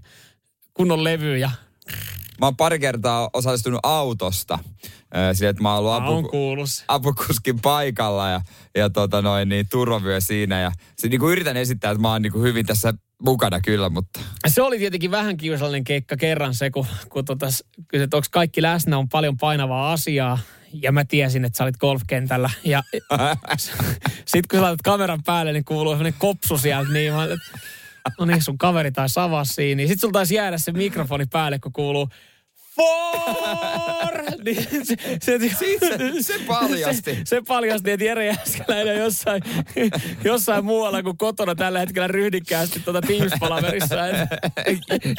kunnon 0.73 1.03
levyyn 1.03 1.39
ja 1.41 1.51
Mä 2.39 2.45
oon 2.45 2.55
pari 2.55 2.79
kertaa 2.79 3.29
osallistunut 3.33 3.79
autosta. 3.83 4.59
Sille, 5.33 5.49
että 5.49 5.63
mä 5.63 5.75
oon 5.75 5.79
ollut 5.79 5.93
apu, 5.93 6.31
apukuskin 6.87 7.61
paikalla 7.61 8.29
ja, 8.29 8.41
ja 8.75 8.89
tota 8.89 9.21
noin, 9.21 9.49
niin 9.49 9.65
turvavyö 9.71 10.21
siinä. 10.21 10.61
Ja 10.61 10.71
se, 10.97 11.07
niin 11.07 11.19
kuin 11.19 11.31
yritän 11.31 11.57
esittää, 11.57 11.91
että 11.91 12.01
mä 12.01 12.11
oon 12.11 12.21
niin 12.21 12.31
kuin 12.31 12.43
hyvin 12.43 12.65
tässä 12.65 12.93
mukana 13.21 13.61
kyllä, 13.61 13.89
mutta 13.89 14.19
Se 14.47 14.61
oli 14.61 14.77
tietenkin 14.77 15.11
vähän 15.11 15.37
kiusallinen 15.37 15.83
keikka 15.83 16.17
kerran 16.17 16.53
se, 16.53 16.71
kun, 16.71 16.85
kun 17.09 17.25
tota, 17.25 17.45
kysyt, 17.87 18.03
että 18.03 18.17
onko 18.17 18.27
kaikki 18.31 18.61
läsnä, 18.61 18.97
on 18.97 19.09
paljon 19.09 19.37
painavaa 19.37 19.91
asiaa. 19.91 20.39
Ja 20.81 20.91
mä 20.91 21.05
tiesin, 21.05 21.45
että 21.45 21.57
sä 21.57 21.63
olit 21.63 21.77
golfkentällä. 21.77 22.49
Ja 22.63 22.83
sitten 24.25 24.47
kun 24.49 24.59
sä 24.59 24.61
laitat 24.61 24.81
kameran 24.81 25.23
päälle, 25.25 25.53
niin 25.53 25.65
kuuluu 25.65 25.93
sellainen 25.93 26.19
kopsu 26.19 26.57
sieltä. 26.57 26.91
Niin 26.91 27.13
mä, 27.13 27.23
että 27.23 27.37
no 28.19 28.25
niin, 28.25 28.41
sun 28.41 28.57
kaveri 28.57 28.91
taisi 28.91 29.19
avaa 29.19 29.45
siinä. 29.45 29.77
Niin 29.77 29.87
sitten 29.87 30.01
sulla 30.01 30.11
taisi 30.13 30.35
jäädä 30.35 30.57
se 30.57 30.71
mikrofoni 30.71 31.25
päälle, 31.31 31.59
kun 31.59 31.73
kuuluu 31.73 32.09
Four! 32.75 34.25
Niin 34.45 34.67
se, 34.85 34.95
se, 35.21 35.39
se- 35.39 36.23
se 36.23 36.33
paljasti. 36.47 37.15
Se, 37.15 37.21
se 37.25 37.41
paljasti, 37.47 37.91
että 37.91 38.05
Jere 38.05 38.25
Jäskeläinen 38.25 38.97
jossain, 38.97 39.41
jossain 40.23 40.65
muualla 40.65 41.03
kuin 41.03 41.17
kotona 41.17 41.55
tällä 41.55 41.79
hetkellä 41.79 42.07
ryhdikkäästi 42.07 42.79
tuota 42.79 43.01
Teams-palaverissa. 43.01 43.95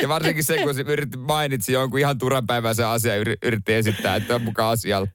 Ja 0.03 0.09
varsinkin 0.09 0.45
se, 0.45 0.59
kun 0.63 0.75
se 0.75 0.85
yritti, 0.87 1.17
mainitsi 1.17 1.73
jonkun 1.73 2.01
ihan 2.01 2.19
turanpäiväisen 2.19 2.87
asian, 2.87 3.19
yri- 3.19 3.37
yritti 3.43 3.75
esittää, 3.75 4.17
että 4.17 4.35
on 4.35 4.43
mukaan 4.43 4.73
asialla. 4.73 5.09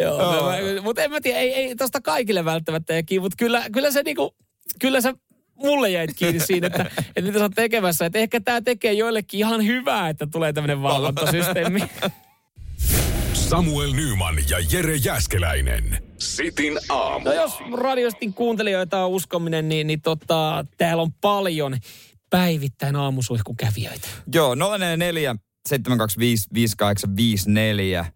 Joo, 0.00 0.82
mutta 0.82 1.02
en 1.02 1.10
mä 1.10 1.20
tiedä, 1.20 1.38
ei, 1.38 1.54
ei 1.54 1.76
tosta 1.76 2.00
kaikille 2.00 2.44
välttämättä 2.44 3.02
kiinni, 3.02 3.22
mutta 3.22 3.36
kyllä, 3.38 3.64
kyllä 3.72 3.90
se 3.90 4.02
niinku, 4.02 4.36
kyllä 4.78 5.00
se 5.00 5.14
mulle 5.58 5.90
jäit 5.90 6.10
kiinni 6.16 6.40
siinä, 6.40 6.66
että, 6.66 6.86
että 6.98 7.20
mitä 7.20 7.38
sä 7.38 7.44
oot 7.44 7.52
tekemässä. 7.54 8.06
Että 8.06 8.18
ehkä 8.18 8.40
tämä 8.40 8.60
tekee 8.60 8.92
joillekin 8.92 9.38
ihan 9.40 9.66
hyvää, 9.66 10.08
että 10.08 10.26
tulee 10.26 10.52
tämmöinen 10.52 10.82
valvontasysteemi. 10.82 11.80
Samuel 13.32 13.92
Nyman 13.92 14.36
ja 14.50 14.58
Jere 14.72 14.96
Jäskeläinen. 14.96 16.02
Sitin 16.18 16.78
aamu. 16.88 17.24
No 17.24 17.32
jos 17.32 17.52
radiostin 17.72 18.34
kuuntelijoita 18.34 19.04
on 19.04 19.10
uskominen, 19.10 19.68
niin, 19.68 19.86
niin 19.86 20.00
tota, 20.00 20.64
täällä 20.76 21.02
on 21.02 21.12
paljon 21.12 21.76
päivittäin 22.30 22.96
aamusuihkukävijöitä. 22.96 24.08
Joo, 24.34 24.54
044 24.54 25.36
725 25.68 26.48
5854. 26.54 28.06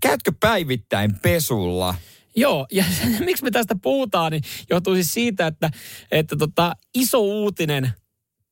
Käytkö 0.00 0.32
päivittäin 0.40 1.14
pesulla? 1.22 1.94
Joo, 2.36 2.66
ja 2.72 2.84
miksi 3.26 3.44
me 3.44 3.50
tästä 3.50 3.74
puhutaan, 3.82 4.32
niin 4.32 4.42
johtuu 4.70 4.94
siis 4.94 5.14
siitä, 5.14 5.46
että, 5.46 5.70
että 6.10 6.36
tota, 6.36 6.76
iso 6.94 7.18
uutinen 7.18 7.92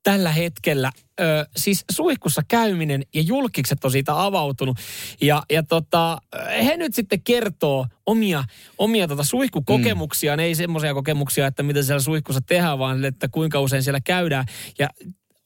tällä 0.03 0.33
hetkellä, 0.33 0.93
ö, 1.21 1.47
siis 1.57 1.85
suihkussa 1.91 2.43
käyminen 2.49 3.03
ja 3.15 3.23
julkikset 3.23 3.85
on 3.85 3.91
siitä 3.91 4.25
avautunut. 4.25 4.79
Ja, 5.21 5.43
ja 5.51 5.63
tota, 5.63 6.19
he 6.65 6.77
nyt 6.77 6.95
sitten 6.95 7.23
kertoo 7.23 7.87
omia, 8.07 8.45
omia 8.79 9.09
tota 9.09 9.25
suihkukokemuksiaan, 9.25 10.39
mm. 10.39 10.45
ei 10.45 10.55
semmoisia 10.55 10.95
kokemuksia, 10.95 11.47
että 11.47 11.63
mitä 11.63 11.83
siellä 11.83 12.01
suihkussa 12.01 12.41
tehdään, 12.47 12.79
vaan 12.79 13.05
että 13.05 13.29
kuinka 13.29 13.61
usein 13.61 13.83
siellä 13.83 14.01
käydään. 14.01 14.47
Ja 14.79 14.89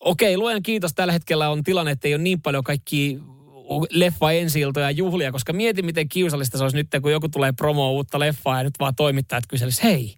okei, 0.00 0.36
luojan 0.36 0.62
kiitos, 0.62 0.94
tällä 0.94 1.12
hetkellä 1.12 1.50
on 1.50 1.64
tilanne, 1.64 1.92
että 1.92 2.08
ei 2.08 2.14
ole 2.14 2.22
niin 2.22 2.42
paljon 2.42 2.64
kaikki 2.64 3.20
leffa 3.90 4.32
ensi 4.32 4.60
ja 4.60 4.90
juhlia, 4.90 5.32
koska 5.32 5.52
mieti 5.52 5.82
miten 5.82 6.08
kiusallista 6.08 6.58
se 6.58 6.64
olisi 6.64 6.76
nyt, 6.76 6.88
kun 7.02 7.12
joku 7.12 7.28
tulee 7.28 7.52
promoa 7.52 7.90
uutta 7.90 8.18
leffaa 8.18 8.58
ja 8.58 8.64
nyt 8.64 8.74
vaan 8.80 8.94
toimittajat 8.94 9.46
kyselis, 9.46 9.82
hei, 9.82 10.16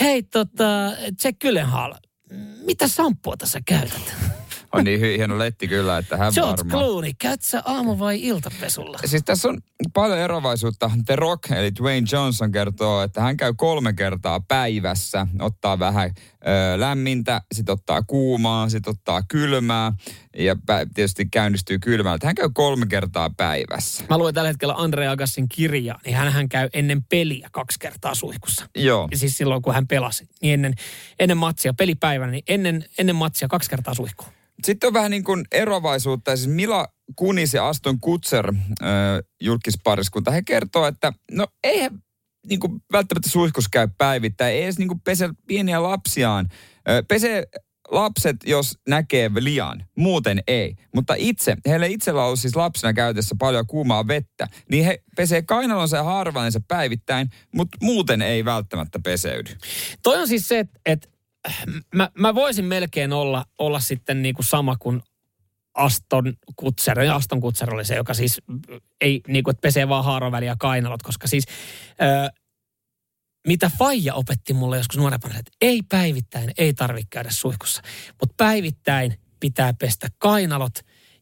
hei 0.00 0.22
tota, 0.22 0.92
Jack 1.24 1.38
Gyllenhaal, 1.40 1.94
mitä 2.66 2.88
samppua 2.88 3.36
tässä 3.36 3.60
käytät? 3.66 4.35
On 4.78 4.84
niin 4.84 5.00
hieno 5.00 5.38
letti 5.38 5.68
kyllä, 5.68 5.98
että 5.98 6.16
hän 6.16 6.32
George 6.34 6.56
varmaan. 6.62 6.84
Clooney, 6.84 7.12
käyt 7.18 7.42
sä 7.42 7.62
aamu- 7.66 7.98
vai 7.98 8.22
iltapesulla? 8.22 8.98
Siis 9.04 9.22
tässä 9.24 9.48
on 9.48 9.58
paljon 9.94 10.18
eroavaisuutta. 10.18 10.90
The 11.06 11.16
Rock, 11.16 11.50
eli 11.50 11.74
Dwayne 11.80 12.06
Johnson 12.12 12.52
kertoo, 12.52 13.02
että 13.02 13.20
hän 13.20 13.36
käy 13.36 13.54
kolme 13.56 13.92
kertaa 13.92 14.40
päivässä. 14.48 15.26
Ottaa 15.40 15.78
vähän 15.78 16.10
ö, 16.16 16.80
lämmintä, 16.80 17.42
sitten 17.54 17.72
ottaa 17.72 18.02
kuumaa, 18.02 18.68
sitten 18.68 18.90
ottaa 18.90 19.22
kylmää. 19.28 19.92
Ja 20.38 20.54
pä- 20.54 20.88
tietysti 20.94 21.26
käynnistyy 21.26 21.78
kylmällä. 21.78 22.18
Hän 22.24 22.34
käy 22.34 22.48
kolme 22.54 22.86
kertaa 22.86 23.30
päivässä. 23.36 24.04
Mä 24.10 24.18
luen 24.18 24.34
tällä 24.34 24.48
hetkellä 24.48 24.74
Andre 24.74 25.08
Agassin 25.08 25.48
kirjaa, 25.48 26.00
niin 26.04 26.16
hän 26.16 26.48
käy 26.48 26.68
ennen 26.72 27.04
peliä 27.04 27.48
kaksi 27.52 27.78
kertaa 27.78 28.14
suihkussa. 28.14 28.68
Joo. 28.74 29.08
Ja 29.10 29.16
siis 29.18 29.36
silloin, 29.38 29.62
kun 29.62 29.74
hän 29.74 29.86
pelasi, 29.86 30.28
niin 30.42 30.54
ennen, 30.54 30.74
ennen 31.18 31.36
matsia, 31.36 31.74
pelipäivänä, 31.74 32.30
niin 32.32 32.44
ennen, 32.48 32.84
ennen 32.98 33.16
matsia 33.16 33.48
kaksi 33.48 33.70
kertaa 33.70 33.94
suihkuun. 33.94 34.30
Sitten 34.66 34.86
on 34.86 34.94
vähän 34.94 35.10
niin 35.10 35.24
kuin 35.24 35.44
eroavaisuutta. 35.52 36.36
Siis 36.36 36.48
Mila 36.48 36.88
Kunis 37.16 37.54
ja 37.54 37.68
Aston 37.68 38.00
Kutser, 38.00 38.52
julkispariskunta, 39.40 40.30
he 40.30 40.42
kertoo, 40.42 40.86
että 40.86 41.12
no 41.30 41.46
ei 41.64 41.90
niin 42.46 42.60
kuin 42.60 42.80
välttämättä 42.92 43.30
suihkus 43.30 43.68
käy 43.68 43.88
päivittäin. 43.98 44.54
Ei 44.54 44.62
edes 44.62 44.78
niin 44.78 44.88
kuin 44.88 45.00
pese 45.00 45.30
pieniä 45.46 45.82
lapsiaan. 45.82 46.48
Äh, 46.88 46.96
lapset, 47.90 48.36
jos 48.44 48.78
näkee 48.88 49.30
lian. 49.38 49.84
Muuten 49.96 50.42
ei. 50.46 50.74
Mutta 50.94 51.14
itse, 51.16 51.56
heille 51.66 51.86
itsellä 51.86 52.24
on 52.24 52.36
siis 52.36 52.56
lapsena 52.56 52.92
käytössä 52.92 53.36
paljon 53.38 53.66
kuumaa 53.66 54.08
vettä. 54.08 54.48
Niin 54.70 54.84
he 54.84 55.02
pesee 55.16 55.42
kainalonsa 55.42 55.96
ja 55.96 56.02
harvainsa 56.02 56.60
päivittäin, 56.68 57.30
mutta 57.54 57.78
muuten 57.82 58.22
ei 58.22 58.44
välttämättä 58.44 58.98
peseydy. 59.04 59.50
Toi 60.02 60.20
on 60.20 60.28
siis 60.28 60.48
se, 60.48 60.66
että 60.86 61.08
mä, 61.94 62.10
mä 62.18 62.34
voisin 62.34 62.64
melkein 62.64 63.12
olla, 63.12 63.44
olla 63.58 63.80
sitten 63.80 64.22
niin 64.22 64.34
kuin 64.34 64.46
sama 64.46 64.76
kuin 64.76 65.02
Aston 65.74 66.34
Kutser. 66.56 67.00
Aston 67.00 67.40
Kutser 67.40 67.74
oli 67.74 67.84
se, 67.84 67.94
joka 67.94 68.14
siis 68.14 68.42
ei 69.00 69.20
niin 69.28 69.44
kuin, 69.44 69.52
että 69.52 69.60
pesee 69.60 69.88
vaan 69.88 70.04
haaroväliä 70.04 70.56
kainalot, 70.58 71.02
koska 71.02 71.26
siis 71.26 71.44
ö, 72.02 72.30
mitä 73.46 73.70
Faija 73.78 74.14
opetti 74.14 74.52
mulle 74.52 74.76
joskus 74.76 74.96
nuorempana, 74.96 75.38
että 75.38 75.52
ei 75.60 75.82
päivittäin, 75.88 76.52
ei 76.58 76.74
tarvitse 76.74 77.08
käydä 77.10 77.30
suihkussa, 77.30 77.82
mutta 78.20 78.34
päivittäin 78.36 79.20
pitää 79.40 79.74
pestä 79.74 80.08
kainalot 80.18 80.78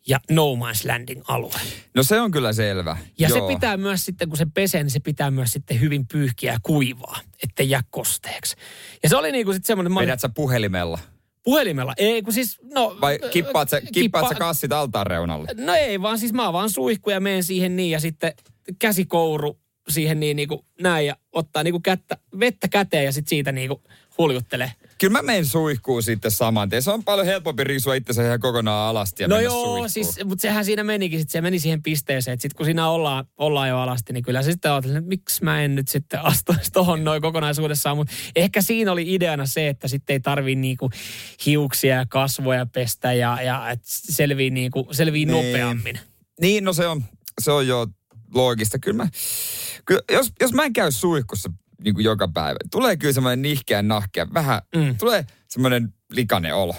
ja 0.08 0.20
no 0.30 0.54
man's 0.54 0.88
landing 0.88 1.22
alue. 1.28 1.60
No 1.94 2.02
se 2.02 2.20
on 2.20 2.30
kyllä 2.30 2.52
selvä. 2.52 2.96
Ja 3.18 3.28
Joo. 3.28 3.48
se 3.48 3.54
pitää 3.54 3.76
myös 3.76 4.04
sitten, 4.04 4.28
kun 4.28 4.36
se 4.36 4.46
pesee, 4.54 4.82
niin 4.82 4.90
se 4.90 5.00
pitää 5.00 5.30
myös 5.30 5.50
sitten 5.50 5.80
hyvin 5.80 6.06
pyyhkiä 6.06 6.52
ja 6.52 6.58
kuivaa, 6.62 7.20
ettei 7.42 7.70
jää 7.70 7.82
kosteeksi. 7.90 8.56
Ja 9.02 9.08
se 9.08 9.16
oli 9.16 9.32
niinku 9.32 9.52
sitten 9.52 9.66
semmoinen, 9.66 9.94
Vedät 9.94 10.20
sä 10.20 10.28
puhelimella? 10.28 10.98
Puhelimella? 11.44 11.94
Ei, 11.96 12.22
kun 12.22 12.32
siis, 12.32 12.58
no... 12.74 12.96
Vai 13.00 13.18
kippaat 13.30 13.68
sä, 13.68 13.80
kippaat 13.80 14.28
sä 14.28 14.34
kippa- 14.34 14.38
kassit 14.38 14.72
altaan 14.72 15.06
reunalle? 15.06 15.48
No 15.56 15.74
ei, 15.74 16.02
vaan 16.02 16.18
siis 16.18 16.32
mä 16.32 16.52
vaan 16.52 16.70
suihku 16.70 17.10
ja 17.10 17.20
menen 17.20 17.44
siihen 17.44 17.76
niin 17.76 17.90
ja 17.90 18.00
sitten 18.00 18.32
käsikouru 18.78 19.58
siihen 19.88 20.20
niin, 20.20 20.36
niin 20.36 20.48
kuin 20.48 20.60
näin 20.80 21.06
ja 21.06 21.16
ottaa 21.32 21.62
niin 21.62 21.72
kuin 21.72 21.82
kättä, 21.82 22.16
vettä 22.40 22.68
käteen 22.68 23.04
ja 23.04 23.12
sitten 23.12 23.28
siitä 23.28 23.52
niin 23.52 23.68
kuin 23.68 23.82
huljuttelee. 24.18 24.72
Kyllä 24.98 25.12
mä 25.12 25.22
menen 25.22 25.46
suihkuun 25.46 26.02
sitten 26.02 26.30
saman 26.30 26.68
tien. 26.68 26.82
Se 26.82 26.90
on 26.90 27.04
paljon 27.04 27.26
helpompi 27.26 27.64
riisua 27.64 27.94
itsensä 27.94 28.26
ihan 28.26 28.40
kokonaan 28.40 28.88
alasti 28.90 29.22
ja 29.22 29.28
no 29.28 29.40
joo, 29.40 29.64
suihkuun. 29.64 29.90
siis, 29.90 30.20
mutta 30.24 30.42
sehän 30.42 30.64
siinä 30.64 30.84
menikin, 30.84 31.18
sit 31.20 31.30
se 31.30 31.40
meni 31.40 31.58
siihen 31.58 31.82
pisteeseen, 31.82 32.32
että 32.32 32.42
sitten 32.42 32.56
kun 32.56 32.66
siinä 32.66 32.88
ollaan, 32.88 33.24
ollaan 33.36 33.68
jo 33.68 33.78
alasti, 33.78 34.12
niin 34.12 34.22
kyllä 34.24 34.42
se 34.42 34.50
sitten 34.52 34.70
ajattelin, 34.72 34.96
että 34.96 35.08
miksi 35.08 35.44
mä 35.44 35.62
en 35.62 35.74
nyt 35.74 35.88
sitten 35.88 36.20
astuisi 36.24 36.72
tohon 36.72 37.04
noin 37.04 37.22
kokonaisuudessaan, 37.22 37.96
mutta 37.96 38.12
ehkä 38.36 38.60
siinä 38.62 38.92
oli 38.92 39.14
ideana 39.14 39.46
se, 39.46 39.68
että 39.68 39.88
sitten 39.88 40.14
ei 40.14 40.20
tarvii 40.20 40.54
niinku 40.54 40.90
hiuksia 41.46 41.96
ja 41.96 42.06
kasvoja 42.06 42.66
pestä 42.66 43.12
ja, 43.12 43.38
ja 43.42 43.70
et 43.70 43.80
selvii, 43.84 44.50
niinku, 44.50 44.88
selvii 44.92 45.26
Niin. 45.26 45.32
nopeammin. 45.36 45.98
Niin, 46.40 46.64
no 46.64 46.72
se 46.72 46.86
on, 46.86 47.04
se 47.40 47.50
on 47.52 47.66
jo 47.66 47.86
loogista. 48.34 48.78
Kyllä 48.78 48.96
mä, 48.96 49.08
kyllä, 49.84 50.02
jos, 50.12 50.32
jos 50.40 50.52
mä 50.52 50.64
en 50.64 50.72
käy 50.72 50.92
suihkussa 50.92 51.50
niin 51.84 51.94
kuin 51.94 52.04
joka 52.04 52.28
päivä, 52.28 52.58
tulee 52.70 52.96
kyllä 52.96 53.12
semmoinen 53.12 53.42
nihkeä 53.42 53.82
nahkea, 53.82 54.26
vähän, 54.34 54.62
Mm. 54.76 54.96
tulee 54.98 55.26
semmoinen 55.48 55.94
likainen 56.12 56.54
olo. 56.56 56.74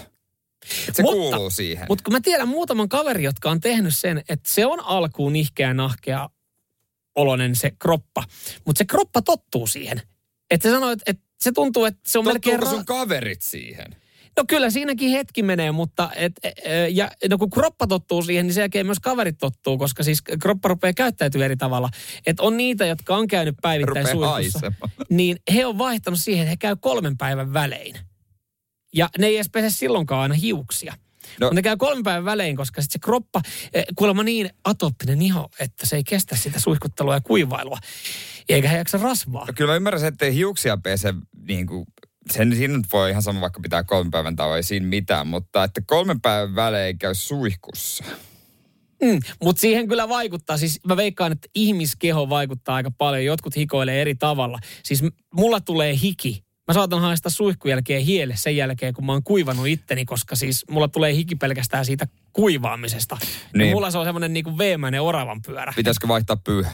Se 0.92 1.02
Mutta- 1.02 1.16
kuuluu 1.16 1.50
siihen. 1.50 1.86
Mutta 1.88 2.04
kun 2.04 2.12
mä 2.12 2.20
tiedän 2.20 2.48
muutaman 2.48 2.88
kaveri, 2.88 3.22
jotka 3.24 3.50
on 3.50 3.60
tehnyt 3.60 3.96
sen, 3.96 4.18
että 4.28 4.50
se 4.50 4.66
on 4.66 4.80
alkuun 4.84 5.32
nihkeä 5.32 5.74
nahkea 5.74 6.28
olonen 7.14 7.56
se 7.56 7.70
kroppa, 7.78 8.24
mutta 8.66 8.78
se 8.78 8.84
kroppa 8.84 9.22
tottuu 9.22 9.66
siihen. 9.66 10.02
Että 10.50 10.68
se 10.68 10.74
sanoo, 10.74 10.90
että, 11.06 11.24
se 11.40 11.52
tuntuu, 11.52 11.84
että 11.84 12.00
se 12.06 12.18
on 12.18 12.24
melkein... 12.24 12.54
Tottuuko 12.60 12.74
Ra- 12.74 12.76
sun 12.78 12.86
kaverit 12.86 13.42
siihen? 13.42 13.96
No 14.36 14.44
kyllä 14.48 14.70
siinäkin 14.70 15.10
hetki 15.10 15.42
menee, 15.42 15.72
mutta 15.72 16.10
et, 16.16 16.32
e, 16.42 16.52
e, 16.64 16.88
ja, 16.88 17.10
no 17.30 17.38
kun 17.38 17.50
kroppa 17.50 17.86
tottuu 17.86 18.22
siihen, 18.22 18.46
niin 18.46 18.54
sen 18.54 18.62
jälkeen 18.62 18.86
myös 18.86 19.00
kaverit 19.00 19.38
tottuu, 19.38 19.78
koska 19.78 20.02
siis 20.02 20.22
kroppa 20.22 20.68
rupeaa 20.68 20.92
käyttäytyä 20.92 21.44
eri 21.44 21.56
tavalla. 21.56 21.88
Että 22.26 22.42
on 22.42 22.56
niitä, 22.56 22.86
jotka 22.86 23.16
on 23.16 23.26
käynyt 23.26 23.54
päivittäin 23.62 24.08
suihkussa, 24.08 24.72
niin 25.10 25.36
he 25.54 25.66
on 25.66 25.78
vaihtanut 25.78 26.20
siihen, 26.20 26.42
että 26.42 26.50
he 26.50 26.56
käy 26.56 26.76
kolmen 26.80 27.16
päivän 27.16 27.52
välein. 27.52 27.94
Ja 28.94 29.08
ne 29.18 29.26
ei 29.26 29.36
edes 29.36 29.50
pese 29.52 29.70
silloinkaan 29.70 30.22
aina 30.22 30.34
hiuksia. 30.34 30.94
No. 31.40 31.46
No. 31.46 31.52
Ne 31.54 31.62
käy 31.62 31.76
kolmen 31.76 32.04
päivän 32.04 32.24
välein, 32.24 32.56
koska 32.56 32.82
sitten 32.82 32.92
se 32.92 33.04
kroppa, 33.04 33.40
eh, 33.72 33.84
kuulemma 33.96 34.22
niin 34.22 34.50
atooppinen 34.64 35.22
iho, 35.22 35.48
että 35.60 35.86
se 35.86 35.96
ei 35.96 36.04
kestä 36.04 36.36
sitä 36.36 36.60
suihkuttelua 36.60 37.14
ja 37.14 37.20
kuivailua. 37.20 37.78
Eikä 38.48 38.68
he 38.68 38.76
jaksa 38.76 38.98
rasvaa. 38.98 39.46
No 39.46 39.52
kyllä 39.56 39.70
mä 39.70 39.76
ymmärrän, 39.76 40.04
ettei 40.04 40.34
hiuksia 40.34 40.76
pese 40.76 41.14
niin 41.48 41.66
kuin, 41.66 41.86
sen 42.30 42.56
siinä 42.56 42.76
nyt 42.76 42.86
voi 42.92 43.10
ihan 43.10 43.22
sama 43.22 43.40
vaikka 43.40 43.60
pitää 43.60 43.84
kolmen 43.84 44.10
päivän 44.10 44.36
tauon, 44.36 44.56
ei 44.56 44.62
siinä 44.62 44.86
mitään, 44.86 45.26
mutta 45.26 45.64
että 45.64 45.80
kolmen 45.86 46.20
päivän 46.20 46.54
välein 46.54 46.98
käy 46.98 47.14
suihkussa. 47.14 48.04
Mm, 49.02 49.20
Mutta 49.42 49.60
siihen 49.60 49.88
kyllä 49.88 50.08
vaikuttaa. 50.08 50.56
Siis 50.56 50.80
mä 50.86 50.96
veikkaan, 50.96 51.32
että 51.32 51.48
ihmiskeho 51.54 52.28
vaikuttaa 52.28 52.74
aika 52.74 52.90
paljon. 52.98 53.24
Jotkut 53.24 53.56
hikoilee 53.56 54.02
eri 54.02 54.14
tavalla. 54.14 54.58
Siis 54.82 55.02
mulla 55.34 55.60
tulee 55.60 55.98
hiki. 56.02 56.44
Mä 56.68 56.74
saatan 56.74 57.00
haista 57.00 57.30
suihkun 57.30 57.70
jälkeen 57.70 58.02
hielle 58.02 58.34
sen 58.36 58.56
jälkeen, 58.56 58.94
kun 58.94 59.06
mä 59.06 59.12
oon 59.12 59.22
kuivannut 59.22 59.66
itteni, 59.66 60.04
koska 60.04 60.36
siis 60.36 60.64
mulla 60.70 60.88
tulee 60.88 61.14
hiki 61.14 61.36
pelkästään 61.36 61.84
siitä 61.84 62.06
kuivaamisesta. 62.32 63.18
Niin. 63.54 63.68
Ja 63.68 63.74
mulla 63.74 63.90
se 63.90 63.98
on 63.98 64.04
semmoinen 64.04 64.32
niinku 64.32 64.58
veemäinen 64.58 65.02
oravan 65.02 65.42
pyörä. 65.42 65.72
Pitäisikö 65.76 66.08
vaihtaa 66.08 66.36
pyyhä? 66.36 66.70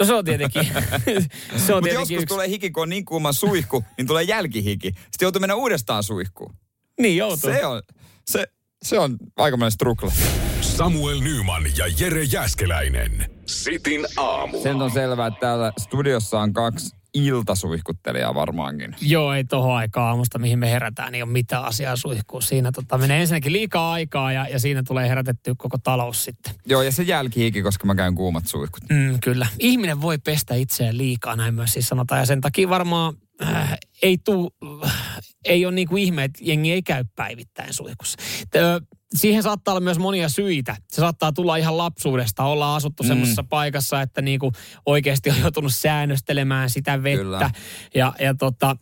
No 0.00 0.06
se 0.06 0.14
on 0.14 0.24
tietenkin, 0.24 0.64
se 0.72 0.72
on 0.72 0.82
Mutta 0.82 1.64
tietenkin 1.66 1.92
joskus 1.92 2.10
yksi. 2.12 2.26
tulee 2.26 2.48
hiki, 2.48 2.70
kun 2.70 2.82
on 2.82 2.88
niin 2.88 3.04
kuuma 3.04 3.32
suihku, 3.32 3.84
niin 3.96 4.06
tulee 4.06 4.22
jälkihiki. 4.22 4.88
Sitten 4.88 5.26
joutuu 5.26 5.40
mennä 5.40 5.54
uudestaan 5.54 6.02
suihkuun. 6.02 6.54
Niin 7.00 7.16
joutuu. 7.16 7.50
Se 7.50 7.66
on, 7.66 7.82
se, 8.30 8.46
se 8.84 8.98
on 8.98 9.16
aikamoinen 9.36 9.70
struggle. 9.72 10.12
Samuel 10.60 11.20
Nyman 11.20 11.62
ja 11.76 11.86
Jere 12.00 12.22
Jäskeläinen. 12.22 13.30
Sitin 13.46 14.06
aamu. 14.16 14.62
Sen 14.62 14.82
on 14.82 14.90
selvää, 14.90 15.26
että 15.26 15.40
täällä 15.40 15.72
studiossa 15.80 16.40
on 16.40 16.52
kaksi 16.52 16.96
iltasuihkuttelijaa 17.24 18.34
varmaankin. 18.34 18.96
Joo, 19.00 19.32
ei 19.32 19.44
tohon 19.44 19.76
aikaa 19.76 20.08
aamusta, 20.08 20.38
mihin 20.38 20.58
me 20.58 20.70
herätään, 20.70 21.12
niin 21.12 21.22
on 21.22 21.28
mitään 21.28 21.64
asiaa 21.64 21.96
suihkuun. 21.96 22.42
Siinä 22.42 22.72
tota, 22.72 22.98
menee 22.98 23.20
ensinnäkin 23.20 23.52
liikaa 23.52 23.92
aikaa 23.92 24.32
ja, 24.32 24.48
ja 24.48 24.58
siinä 24.58 24.82
tulee 24.82 25.08
herätettyä 25.08 25.54
koko 25.58 25.78
talous 25.78 26.24
sitten. 26.24 26.54
Joo, 26.66 26.82
ja 26.82 26.92
se 26.92 27.02
jälkihiki, 27.02 27.62
koska 27.62 27.86
mä 27.86 27.94
käyn 27.94 28.14
kuumat 28.14 28.46
suihkut. 28.46 28.82
Mm, 28.90 29.20
kyllä. 29.22 29.46
Ihminen 29.58 30.00
voi 30.00 30.18
pestä 30.18 30.54
itseään 30.54 30.98
liikaa, 30.98 31.36
näin 31.36 31.54
myös 31.54 31.72
siis 31.72 31.88
sanotaan. 31.88 32.20
Ja 32.20 32.26
sen 32.26 32.40
takia 32.40 32.68
varmaan 32.68 33.14
äh, 33.42 33.78
ei, 34.02 34.18
tuu, 34.18 34.54
äh, 34.84 35.22
ei 35.44 35.66
ole 35.66 35.74
niin 35.74 35.88
kuin 35.88 36.02
ihme, 36.02 36.24
että 36.24 36.38
jengi 36.42 36.72
ei 36.72 36.82
käy 36.82 37.04
päivittäin 37.16 37.74
suihkussa. 37.74 38.18
Ö, 38.56 38.80
siihen 39.14 39.42
saattaa 39.42 39.72
olla 39.72 39.80
myös 39.80 39.98
monia 39.98 40.28
syitä. 40.28 40.76
Se 40.92 40.96
saattaa 40.96 41.32
tulla 41.32 41.56
ihan 41.56 41.78
lapsuudesta. 41.78 42.44
Ollaan 42.44 42.76
asuttu 42.76 43.02
mm. 43.02 43.06
semmoisessa 43.06 43.44
paikassa, 43.44 44.02
että 44.02 44.22
niin 44.22 44.40
kuin 44.40 44.52
oikeasti 44.86 45.30
on 45.30 45.40
joutunut 45.40 45.74
säännöstelemään 45.74 46.70
sitä 46.70 47.02
vettä. 47.02 47.22
Kyllä. 47.22 47.50
Ja, 47.94 48.12
ja 48.20 48.34
tota, 48.34 48.76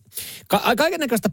ka- 0.48 0.76
kaikennäköistä 0.76 1.28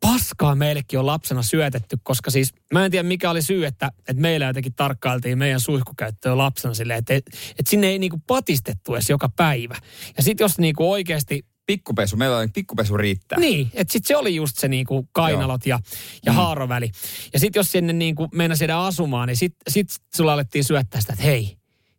paskaa 0.00 0.54
meillekin 0.54 0.98
on 0.98 1.06
lapsena 1.06 1.42
syötetty, 1.42 1.98
koska 2.02 2.30
siis 2.30 2.52
mä 2.72 2.84
en 2.84 2.90
tiedä 2.90 3.08
mikä 3.08 3.30
oli 3.30 3.42
syy, 3.42 3.66
että, 3.66 3.90
että 3.98 4.20
meillä 4.22 4.46
jotenkin 4.46 4.74
tarkkailtiin 4.74 5.38
meidän 5.38 5.60
suihkukäyttöä 5.60 6.38
lapsena 6.38 6.74
silleen, 6.74 6.98
että, 6.98 7.14
että 7.14 7.30
sinne 7.68 7.86
ei 7.86 7.98
niinku 7.98 8.20
patistettu 8.26 8.94
edes 8.94 9.10
joka 9.10 9.28
päivä. 9.36 9.76
Ja 10.16 10.22
sitten 10.22 10.44
jos 10.44 10.58
niinku 10.58 10.90
oikeasti, 10.90 11.46
Pikkupesu, 11.66 12.16
meillä 12.16 12.36
on 12.36 12.52
pikkupesu 12.52 12.96
riittää. 12.96 13.38
niin, 13.38 13.70
että 13.74 13.92
sitten 13.92 14.08
se 14.08 14.16
oli 14.16 14.34
just 14.34 14.58
se 14.58 14.68
niinku 14.68 15.08
kainalot 15.12 15.66
ja, 15.66 15.80
ja 16.24 16.32
mm. 16.32 16.36
haaroväli. 16.36 16.90
Ja 17.32 17.40
sitten 17.40 17.60
jos 17.60 17.72
sinne 17.72 17.92
niinku 17.92 18.28
mennä 18.34 18.56
siellä 18.56 18.84
asumaan, 18.84 19.28
niin 19.28 19.36
sitten 19.36 19.72
sit 19.72 19.88
sulla 20.16 20.32
alettiin 20.32 20.64
syöttää 20.64 21.00
sitä, 21.00 21.12
että 21.12 21.24
hei, 21.24 21.56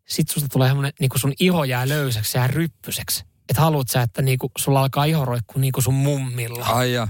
sit 0.08 0.30
susta 0.30 0.50
tulee 0.50 0.68
semmoinen, 0.68 0.94
niinku 1.00 1.18
sun 1.18 1.34
iho 1.40 1.64
jää 1.64 1.90
löysäksi 1.90 2.38
ja 2.38 2.48
ryppyseksi. 2.48 3.24
Että 3.50 3.62
haluat 3.62 3.88
sä, 3.90 4.02
että 4.02 4.22
niinku 4.22 4.52
sulla 4.58 4.80
alkaa 4.82 5.06
iho 5.06 5.26
roikkua 5.26 5.62
niinku 5.62 5.82
sun 5.82 5.94
mummilla. 5.94 6.66
Ai 6.66 6.94
ja. 6.94 7.08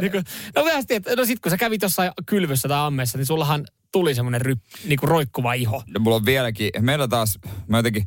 Niin 0.00 0.12
kuin, 0.12 0.24
no 0.56 0.64
vähästi, 0.64 0.94
että 0.94 1.16
no 1.16 1.24
sit 1.24 1.40
kun 1.40 1.50
sä 1.50 1.56
kävit 1.56 1.82
jossain 1.82 2.12
kylvyssä 2.26 2.68
tai 2.68 2.86
ammeessa, 2.86 3.18
niin 3.18 3.26
sullahan 3.26 3.64
tuli 3.92 4.14
semmoinen 4.14 4.40
ry, 4.40 4.54
niin 4.84 4.98
kuin 4.98 5.10
roikkuva 5.10 5.52
iho. 5.52 5.82
No, 5.86 6.00
mulla 6.00 6.16
on 6.16 6.24
vieläkin, 6.24 6.70
meillä 6.80 7.08
taas, 7.08 7.38
mä 7.66 7.78
jotenkin, 7.78 8.06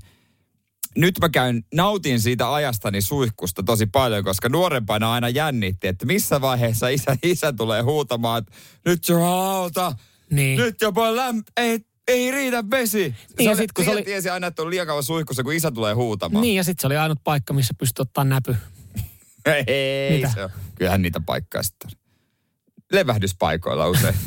nyt 0.98 1.20
mä 1.22 1.30
käyn, 1.30 1.64
nautin 1.74 2.22
siitä 2.22 2.54
ajastani 2.54 3.02
suihkusta 3.02 3.64
tosi 3.64 3.86
paljon, 3.86 4.24
koska 4.24 4.50
nuorempana 4.50 5.14
aina 5.14 5.30
jännitti, 5.30 5.88
että 5.88 6.06
missä 6.06 6.42
vaiheessa 6.42 6.88
isä, 6.88 7.18
isä 7.24 7.54
tulee 7.54 7.82
huutamaan, 7.82 8.40
että 8.40 8.52
nyt 8.86 9.10
jumalauta, 9.10 9.96
Niin. 10.32 10.58
Nyt 10.60 10.82
jopa 10.82 11.16
lämp... 11.16 11.48
Ei, 11.58 11.80
ei 12.08 12.32
riitä 12.32 12.64
vesi. 12.72 13.16
Niin, 13.40 13.56
se 13.56 13.62
sit 13.62 13.72
kun 13.72 13.86
se 13.86 13.92
oli- 13.92 14.04
tiesi 14.04 14.30
aina, 14.30 14.48
että 14.48 14.62
on 14.62 14.70
liian 14.70 14.88
kauan 14.88 15.04
suihkussa, 15.04 15.44
kun 15.44 15.54
isä 15.54 15.72
tulee 15.72 15.94
huutamaan. 15.94 16.42
Niin, 16.42 16.56
ja 16.56 16.64
sitten 16.64 16.82
se 16.82 16.88
oli 16.88 16.98
ainut 16.98 17.20
paikka, 17.24 17.54
missä 17.54 17.74
pystyi 17.80 18.02
ottaa 18.02 18.24
näpy. 18.24 18.56
Ei 19.68 20.18
Mitä? 20.18 20.32
se 20.34 20.44
on. 20.44 20.50
Kyllähän 20.76 21.02
niitä 21.02 21.20
paikkaa 21.26 21.64
sitten. 21.64 21.92
Levähdyspaikoilla 22.92 23.88
usein. 23.88 24.16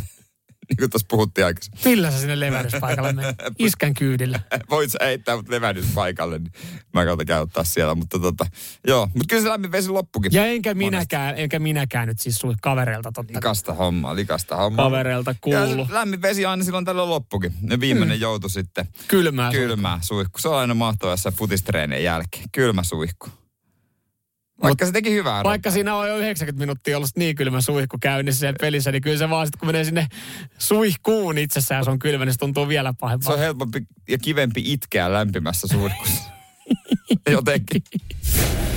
niin 0.71 0.77
kuin 0.79 0.91
tuossa 0.91 1.07
puhuttiin 1.11 1.45
aikaisemmin. 1.45 1.81
Millä 1.85 2.11
sä 2.11 2.19
sinne 2.19 2.41
levähdyspaikalle 2.41 3.13
menit? 3.13 3.37
Iskän 3.59 3.95
kyydillä. 3.95 4.41
Voit 4.71 4.91
sä 4.93 4.99
heittää 5.05 5.37
mut 5.37 5.49
levähdyspaikalle, 5.49 6.39
niin 6.39 6.53
mä 6.95 7.05
kautta 7.05 7.25
käy 7.25 7.41
ottaa 7.41 7.65
siellä. 7.65 7.95
Mutta 7.95 8.19
tota, 8.19 8.47
joo. 8.87 9.07
Mutta 9.07 9.25
kyllä 9.29 9.43
se 9.43 9.49
lämmin 9.49 9.73
vesi 9.73 9.89
loppukin. 9.89 10.33
Ja 10.35 10.47
enkä 10.47 10.75
minäkään, 10.75 11.35
enkä 11.39 11.59
minäkään 11.59 12.09
nyt 12.09 12.19
siis 12.21 12.37
sulle 12.37 12.55
kavereilta 12.63 13.13
totta. 13.13 13.33
Likasta 13.35 13.75
hommaa, 13.75 14.17
likasta 14.17 14.57
hommaa. 14.57 14.85
Kavereilta 14.87 15.35
kuulu. 15.41 15.59
Ja 15.59 15.87
lämmin 15.91 16.23
vesi 16.23 16.47
aina 16.47 16.65
silloin 16.65 16.85
tällöin 16.85 17.11
loppukin. 17.11 17.53
Ne 17.61 17.81
viimeinen 17.81 18.17
Hmm. 18.17 18.23
joutu 18.23 18.49
sitten. 18.49 18.89
Kylmää. 19.09 19.51
Kylmä 19.51 19.99
suihku. 20.03 20.39
Se 20.39 20.49
on 20.49 20.57
aina 20.59 20.75
mahtavaa 20.75 21.13
jossain 21.13 21.35
futistreenien 21.35 22.05
jälkeen. 22.05 22.45
Kylmä 22.53 22.83
suihku. 22.83 23.29
Vaikka 24.63 24.87
se 24.87 24.93
teki 24.93 25.11
hyvää. 25.13 25.45
Vaikka 25.45 25.71
siinä 25.71 25.95
on 25.97 26.09
jo 26.09 26.19
90 26.19 26.61
minuuttia 26.61 26.97
ollut 26.97 27.11
niin 27.17 27.37
kylmä 27.37 27.61
suihku 27.61 27.97
käynnissä 28.01 28.41
siellä 28.41 28.57
pelissä, 28.61 28.93
niin 28.93 29.03
kyllä 29.03 29.19
se 29.19 29.31
vaan 29.31 29.47
sitten 29.47 29.59
kun 29.59 29.67
menee 29.69 29.85
sinne 29.85 30.07
suihkuun 30.59 31.39
itsessään 31.39 31.85
se 31.85 31.91
on 31.91 31.99
kylmä, 31.99 32.25
niin 32.25 32.33
se 32.33 32.39
tuntuu 32.39 32.69
vielä 32.69 32.91
Se 32.93 32.97
pahempaa. 33.01 33.33
on 33.33 33.39
helpompi 33.39 33.87
ja 34.09 34.19
kivempi 34.19 34.73
itkeä 34.73 35.13
lämpimässä 35.13 35.67
suihkussa. 35.67 36.23
Jotenkin. 37.31 37.83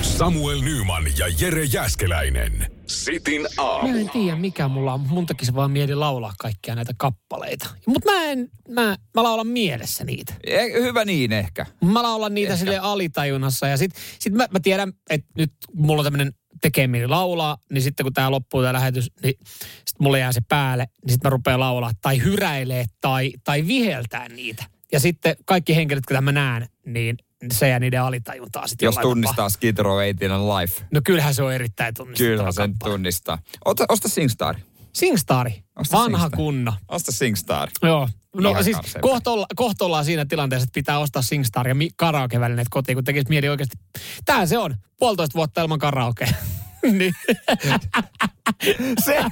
Samuel 0.02 0.60
Nyman 0.60 1.04
ja 1.18 1.26
Jere 1.40 1.64
Jäskeläinen. 1.64 2.73
Sitin 2.86 3.46
aamu. 3.58 3.88
Mä 3.88 3.98
en 3.98 4.10
tiedä 4.10 4.36
mikä 4.36 4.68
mulla 4.68 4.94
on, 4.94 5.00
mun 5.00 5.26
tekisi 5.26 5.54
vaan 5.54 5.70
mieli 5.70 5.94
laulaa 5.94 6.32
kaikkia 6.38 6.74
näitä 6.74 6.92
kappaleita. 6.96 7.68
Mutta 7.86 8.12
mä 8.12 8.22
en, 8.22 8.50
mä, 8.68 8.96
mä 9.14 9.22
laulan 9.22 9.46
mielessä 9.46 10.04
niitä. 10.04 10.34
Eh, 10.46 10.72
Hyvä 10.72 11.04
niin 11.04 11.32
ehkä. 11.32 11.66
Mä 11.84 12.02
laulan 12.02 12.34
niitä 12.34 12.56
sille 12.56 12.78
alitajunnassa 12.78 13.66
ja 13.66 13.76
sit, 13.76 13.90
sit 14.18 14.32
mä, 14.32 14.46
mä 14.50 14.60
tiedän, 14.60 14.92
että 15.10 15.28
nyt 15.38 15.52
mulla 15.74 16.00
on 16.00 16.04
tämmönen 16.04 16.32
tekee 16.60 16.86
mieli 16.86 17.06
laulaa, 17.06 17.56
niin 17.70 17.82
sitten 17.82 18.04
kun 18.04 18.12
tää 18.12 18.30
loppuu 18.30 18.62
tää 18.62 18.72
lähetys, 18.72 19.10
niin 19.22 19.34
sit 19.86 20.00
mulle 20.00 20.18
jää 20.18 20.32
se 20.32 20.40
päälle, 20.48 20.86
niin 21.04 21.12
sitten 21.12 21.28
mä 21.28 21.30
rupean 21.30 21.60
laulaa 21.60 21.90
tai 22.02 22.22
hyräilee 22.22 22.84
tai, 23.00 23.32
tai 23.44 23.66
viheltää 23.66 24.28
niitä. 24.28 24.64
Ja 24.92 25.00
sitten 25.00 25.36
kaikki 25.44 25.76
henkilöt, 25.76 26.04
jotka 26.08 26.20
mä 26.20 26.32
näen, 26.32 26.68
niin 26.86 27.16
se 27.52 27.68
jää 27.68 27.78
niiden 27.78 28.02
alitajuntaa 28.02 28.66
sitten 28.66 28.86
Jos 28.86 28.94
tunnistaa 28.94 29.34
tapaa. 29.36 29.48
Skid 29.48 29.78
Row 29.78 29.98
8 30.18 30.48
Life. 30.48 30.82
No 30.92 31.00
kyllähän 31.04 31.34
se 31.34 31.42
on 31.42 31.52
erittäin 31.52 31.94
tunnistettava 31.94 32.36
Kyllä 32.38 32.52
sen 32.52 32.70
kappale. 32.72 32.92
tunnistaa. 32.92 33.38
Ota, 33.64 33.84
osta 33.88 34.08
Singstar. 34.08 34.54
Singstari, 34.92 35.64
Osta 35.76 35.96
vanha 35.96 36.18
Singstar. 36.18 36.36
kunno. 36.36 36.72
Osta 36.88 37.12
Singstar. 37.12 37.68
Joo. 37.82 38.08
No 38.36 38.50
Ihan 38.50 38.64
siis 38.64 38.76
kohta, 39.00 39.30
olla, 39.30 39.46
kohta 39.56 39.84
ollaan 39.84 40.04
siinä 40.04 40.24
tilanteessa, 40.24 40.64
että 40.64 40.74
pitää 40.74 40.98
ostaa 40.98 41.22
Singstar 41.22 41.68
ja 41.68 41.74
karaoke-välineet 41.96 42.68
kotiin, 42.70 42.96
kun 42.96 43.04
tekisi 43.04 43.26
mieli 43.28 43.48
oikeasti. 43.48 43.76
Tää 44.24 44.46
se 44.46 44.58
on. 44.58 44.74
Puolitoista 44.98 45.34
vuotta 45.34 45.62
ilman 45.62 45.78
karaoke. 45.78 46.28
niin. 46.98 47.14
Se, 49.04 49.24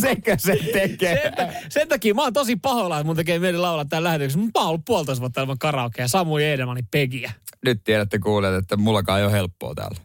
sekö 0.00 0.36
se 0.38 0.56
tekee? 0.72 1.22
sen, 1.22 1.34
ta- 1.34 1.52
sen, 1.68 1.88
takia 1.88 2.14
mä 2.14 2.22
oon 2.22 2.32
tosi 2.32 2.56
pahoilla, 2.56 2.96
että 2.98 3.04
mun 3.06 3.16
tekee 3.16 3.38
mieli 3.38 3.58
laulaa 3.58 3.84
tämän 3.84 4.04
lähetyksessä. 4.04 4.38
Mä 4.38 4.50
oon 4.56 4.68
ollut 4.68 4.84
puolitoista 4.84 5.20
vuotta 5.20 5.40
ilman 5.40 5.58
karaokea. 5.58 6.08
Samu 6.08 6.36
Edelmanin 6.36 6.88
Pegiä. 6.90 7.32
Nyt 7.66 7.84
tiedätte 7.84 8.18
kuulijat, 8.18 8.54
että 8.54 8.76
mullakaan 8.76 9.18
ei 9.18 9.24
ole 9.24 9.32
helppoa 9.32 9.74
täällä. 9.74 9.96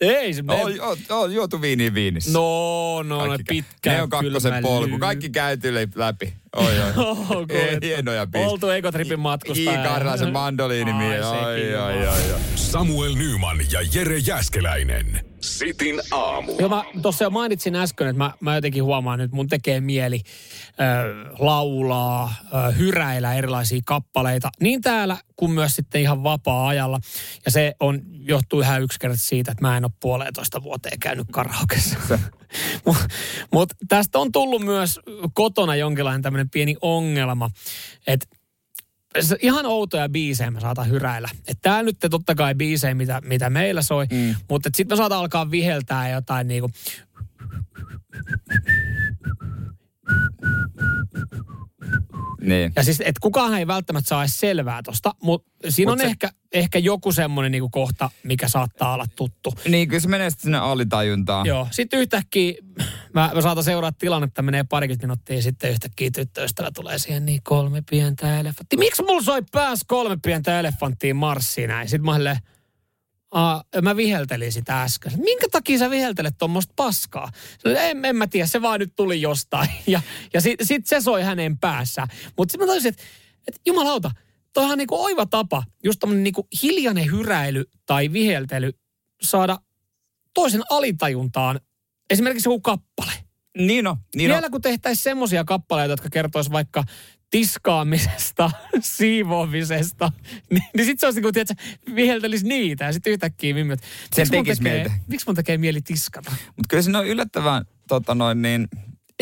Ei 0.00 0.34
se 0.34 0.42
On, 0.48 0.80
on, 0.80 0.96
on 1.10 1.32
juotu 1.34 1.60
viiniin 1.60 1.94
viinissä. 1.94 2.30
No, 2.32 3.02
no, 3.02 3.18
no 3.18 3.26
Kaikki 3.28 3.44
käy. 3.44 3.62
pitkä 3.62 3.92
Ne 3.92 4.02
on 4.02 4.08
kakkosen 4.08 4.62
polku. 4.62 4.90
lyy. 4.90 4.98
Kaikki 4.98 5.30
käyty 5.30 5.74
läpi. 5.94 6.32
Oi, 6.56 6.66
oi. 6.66 6.92
Koettu. 7.48 7.86
Hienoja 7.86 8.26
biisejä. 8.26 8.50
Oltu 8.50 8.68
Egotripin 8.68 9.20
matkustaja. 9.20 9.80
I 9.84 9.86
Karlasen 9.88 10.32
mandoliinimies. 10.32 11.24
Ai, 11.26 11.44
Oi, 11.44 11.60
sekin 11.60 11.78
oi, 11.80 12.06
on. 12.06 12.12
oi, 12.14 12.32
oi. 12.32 12.40
Samuel 12.54 13.14
Nyman 13.14 13.58
ja 13.72 13.80
Jere 13.94 14.18
Jäskeläinen. 14.18 15.27
Sitin 15.40 16.00
aamu. 16.10 16.56
Joo, 16.58 16.68
mä 16.68 16.84
tuossa 17.02 17.24
jo 17.24 17.30
mainitsin 17.30 17.76
äsken, 17.76 18.08
että 18.08 18.18
mä, 18.18 18.32
mä 18.40 18.54
jotenkin 18.54 18.84
huomaan, 18.84 19.20
että 19.20 19.36
mun 19.36 19.48
tekee 19.48 19.80
mieli 19.80 20.20
ö, 20.20 21.34
laulaa, 21.38 22.34
ö, 22.44 22.72
hyräillä 22.72 23.34
erilaisia 23.34 23.80
kappaleita, 23.84 24.50
niin 24.60 24.80
täällä 24.80 25.16
kuin 25.36 25.50
myös 25.50 25.76
sitten 25.76 26.00
ihan 26.00 26.22
vapaa-ajalla. 26.22 27.00
Ja 27.44 27.50
se 27.50 27.74
on, 27.80 28.00
johtuu 28.12 28.60
ihan 28.60 28.82
yksinkertaisesti 28.82 29.28
siitä, 29.28 29.52
että 29.52 29.64
mä 29.66 29.76
en 29.76 29.84
ole 29.84 29.92
puolentoista 30.00 30.62
vuoteen 30.62 30.98
käynyt 31.00 31.26
karaokessa. 31.32 31.98
Mutta 32.86 33.06
mut 33.52 33.68
tästä 33.88 34.18
on 34.18 34.32
tullut 34.32 34.62
myös 34.62 35.00
kotona 35.34 35.76
jonkinlainen 35.76 36.22
tämmöinen 36.22 36.50
pieni 36.50 36.76
ongelma, 36.82 37.50
että 38.06 38.26
se 39.22 39.36
ihan 39.40 39.66
outoja 39.66 40.08
biisejä 40.08 40.50
me 40.50 40.60
saatan 40.60 40.90
hyräillä. 40.90 41.28
Että 41.38 41.62
tää 41.62 41.82
nyt 41.82 41.96
totta 42.10 42.34
kai 42.34 42.54
biisejä, 42.54 42.94
mitä, 42.94 43.20
mitä 43.24 43.50
meillä 43.50 43.82
soi, 43.82 44.06
mm. 44.12 44.34
mutta 44.48 44.70
sitten 44.74 44.96
me 44.96 44.96
saatan 44.96 45.18
alkaa 45.18 45.50
viheltää 45.50 46.08
jotain 46.10 46.48
niinku... 46.48 46.70
Niin. 52.40 52.72
Ja 52.76 52.82
siis, 52.84 53.00
että 53.00 53.20
kukaan 53.20 53.58
ei 53.58 53.66
välttämättä 53.66 54.08
saa 54.08 54.22
edes 54.22 54.40
selvää 54.40 54.82
tosta, 54.82 55.14
mutta 55.22 55.50
siinä 55.68 55.90
Mut 55.92 56.00
on 56.00 56.04
se- 56.04 56.10
ehkä, 56.10 56.30
ehkä 56.52 56.78
joku 56.78 57.12
semmoinen 57.12 57.52
niinku 57.52 57.68
kohta, 57.68 58.10
mikä 58.22 58.48
saattaa 58.48 58.94
olla 58.94 59.06
tuttu. 59.16 59.54
Niin, 59.68 59.88
kyllä 59.88 60.00
se 60.00 60.08
menee 60.08 60.30
sitten 60.30 60.42
sinne 60.42 60.58
alitajuntaan. 60.58 61.46
Joo, 61.46 61.68
sitten 61.70 62.00
yhtäkkiä 62.00 62.54
mä, 63.14 63.30
mä 63.34 63.40
saatan 63.40 63.64
seuraa 63.64 63.92
tilannetta, 63.92 64.42
menee 64.42 64.64
parikymmentä 64.64 65.06
minuuttia 65.06 65.36
ja 65.36 65.42
sitten 65.42 65.70
yhtäkkiä 65.70 66.10
tyttöystävä 66.14 66.70
tulee 66.74 66.98
siihen 66.98 67.26
niin 67.26 67.40
kolme 67.42 67.82
pientä 67.90 68.40
elefanttia. 68.40 68.78
Miksi 68.78 69.02
mulla 69.02 69.22
soi 69.22 69.42
pääs 69.52 69.80
kolme 69.86 70.16
pientä 70.22 70.60
elefanttia 70.60 71.14
marssiin 71.14 71.68
näin? 71.68 71.88
Sitten 71.88 72.04
mä 72.04 72.14
silleen, 72.14 72.38
Aa, 73.30 73.64
mä 73.82 73.96
viheltelin 73.96 74.52
sitä 74.52 74.82
äsken. 74.82 75.12
Minkä 75.16 75.46
takia 75.52 75.78
sä 75.78 75.90
viheltelet 75.90 76.34
tuommoista 76.38 76.72
paskaa? 76.76 77.32
En, 77.64 78.04
en 78.04 78.16
mä 78.16 78.26
tiedä, 78.26 78.46
se 78.46 78.62
vaan 78.62 78.80
nyt 78.80 78.92
tuli 78.96 79.20
jostain. 79.20 79.68
Ja, 79.86 80.00
ja 80.34 80.40
sitten 80.40 80.66
sit 80.66 80.86
se 80.86 81.00
soi 81.00 81.22
hänen 81.22 81.58
päässään. 81.58 82.08
Mutta 82.36 82.52
sitten 82.52 82.66
mä 82.66 82.70
tajusin, 82.70 82.88
että 82.88 83.02
et, 83.48 83.60
jumalauta, 83.66 84.10
toihan 84.52 84.72
on 84.72 84.78
niinku 84.78 85.02
oiva 85.02 85.26
tapa, 85.26 85.62
just 85.84 86.00
tämmöinen 86.00 86.24
niinku 86.24 86.48
hiljainen 86.62 87.10
hyräily 87.10 87.64
tai 87.86 88.12
viheltely 88.12 88.72
saada 89.22 89.58
toisen 90.34 90.62
alitajuntaan 90.70 91.60
esimerkiksi 92.10 92.48
joku 92.48 92.60
kappale. 92.60 93.12
Niin 93.58 93.86
on. 93.86 93.96
Niin 94.14 94.28
Vielä 94.28 94.44
on. 94.46 94.50
kun 94.50 94.62
tehtäisiin 94.62 95.02
semmoisia 95.02 95.44
kappaleita, 95.44 95.92
jotka 95.92 96.08
kertois 96.10 96.50
vaikka 96.50 96.84
tiskaamisesta, 97.30 98.50
siivoamisesta, 98.80 100.12
niin, 100.50 100.64
niin 100.76 100.86
sitten 100.86 100.98
se 101.00 101.06
olisi 101.06 101.16
niin 101.16 101.22
kuin, 101.22 101.32
tiedätkö, 101.34 101.54
viheltelisi 101.94 102.46
niitä 102.46 102.84
ja 102.84 102.92
sitten 102.92 103.12
yhtäkkiä 103.12 103.54
mimmet. 103.54 103.80
Miksi 104.16 104.34
mun 104.36 104.44
tekee, 104.44 104.90
miksi 105.08 105.26
mun 105.26 105.36
tekee 105.36 105.58
mieli 105.58 105.80
tiskata? 105.80 106.30
Mutta 106.30 106.68
kyllä 106.68 106.82
se 106.82 106.98
on 106.98 107.06
yllättävän 107.06 107.64
tota 107.88 108.14
noin, 108.14 108.42
niin 108.42 108.68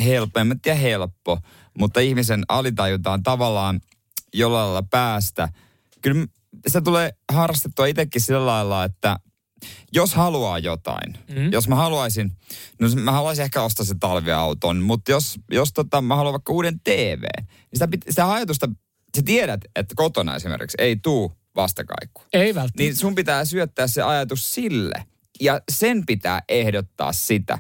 helppo, 0.05 0.41
en 0.41 0.47
mä 0.47 0.55
tiedä 0.63 0.79
helppo, 0.79 1.39
mutta 1.79 2.01
ihmisen 2.01 2.43
alitajuntaan 2.49 3.23
tavallaan 3.23 3.81
jollain 4.35 4.67
lailla 4.67 4.89
päästä. 4.91 5.49
Kyllä 6.03 6.27
sitä 6.67 6.81
tulee 6.81 7.11
harrastettua 7.33 7.87
itsekin 7.87 8.23
sillä 8.23 8.47
lailla, 8.47 8.85
että 8.85 9.17
jos 9.93 10.15
haluaa 10.15 10.59
jotain, 10.59 11.19
mm. 11.29 11.53
jos 11.53 11.69
mä 11.69 11.75
haluaisin, 11.75 12.33
no 12.81 12.89
mä 12.89 13.13
haluaisin 13.13 13.45
ehkä 13.45 13.63
ostaa 13.63 13.87
se 13.87 13.95
talviauton, 14.01 14.83
mutta 14.83 15.11
jos, 15.11 15.39
jos 15.51 15.73
tota, 15.73 16.01
mä 16.01 16.17
haluan 16.17 16.33
vaikka 16.33 16.53
uuden 16.53 16.81
TV, 16.85 17.23
niin 17.23 17.49
sitä, 17.73 17.87
pit- 17.87 18.11
sitä 18.11 18.33
ajatusta, 18.33 18.69
sä 19.17 19.23
tiedät, 19.25 19.61
että 19.77 19.95
kotona 19.97 20.37
esimerkiksi 20.37 20.77
ei 20.81 20.97
tuu 20.97 21.33
vastakaikku. 21.57 22.23
Ei 22.33 22.55
välttämättä. 22.55 22.83
Niin 22.83 22.97
sun 22.97 23.15
pitää 23.15 23.45
syöttää 23.45 23.87
se 23.87 24.03
ajatus 24.03 24.55
sille. 24.55 25.05
Ja 25.41 25.61
sen 25.73 26.07
pitää 26.07 26.43
ehdottaa 26.49 27.13
sitä. 27.13 27.59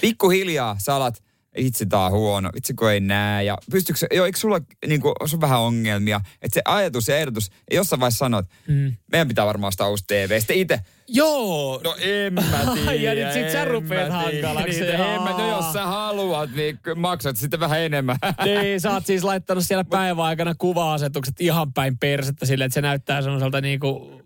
Pikkuhiljaa 0.00 0.76
sä 0.78 0.94
alat, 0.94 1.22
itse 1.56 1.86
tää 1.86 2.04
on 2.04 2.12
huono, 2.12 2.50
itse 2.56 2.74
kun 2.74 2.90
ei 2.90 3.00
näe. 3.00 3.44
Ja 3.44 3.58
pystyykö, 3.70 4.06
joo, 4.14 4.26
eikö 4.26 4.38
sulla 4.38 4.60
niin 4.86 5.00
kuin, 5.00 5.14
sun 5.24 5.40
vähän 5.40 5.60
ongelmia? 5.60 6.20
Että 6.42 6.54
se 6.54 6.62
ajatus 6.64 7.08
ja 7.08 7.16
ehdotus, 7.16 7.50
jossain 7.70 8.00
vaiheessa 8.00 8.18
sanot, 8.18 8.46
mm. 8.68 8.92
meidän 9.12 9.28
pitää 9.28 9.46
varmaan 9.46 9.68
ostaa 9.68 9.88
uusi 9.88 10.04
TV. 10.06 10.38
Sitten 10.38 10.56
itse, 10.56 10.80
Joo. 11.08 11.80
no 11.84 11.96
en 12.00 12.34
mä 12.34 12.42
tiedä. 12.74 13.12
Ja 13.12 13.14
nyt 13.14 13.34
sit 13.34 13.52
sä 13.52 13.64
rupeat 13.64 14.12
hankalaksi. 14.12 14.80
Niin, 14.80 14.94
en 14.94 15.22
mä, 15.22 15.30
no 15.30 15.48
jos 15.56 15.72
sä 15.72 15.86
haluat, 15.86 16.50
niin 16.54 16.78
maksat 16.96 17.36
sitten 17.36 17.60
vähän 17.60 17.80
enemmän. 17.80 18.16
Niin, 18.44 18.80
sä 18.80 18.90
oot 18.90 19.06
siis 19.06 19.24
laittanut 19.24 19.66
siellä 19.66 19.84
päivän 19.84 20.24
aikana 20.24 20.54
kuva-asetukset 20.58 21.40
ihan 21.40 21.72
päin 21.72 21.98
persettä 21.98 22.46
silleen, 22.46 22.66
että 22.66 22.74
se 22.74 22.80
näyttää 22.80 23.22
semmoiselta 23.22 23.60
niinku 23.60 24.19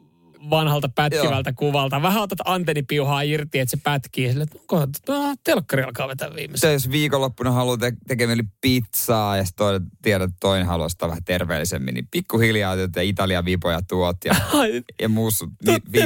vanhalta 0.50 0.88
pätkivältä 0.88 1.50
Joo. 1.50 1.54
kuvalta. 1.56 2.02
Vähän 2.02 2.22
otat 2.22 2.38
antennipiuhaa 2.44 3.22
irti, 3.22 3.58
että 3.58 3.70
se 3.70 3.76
pätkii. 3.82 4.28
Sille, 4.28 4.42
että 4.44 4.58
onko 4.60 4.86
no, 5.08 5.34
telkkari 5.44 5.82
alkaa 5.82 6.08
vetää 6.08 6.34
viimeisen. 6.34 6.72
jos 6.72 6.90
viikonloppuna 6.90 7.50
haluaa 7.50 7.76
te- 7.76 7.92
tekemään 8.08 8.38
pizzaa 8.60 9.36
ja 9.36 9.44
sitten 9.44 9.66
tiedät, 10.02 10.30
että 10.30 10.36
toinen 10.40 10.66
haluaa 10.66 10.88
sitä 10.88 11.08
vähän 11.08 11.24
terveellisemmin, 11.24 11.94
niin 11.94 12.08
pikkuhiljaa 12.10 12.74
että 12.82 13.00
Italian 13.00 13.44
vipoja 13.44 13.80
tuot 13.88 14.16
ja, 14.24 14.34
ja 15.02 15.08
muussa 15.08 15.46
vi- 15.66 16.00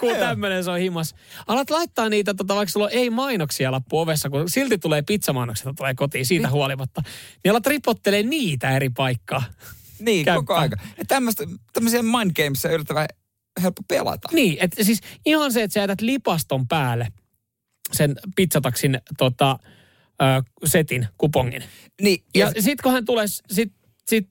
Kun 0.00 0.16
tämmöinen 0.16 0.64
se 0.64 0.70
on 0.70 0.78
himas. 0.78 1.14
Alat 1.46 1.70
laittaa 1.70 2.08
niitä, 2.08 2.34
tota, 2.34 2.54
vaikka 2.56 2.72
sulla 2.72 2.90
ei 2.90 3.10
mainoksia 3.10 3.72
lappu 3.72 3.98
ovessa, 3.98 4.30
kun 4.30 4.50
silti 4.50 4.78
tulee 4.78 5.02
pizzamainoksia, 5.02 5.72
tulee 5.76 5.94
kotiin 5.94 6.26
siitä 6.26 6.46
niin. 6.46 6.52
huolimatta. 6.52 7.02
Niin 7.44 7.50
alat 7.50 7.66
ripottelee 7.66 8.22
niitä 8.22 8.76
eri 8.76 8.90
paikkaa. 8.90 9.42
Niin, 10.04 10.24
Kämppä. 10.24 10.40
koko 10.40 10.54
aika. 10.54 10.76
Ja 10.98 11.04
tämmöistä, 11.08 11.44
tämmöisiä 11.72 12.02
mind 12.02 12.30
gamesia 12.44 12.70
yritetään 12.70 13.08
helppo 13.62 13.82
pelata. 13.88 14.28
Niin, 14.32 14.56
että 14.60 14.84
siis 14.84 15.00
ihan 15.26 15.52
se, 15.52 15.62
että 15.62 15.72
sä 15.72 15.80
jätät 15.80 16.00
lipaston 16.00 16.68
päälle 16.68 17.08
sen 17.92 18.14
pizzataksin 18.36 19.00
tota, 19.18 19.58
ö, 20.22 20.24
setin, 20.64 21.08
kupongin. 21.18 21.64
Niin. 22.02 22.24
Ja, 22.34 22.52
ja 22.54 22.62
sit 22.62 22.80
kun 22.80 22.92
hän 22.92 23.04
tulee, 23.04 23.26
sit, 23.26 23.72
sit, 24.08 24.28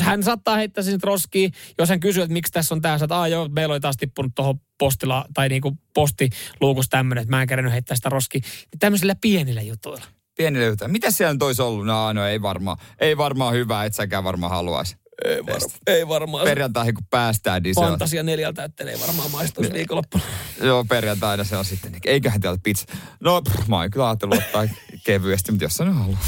hän 0.00 0.22
saattaa 0.22 0.56
heittää 0.56 0.84
sen 0.84 1.02
roskiin, 1.02 1.52
jos 1.78 1.88
hän 1.88 2.00
kysyy, 2.00 2.22
että 2.22 2.32
miksi 2.32 2.52
tässä 2.52 2.74
on 2.74 2.82
tämä, 2.82 2.94
että 2.94 3.28
joo, 3.28 3.48
meillä 3.48 3.72
oli 3.72 3.80
taas 3.80 3.96
tippunut 3.96 4.32
tuohon 4.34 4.60
postilla 4.78 5.24
tai 5.34 5.48
niinku 5.48 5.78
postiluukus 5.94 6.88
tämmöinen, 6.88 7.22
että 7.22 7.36
mä 7.36 7.42
en 7.42 7.48
kerännyt 7.48 7.72
heittää 7.72 7.96
sitä 7.96 8.08
roskiin. 8.08 8.42
Niin 8.42 8.78
tämmöisillä 8.78 9.14
pienillä 9.20 9.62
jutuilla. 9.62 10.04
Pienillä 10.36 10.66
jutuilla. 10.66 10.92
Mitä 10.92 11.10
siellä 11.10 11.32
nyt 11.32 11.42
olisi 11.42 11.62
ollut? 11.62 11.86
No, 11.86 12.12
no 12.12 12.26
ei 12.26 12.42
varmaan, 12.42 12.76
ei 12.98 13.16
varmaan 13.16 13.54
hyvä, 13.54 13.84
et 13.84 13.94
säkään 13.94 14.24
varmaan 14.24 14.50
haluaisi. 14.50 14.96
Ei, 15.24 15.46
var, 15.46 15.60
ei 15.86 16.08
varmaan. 16.08 16.44
Perjantaihin 16.44 16.94
kun 16.94 17.04
päästään, 17.10 17.62
niin 17.62 17.74
Fantasia 17.74 18.20
on... 18.20 18.26
neljältä, 18.26 18.64
että 18.64 18.84
ei 18.84 19.00
varmaan 19.06 19.30
maistuisi 19.30 19.70
niin. 19.70 19.78
viikonloppuna. 19.78 20.24
Joo, 20.62 20.84
perjantaina 20.84 21.44
se 21.44 21.56
on 21.56 21.64
sitten. 21.64 21.92
Eiköhän 22.04 22.40
teillä 22.40 22.58
pizza. 22.62 22.86
No, 23.20 23.42
pff, 23.42 23.68
mä 23.68 23.76
oon 23.76 23.90
kyllä 23.90 24.08
ajatellut 24.08 24.38
ottaa 24.38 24.68
kevyesti, 25.06 25.52
mutta 25.52 25.64
jos 25.64 25.76
sä 25.76 25.84
nyt 25.84 25.94
haluat. 25.94 26.18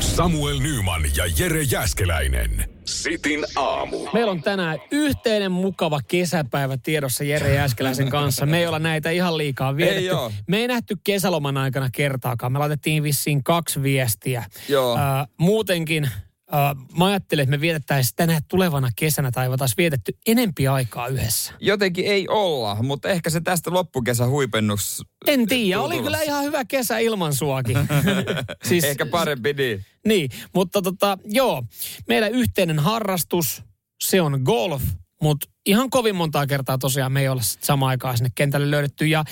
Samuel 0.00 0.58
Nyman 0.58 1.02
ja 1.16 1.24
Jere 1.38 1.62
Jäskeläinen. 1.62 2.68
Sitin 2.84 3.44
aamu. 3.56 4.08
Meillä 4.12 4.30
on 4.30 4.42
tänään 4.42 4.78
yhteinen 4.90 5.52
mukava 5.52 6.00
kesäpäivä 6.08 6.76
tiedossa 6.76 7.24
Jere 7.24 7.54
Jäskeläisen 7.54 8.10
kanssa. 8.10 8.46
Me 8.46 8.58
ei 8.58 8.66
olla 8.66 8.78
näitä 8.78 9.10
ihan 9.10 9.38
liikaa 9.38 9.76
vietetty. 9.76 10.08
Ei 10.08 10.44
Me 10.46 10.56
ei 10.56 10.68
nähty 10.68 10.96
kesäloman 11.04 11.56
aikana 11.56 11.88
kertaakaan. 11.92 12.52
Me 12.52 12.58
laitettiin 12.58 13.02
vissiin 13.02 13.44
kaksi 13.44 13.82
viestiä. 13.82 14.44
Joo. 14.68 14.92
Uh, 14.92 15.00
muutenkin 15.38 16.10
Uh, 16.52 16.96
mä 16.98 17.04
ajattelin, 17.04 17.42
että 17.42 17.50
me 17.50 17.60
vietettäisiin 17.60 18.16
tänä 18.16 18.40
tulevana 18.48 18.88
kesänä 18.96 19.30
tai 19.30 19.48
taas 19.58 19.76
vietetty 19.76 20.18
enempi 20.26 20.68
aikaa 20.68 21.08
yhdessä. 21.08 21.52
Jotenkin 21.60 22.06
ei 22.06 22.28
olla, 22.28 22.82
mutta 22.82 23.08
ehkä 23.08 23.30
se 23.30 23.40
tästä 23.40 23.70
loppukesän 23.70 24.30
huipennus... 24.30 25.02
En 25.26 25.46
tiedä, 25.46 25.80
oli 25.80 26.02
kyllä 26.02 26.22
ihan 26.22 26.44
hyvä 26.44 26.64
kesä 26.64 26.98
ilman 26.98 27.34
suakin. 27.34 27.76
siis, 28.68 28.84
ehkä 28.84 29.06
parempi 29.06 29.52
niin. 29.52 29.84
Niin, 30.06 30.30
mutta 30.54 30.82
tota, 30.82 31.18
joo, 31.24 31.62
meidän 32.08 32.32
yhteinen 32.32 32.78
harrastus, 32.78 33.62
se 34.04 34.20
on 34.20 34.40
golf, 34.44 34.82
mutta 35.22 35.46
ihan 35.66 35.90
kovin 35.90 36.16
montaa 36.16 36.46
kertaa 36.46 36.78
tosiaan 36.78 37.12
me 37.12 37.20
ei 37.20 37.28
olla 37.28 37.42
samaan 37.42 37.90
aikaan 37.90 38.16
sinne 38.16 38.30
kentälle 38.34 38.70
löydetty. 38.70 39.06
Ja, 39.06 39.24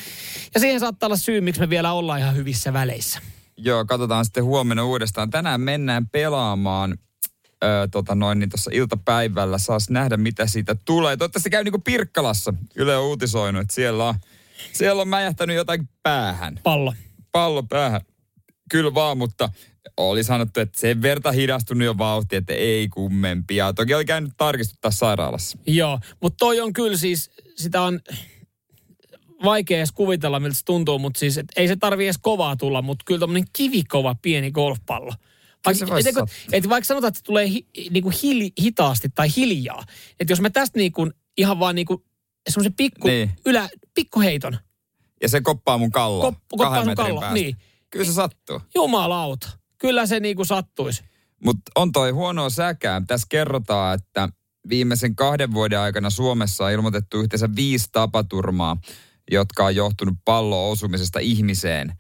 ja 0.55 0.61
siihen 0.61 0.81
saattaa 0.81 1.07
olla 1.07 1.17
syy, 1.17 1.41
miksi 1.41 1.61
me 1.61 1.71
vielä 1.71 1.93
ollaan 1.93 2.21
ihan 2.21 2.37
hyvissä 2.37 2.73
väleissä. 2.73 3.21
Joo, 3.57 3.85
katsotaan 3.85 4.25
sitten 4.25 4.45
huomenna 4.45 4.85
uudestaan. 4.85 5.31
Tänään 5.31 5.61
mennään 5.61 6.09
pelaamaan 6.09 6.99
öö, 7.65 7.89
tota 7.89 8.15
noin, 8.15 8.39
niin 8.39 8.51
tuossa 8.51 8.71
iltapäivällä. 8.75 9.59
Saas 9.59 9.91
nähdä, 9.91 10.17
mitä 10.17 10.47
siitä 10.47 10.77
tulee. 10.85 11.17
Toivottavasti 11.17 11.51
käy 11.51 11.65
niin 11.65 11.73
kuin 11.73 11.83
Pirkkalassa. 11.83 12.55
Yle 12.77 12.97
on 12.97 13.05
uutisoinut, 13.05 13.63
että 13.63 13.75
siellä 13.75 14.05
on, 14.05 14.15
siellä 14.73 15.03
on 15.03 15.09
mäjähtänyt 15.09 15.57
jotain 15.57 15.89
päähän. 16.03 16.61
Pallo. 16.63 16.95
Pallo 17.33 17.63
päähän. 17.63 18.01
Kyllä 18.71 18.95
vaan, 18.95 19.19
mutta 19.19 19.49
oli 19.97 20.25
sanottu, 20.25 20.61
että 20.61 20.81
sen 20.81 21.03
verta 21.03 21.33
hidastunut 21.33 21.85
jo 21.85 21.99
vauhti, 21.99 22.37
että 22.37 22.53
ei 22.53 22.89
kummempia. 22.89 23.73
Toki 23.73 23.95
oli 23.95 24.05
käynyt 24.05 24.33
tarkistuttaa 24.37 24.91
sairaalassa. 24.91 25.59
Joo, 25.67 26.01
mutta 26.21 26.37
toi 26.37 26.61
on 26.61 26.73
kyllä 26.73 26.97
siis, 26.97 27.31
sitä 27.57 27.83
on 27.83 28.01
vaikea 29.45 29.79
edes 29.79 29.93
kuvitella, 29.93 30.41
miltä 30.41 30.57
se 30.57 30.65
tuntuu, 30.65 30.99
mutta 30.99 31.19
siis 31.19 31.39
et 31.39 31.47
ei 31.57 31.69
se 31.69 31.77
tarvi 31.77 32.05
edes 32.05 32.19
kovaa 32.19 32.57
tulla, 32.57 32.83
mutta 32.83 33.03
kyllä 33.07 33.21
tämmöinen 33.21 33.49
kivikova 33.53 34.17
pieni 34.23 34.51
golfpallo. 34.51 35.13
Vaikka, 35.67 35.99
et, 35.99 36.07
et, 36.07 36.17
et 36.53 36.69
vaikka 36.69 36.87
sanotaan, 36.87 37.09
että 37.09 37.19
se 37.19 37.25
tulee 37.25 37.49
hi, 37.49 37.67
niinku 37.91 38.13
hili, 38.23 38.53
hitaasti 38.61 39.09
tai 39.15 39.29
hiljaa, 39.37 39.85
että 40.21 40.33
jos 40.33 40.41
mä 40.41 40.51
tästä 40.51 40.79
niinku 40.79 41.11
ihan 41.37 41.59
vaan 41.59 41.75
niinku 41.75 42.05
semmoisen 42.49 42.75
pikku, 42.75 43.09
niin. 43.09 43.31
ylä, 43.47 43.69
pikkuheiton. 43.95 44.59
Ja 45.23 45.29
se 45.29 45.41
koppaa 45.41 45.79
mun 45.79 45.91
kallo. 45.91 46.23
Kop, 46.23 46.35
koppaa 46.49 46.85
mun 46.85 46.95
kallo, 46.95 47.33
niin. 47.33 47.57
Kyllä 47.91 48.05
se 48.05 48.13
sattuu. 48.13 48.61
Jumalauta. 48.75 49.49
Kyllä 49.79 50.07
se 50.07 50.21
niinku 50.21 50.45
sattuisi. 50.45 51.03
Mutta 51.45 51.73
on 51.75 51.93
toi 51.93 52.11
huono 52.11 52.51
säkää. 52.51 53.03
Tässä 53.07 53.27
kerrotaan, 53.31 53.95
että 53.95 54.29
viimeisen 54.69 55.17
kahden 55.17 55.53
vuoden 55.53 55.79
aikana 55.79 56.11
Suomessa 56.11 56.65
on 56.65 56.73
ilmoitettu 56.73 57.21
yhteensä 57.21 57.49
viisi 57.57 57.89
tapaturmaa 57.93 58.77
jotka 59.31 59.65
on 59.65 59.77
johtunut 59.77 60.15
pallon 60.25 60.71
osumisesta 60.73 61.19
ihmiseen. 61.19 61.93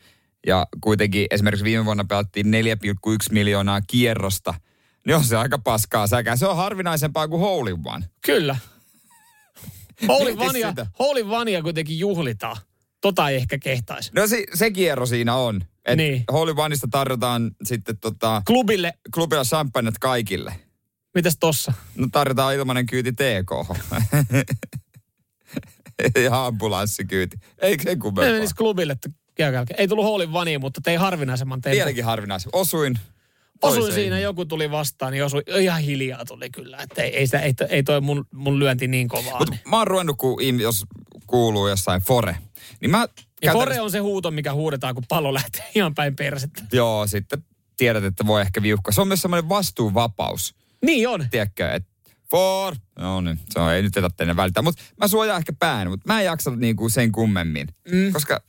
Ja 0.47 0.66
kuitenkin 0.81 1.27
esimerkiksi 1.31 1.64
viime 1.64 1.85
vuonna 1.85 2.05
pelattiin 2.05 2.47
4,1 2.47 3.33
miljoonaa 3.33 3.81
kierrosta. 3.81 4.55
Niin 5.07 5.16
on 5.16 5.25
se 5.25 5.37
aika 5.37 5.59
paskaa 5.59 6.07
säkää. 6.07 6.37
Se 6.37 6.47
on 6.47 6.57
harvinaisempaa 6.57 7.29
kuin 7.29 7.41
Holy 7.41 7.77
One. 7.85 8.05
Kyllä. 8.27 8.57
Holy 10.09 10.37
Vania, 10.37 10.75
Holy 10.99 11.29
Vania 11.29 11.62
kuitenkin 11.62 11.99
juhlitaan. 11.99 12.57
Tota 13.01 13.29
ei 13.29 13.37
ehkä 13.37 13.59
kehtaisi. 13.59 14.11
No 14.14 14.27
se, 14.27 14.45
se 14.55 14.70
kierro 14.70 15.07
siinä 15.07 15.35
on. 15.35 15.64
Et 15.85 15.97
niin. 15.97 16.25
Holy 16.33 16.55
Oneista 16.57 16.89
tarjotaan 16.91 17.51
sitten 17.64 17.99
tota... 17.99 18.43
Klubille. 18.47 18.95
Klubilla 19.14 19.45
champagnet 19.45 19.99
kaikille. 19.99 20.55
Mitäs 21.14 21.37
tossa? 21.41 21.72
No 21.97 22.09
tarjotaan 22.12 22.55
ilmanen 22.55 22.87
kyyti 22.87 23.12
TK. 23.12 23.51
ja 26.24 26.47
ambulanssikyyti. 26.47 27.36
Eikö 27.59 27.82
se 27.82 27.97
kummempaa? 27.97 28.24
Ne 28.24 28.32
menisi 28.32 28.55
klubille 28.55 28.97
Ei 29.76 29.88
tullut 29.88 30.05
hoolin 30.05 30.32
vaniin, 30.32 30.61
mutta 30.61 30.80
tei 30.84 30.97
harvinaisemman 30.97 31.61
tempun. 31.61 31.76
Vieläkin 31.76 32.05
harvinaisemmin. 32.05 32.61
Osuin. 32.61 32.99
Osuin 33.62 33.92
siinä, 33.92 34.18
joku 34.18 34.45
tuli 34.45 34.70
vastaan, 34.70 35.12
niin 35.12 35.24
osui, 35.24 35.42
ihan 35.59 35.80
hiljaa 35.80 36.24
tuli 36.24 36.51
kyllä. 36.51 36.78
Että 36.82 37.03
ei, 37.03 37.16
ei, 37.16 37.26
sitä, 37.26 37.40
ei, 37.40 37.55
ei 37.68 37.82
toi 37.82 38.01
mun, 38.01 38.26
mun 38.32 38.59
lyönti 38.59 38.88
niin 38.88 39.09
kovaa. 39.09 39.38
Mutta 39.38 39.55
niin. 39.55 39.61
mä 39.70 39.78
oon 39.78 39.86
ruvennut, 39.86 40.16
kun 40.18 40.61
jos 40.61 40.84
kuuluu 41.26 41.68
jossain 41.68 42.03
fore, 42.03 42.36
niin 42.80 42.90
mä... 42.90 42.99
Ja 42.99 43.07
käytän... 43.42 43.61
fore 43.61 43.80
on 43.80 43.90
se 43.90 43.99
huuto, 43.99 44.30
mikä 44.30 44.55
huudetaan, 44.55 44.95
kun 44.95 45.05
pallo 45.09 45.34
lähtee 45.34 45.70
ihan 45.74 45.95
päin 45.95 46.16
persettä. 46.16 46.62
Joo, 46.72 47.07
sitten 47.07 47.45
tiedät, 47.76 48.05
että 48.05 48.26
voi 48.26 48.40
ehkä 48.40 48.62
viuhkaa. 48.62 48.92
Se 48.92 49.01
on 49.01 49.09
myös 49.09 49.22
semmoinen 49.22 49.49
vastuuvapaus. 49.49 50.55
Niin 50.82 51.09
on. 51.09 51.26
Tiedätkö, 51.30 51.72
että 51.72 51.93
For. 52.35 52.76
No 52.99 53.20
niin, 53.20 53.39
se 53.51 53.61
on, 53.61 53.72
ei 53.72 53.82
nyt 53.82 53.93
tätä 53.93 54.11
teille 54.16 54.37
välitä. 54.37 54.62
Mutta 54.62 54.82
mä 55.01 55.09
suojaan 55.09 55.39
ehkä 55.39 55.53
pään, 55.59 55.91
mutta 55.91 56.12
mä 56.12 56.20
en 56.20 56.26
jaksa 56.26 56.51
niinku 56.57 56.89
sen 56.89 57.12
kummemmin. 57.12 57.68
Mm. 57.93 58.12
Koska 58.12 58.41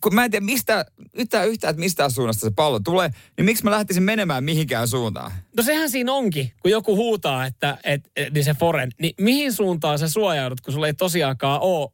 kun 0.00 0.14
mä 0.14 0.24
en 0.24 0.30
tiedä 0.30 0.44
mistä, 0.44 0.86
yhtään 1.14 1.48
yhtään, 1.48 1.70
että 1.70 1.80
mistä 1.80 2.08
suunnasta 2.08 2.46
se 2.46 2.52
pallo 2.56 2.80
tulee, 2.80 3.10
niin 3.36 3.44
miksi 3.44 3.64
mä 3.64 3.70
lähtisin 3.70 4.02
menemään 4.02 4.44
mihinkään 4.44 4.88
suuntaan? 4.88 5.32
No 5.56 5.62
sehän 5.62 5.90
siinä 5.90 6.12
onkin, 6.12 6.52
kun 6.62 6.70
joku 6.70 6.96
huutaa, 6.96 7.46
että 7.46 7.78
et, 7.84 8.10
et, 8.16 8.34
niin 8.34 8.44
se 8.44 8.54
foren, 8.54 8.90
niin 9.00 9.14
mihin 9.20 9.52
suuntaan 9.52 9.98
sä 9.98 10.08
suojaudut, 10.08 10.60
kun 10.60 10.72
sulla 10.72 10.86
ei 10.86 10.94
tosiaankaan 10.94 11.60
ole, 11.60 11.88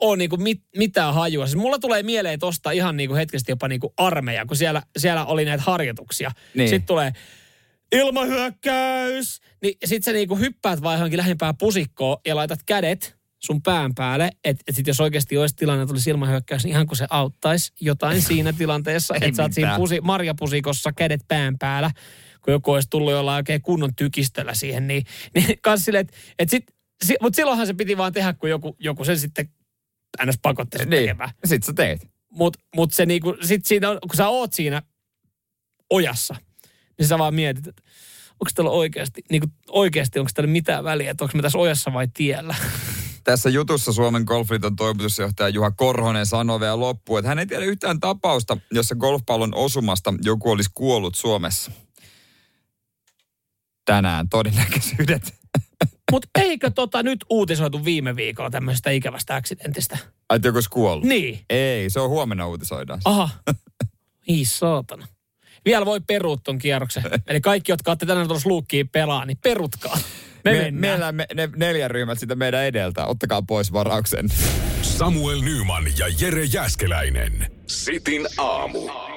ole 0.00 0.16
niinku 0.16 0.36
mit, 0.36 0.62
mitään 0.76 1.14
hajua. 1.14 1.46
Siis 1.46 1.56
mulla 1.56 1.78
tulee 1.78 2.02
mieleen 2.02 2.38
tosta 2.38 2.70
ihan 2.70 2.96
niinku 2.96 3.14
hetkesti 3.14 3.52
jopa 3.52 3.68
niinku 3.68 3.94
armeija, 3.96 4.46
kun 4.46 4.56
siellä, 4.56 4.82
siellä 4.96 5.24
oli 5.24 5.44
näitä 5.44 5.64
harjoituksia. 5.66 6.30
Niin. 6.54 6.68
Sitten 6.68 6.86
tulee 6.86 7.12
ilmahyökkäys. 7.92 9.40
Niin 9.62 9.74
sit 9.84 10.04
sä 10.04 10.12
niinku 10.12 10.36
hyppäät 10.36 10.82
vaan 10.82 10.94
johonkin 10.94 11.18
lähimpään 11.18 11.56
pusikkoon 11.56 12.16
ja 12.26 12.36
laitat 12.36 12.60
kädet 12.66 13.16
sun 13.38 13.62
pään 13.62 13.94
päälle, 13.94 14.30
että 14.44 14.62
et 14.68 14.76
sit 14.76 14.86
jos 14.86 15.00
oikeasti 15.00 15.38
olisi 15.38 15.56
tilanne, 15.56 15.82
että 15.82 15.92
olisi 15.92 16.10
ilmahyökkäys, 16.10 16.64
niin 16.64 16.70
ihan 16.70 16.86
kun 16.86 16.96
se 16.96 17.06
auttaisi 17.10 17.72
jotain 17.80 18.22
siinä 18.28 18.52
tilanteessa, 18.52 19.14
että 19.14 19.36
sä 19.36 19.42
oot 19.42 19.52
siinä 19.52 19.76
pusi, 19.76 20.00
marjapusikossa 20.00 20.92
kädet 20.92 21.20
pään 21.28 21.58
päällä, 21.58 21.90
kun 22.44 22.52
joku 22.52 22.72
olisi 22.72 22.90
tullut 22.90 23.12
jollain 23.12 23.36
oikein 23.36 23.62
kunnon 23.62 23.94
tykistöllä 23.94 24.54
siihen, 24.54 24.86
niin, 24.86 25.04
niin 25.34 25.58
kans 25.62 25.84
silleen, 25.84 26.00
että 26.00 26.16
et 26.38 26.48
sit, 26.48 26.64
si, 27.04 27.16
mutta 27.22 27.36
silloinhan 27.36 27.66
se 27.66 27.74
piti 27.74 27.96
vaan 27.96 28.12
tehdä, 28.12 28.32
kun 28.32 28.50
joku, 28.50 28.76
joku 28.78 29.04
sen 29.04 29.18
sitten 29.18 29.48
ns. 30.26 30.38
pakotti 30.42 30.78
niin. 30.78 30.90
tekemään. 30.90 31.30
Sit 31.44 31.62
sä 31.62 31.72
teet. 31.72 32.06
Mutta 32.30 32.58
mut 32.76 32.92
se 32.92 33.06
niinku, 33.06 33.36
sit 33.42 33.64
siinä, 33.64 33.88
kun 33.88 34.16
sä 34.16 34.28
oot 34.28 34.52
siinä 34.52 34.82
ojassa, 35.90 36.34
niin 37.02 37.08
sä 37.08 37.18
vaan 37.18 37.34
mietit, 37.34 37.66
että 37.66 37.82
onko 38.30 38.50
tällä 38.54 38.70
oikeasti, 38.70 39.24
niin 39.30 39.40
kuin 39.40 39.52
oikeasti 39.68 40.18
onko 40.18 40.30
tällä 40.34 40.50
mitään 40.50 40.84
väliä, 40.84 41.10
että 41.10 41.24
onko 41.24 41.36
me 41.36 41.42
tässä 41.42 41.58
ojassa 41.58 41.92
vai 41.92 42.08
tiellä. 42.14 42.54
Tässä 43.24 43.50
jutussa 43.50 43.92
Suomen 43.92 44.22
Golfliiton 44.26 44.76
toimitusjohtaja 44.76 45.48
Juha 45.48 45.70
Korhonen 45.70 46.26
sanoi 46.26 46.60
vielä 46.60 46.80
loppuun, 46.80 47.18
että 47.18 47.28
hän 47.28 47.38
ei 47.38 47.46
tiedä 47.46 47.64
yhtään 47.64 48.00
tapausta, 48.00 48.56
jossa 48.70 48.94
golfpallon 48.94 49.54
osumasta 49.54 50.14
joku 50.22 50.50
olisi 50.50 50.70
kuollut 50.74 51.14
Suomessa. 51.14 51.70
Tänään 53.84 54.28
todennäköisyydet 54.28 55.34
Mutta 56.12 56.28
eikö 56.34 56.70
tota 56.70 57.02
nyt 57.02 57.24
uutisoitu 57.30 57.84
viime 57.84 58.16
viikolla 58.16 58.50
tämmöisestä 58.50 58.90
ikävästä 58.90 59.34
accidentistä? 59.34 59.98
Ai, 60.28 60.40
joku 60.44 60.56
olisi 60.56 60.70
kuollut? 60.70 61.04
Niin. 61.04 61.44
Ei, 61.50 61.90
se 61.90 62.00
on 62.00 62.10
huomenna 62.10 62.46
uutisoidaan. 62.46 63.00
Aha. 63.04 63.28
Ii 64.28 64.44
saatana. 64.44 65.06
Vielä 65.64 65.86
voi 65.86 66.00
peruut 66.00 66.42
ton 66.44 66.58
kierroksen. 66.58 67.02
Eli 67.28 67.40
kaikki, 67.40 67.72
jotka 67.72 67.90
olette 67.90 68.06
tänään 68.06 68.28
tuossa 68.28 68.48
luukkiin 68.48 68.88
pelaa, 68.88 69.24
niin 69.24 69.38
perutkaa. 69.42 69.98
Me, 70.44 70.52
Me, 70.52 70.70
meillä 70.70 71.12
me, 71.12 71.26
ne 71.34 71.48
neljä 71.56 71.88
ryhmät 71.88 72.18
sitä 72.18 72.34
meidän 72.34 72.64
edeltä. 72.64 73.06
Ottakaa 73.06 73.42
pois 73.42 73.72
varauksen. 73.72 74.28
Samuel 74.82 75.40
Nyman 75.40 75.84
ja 75.98 76.06
Jere 76.20 76.44
Jäskeläinen. 76.44 77.46
Sitin 77.66 78.26
aamu. 78.38 79.11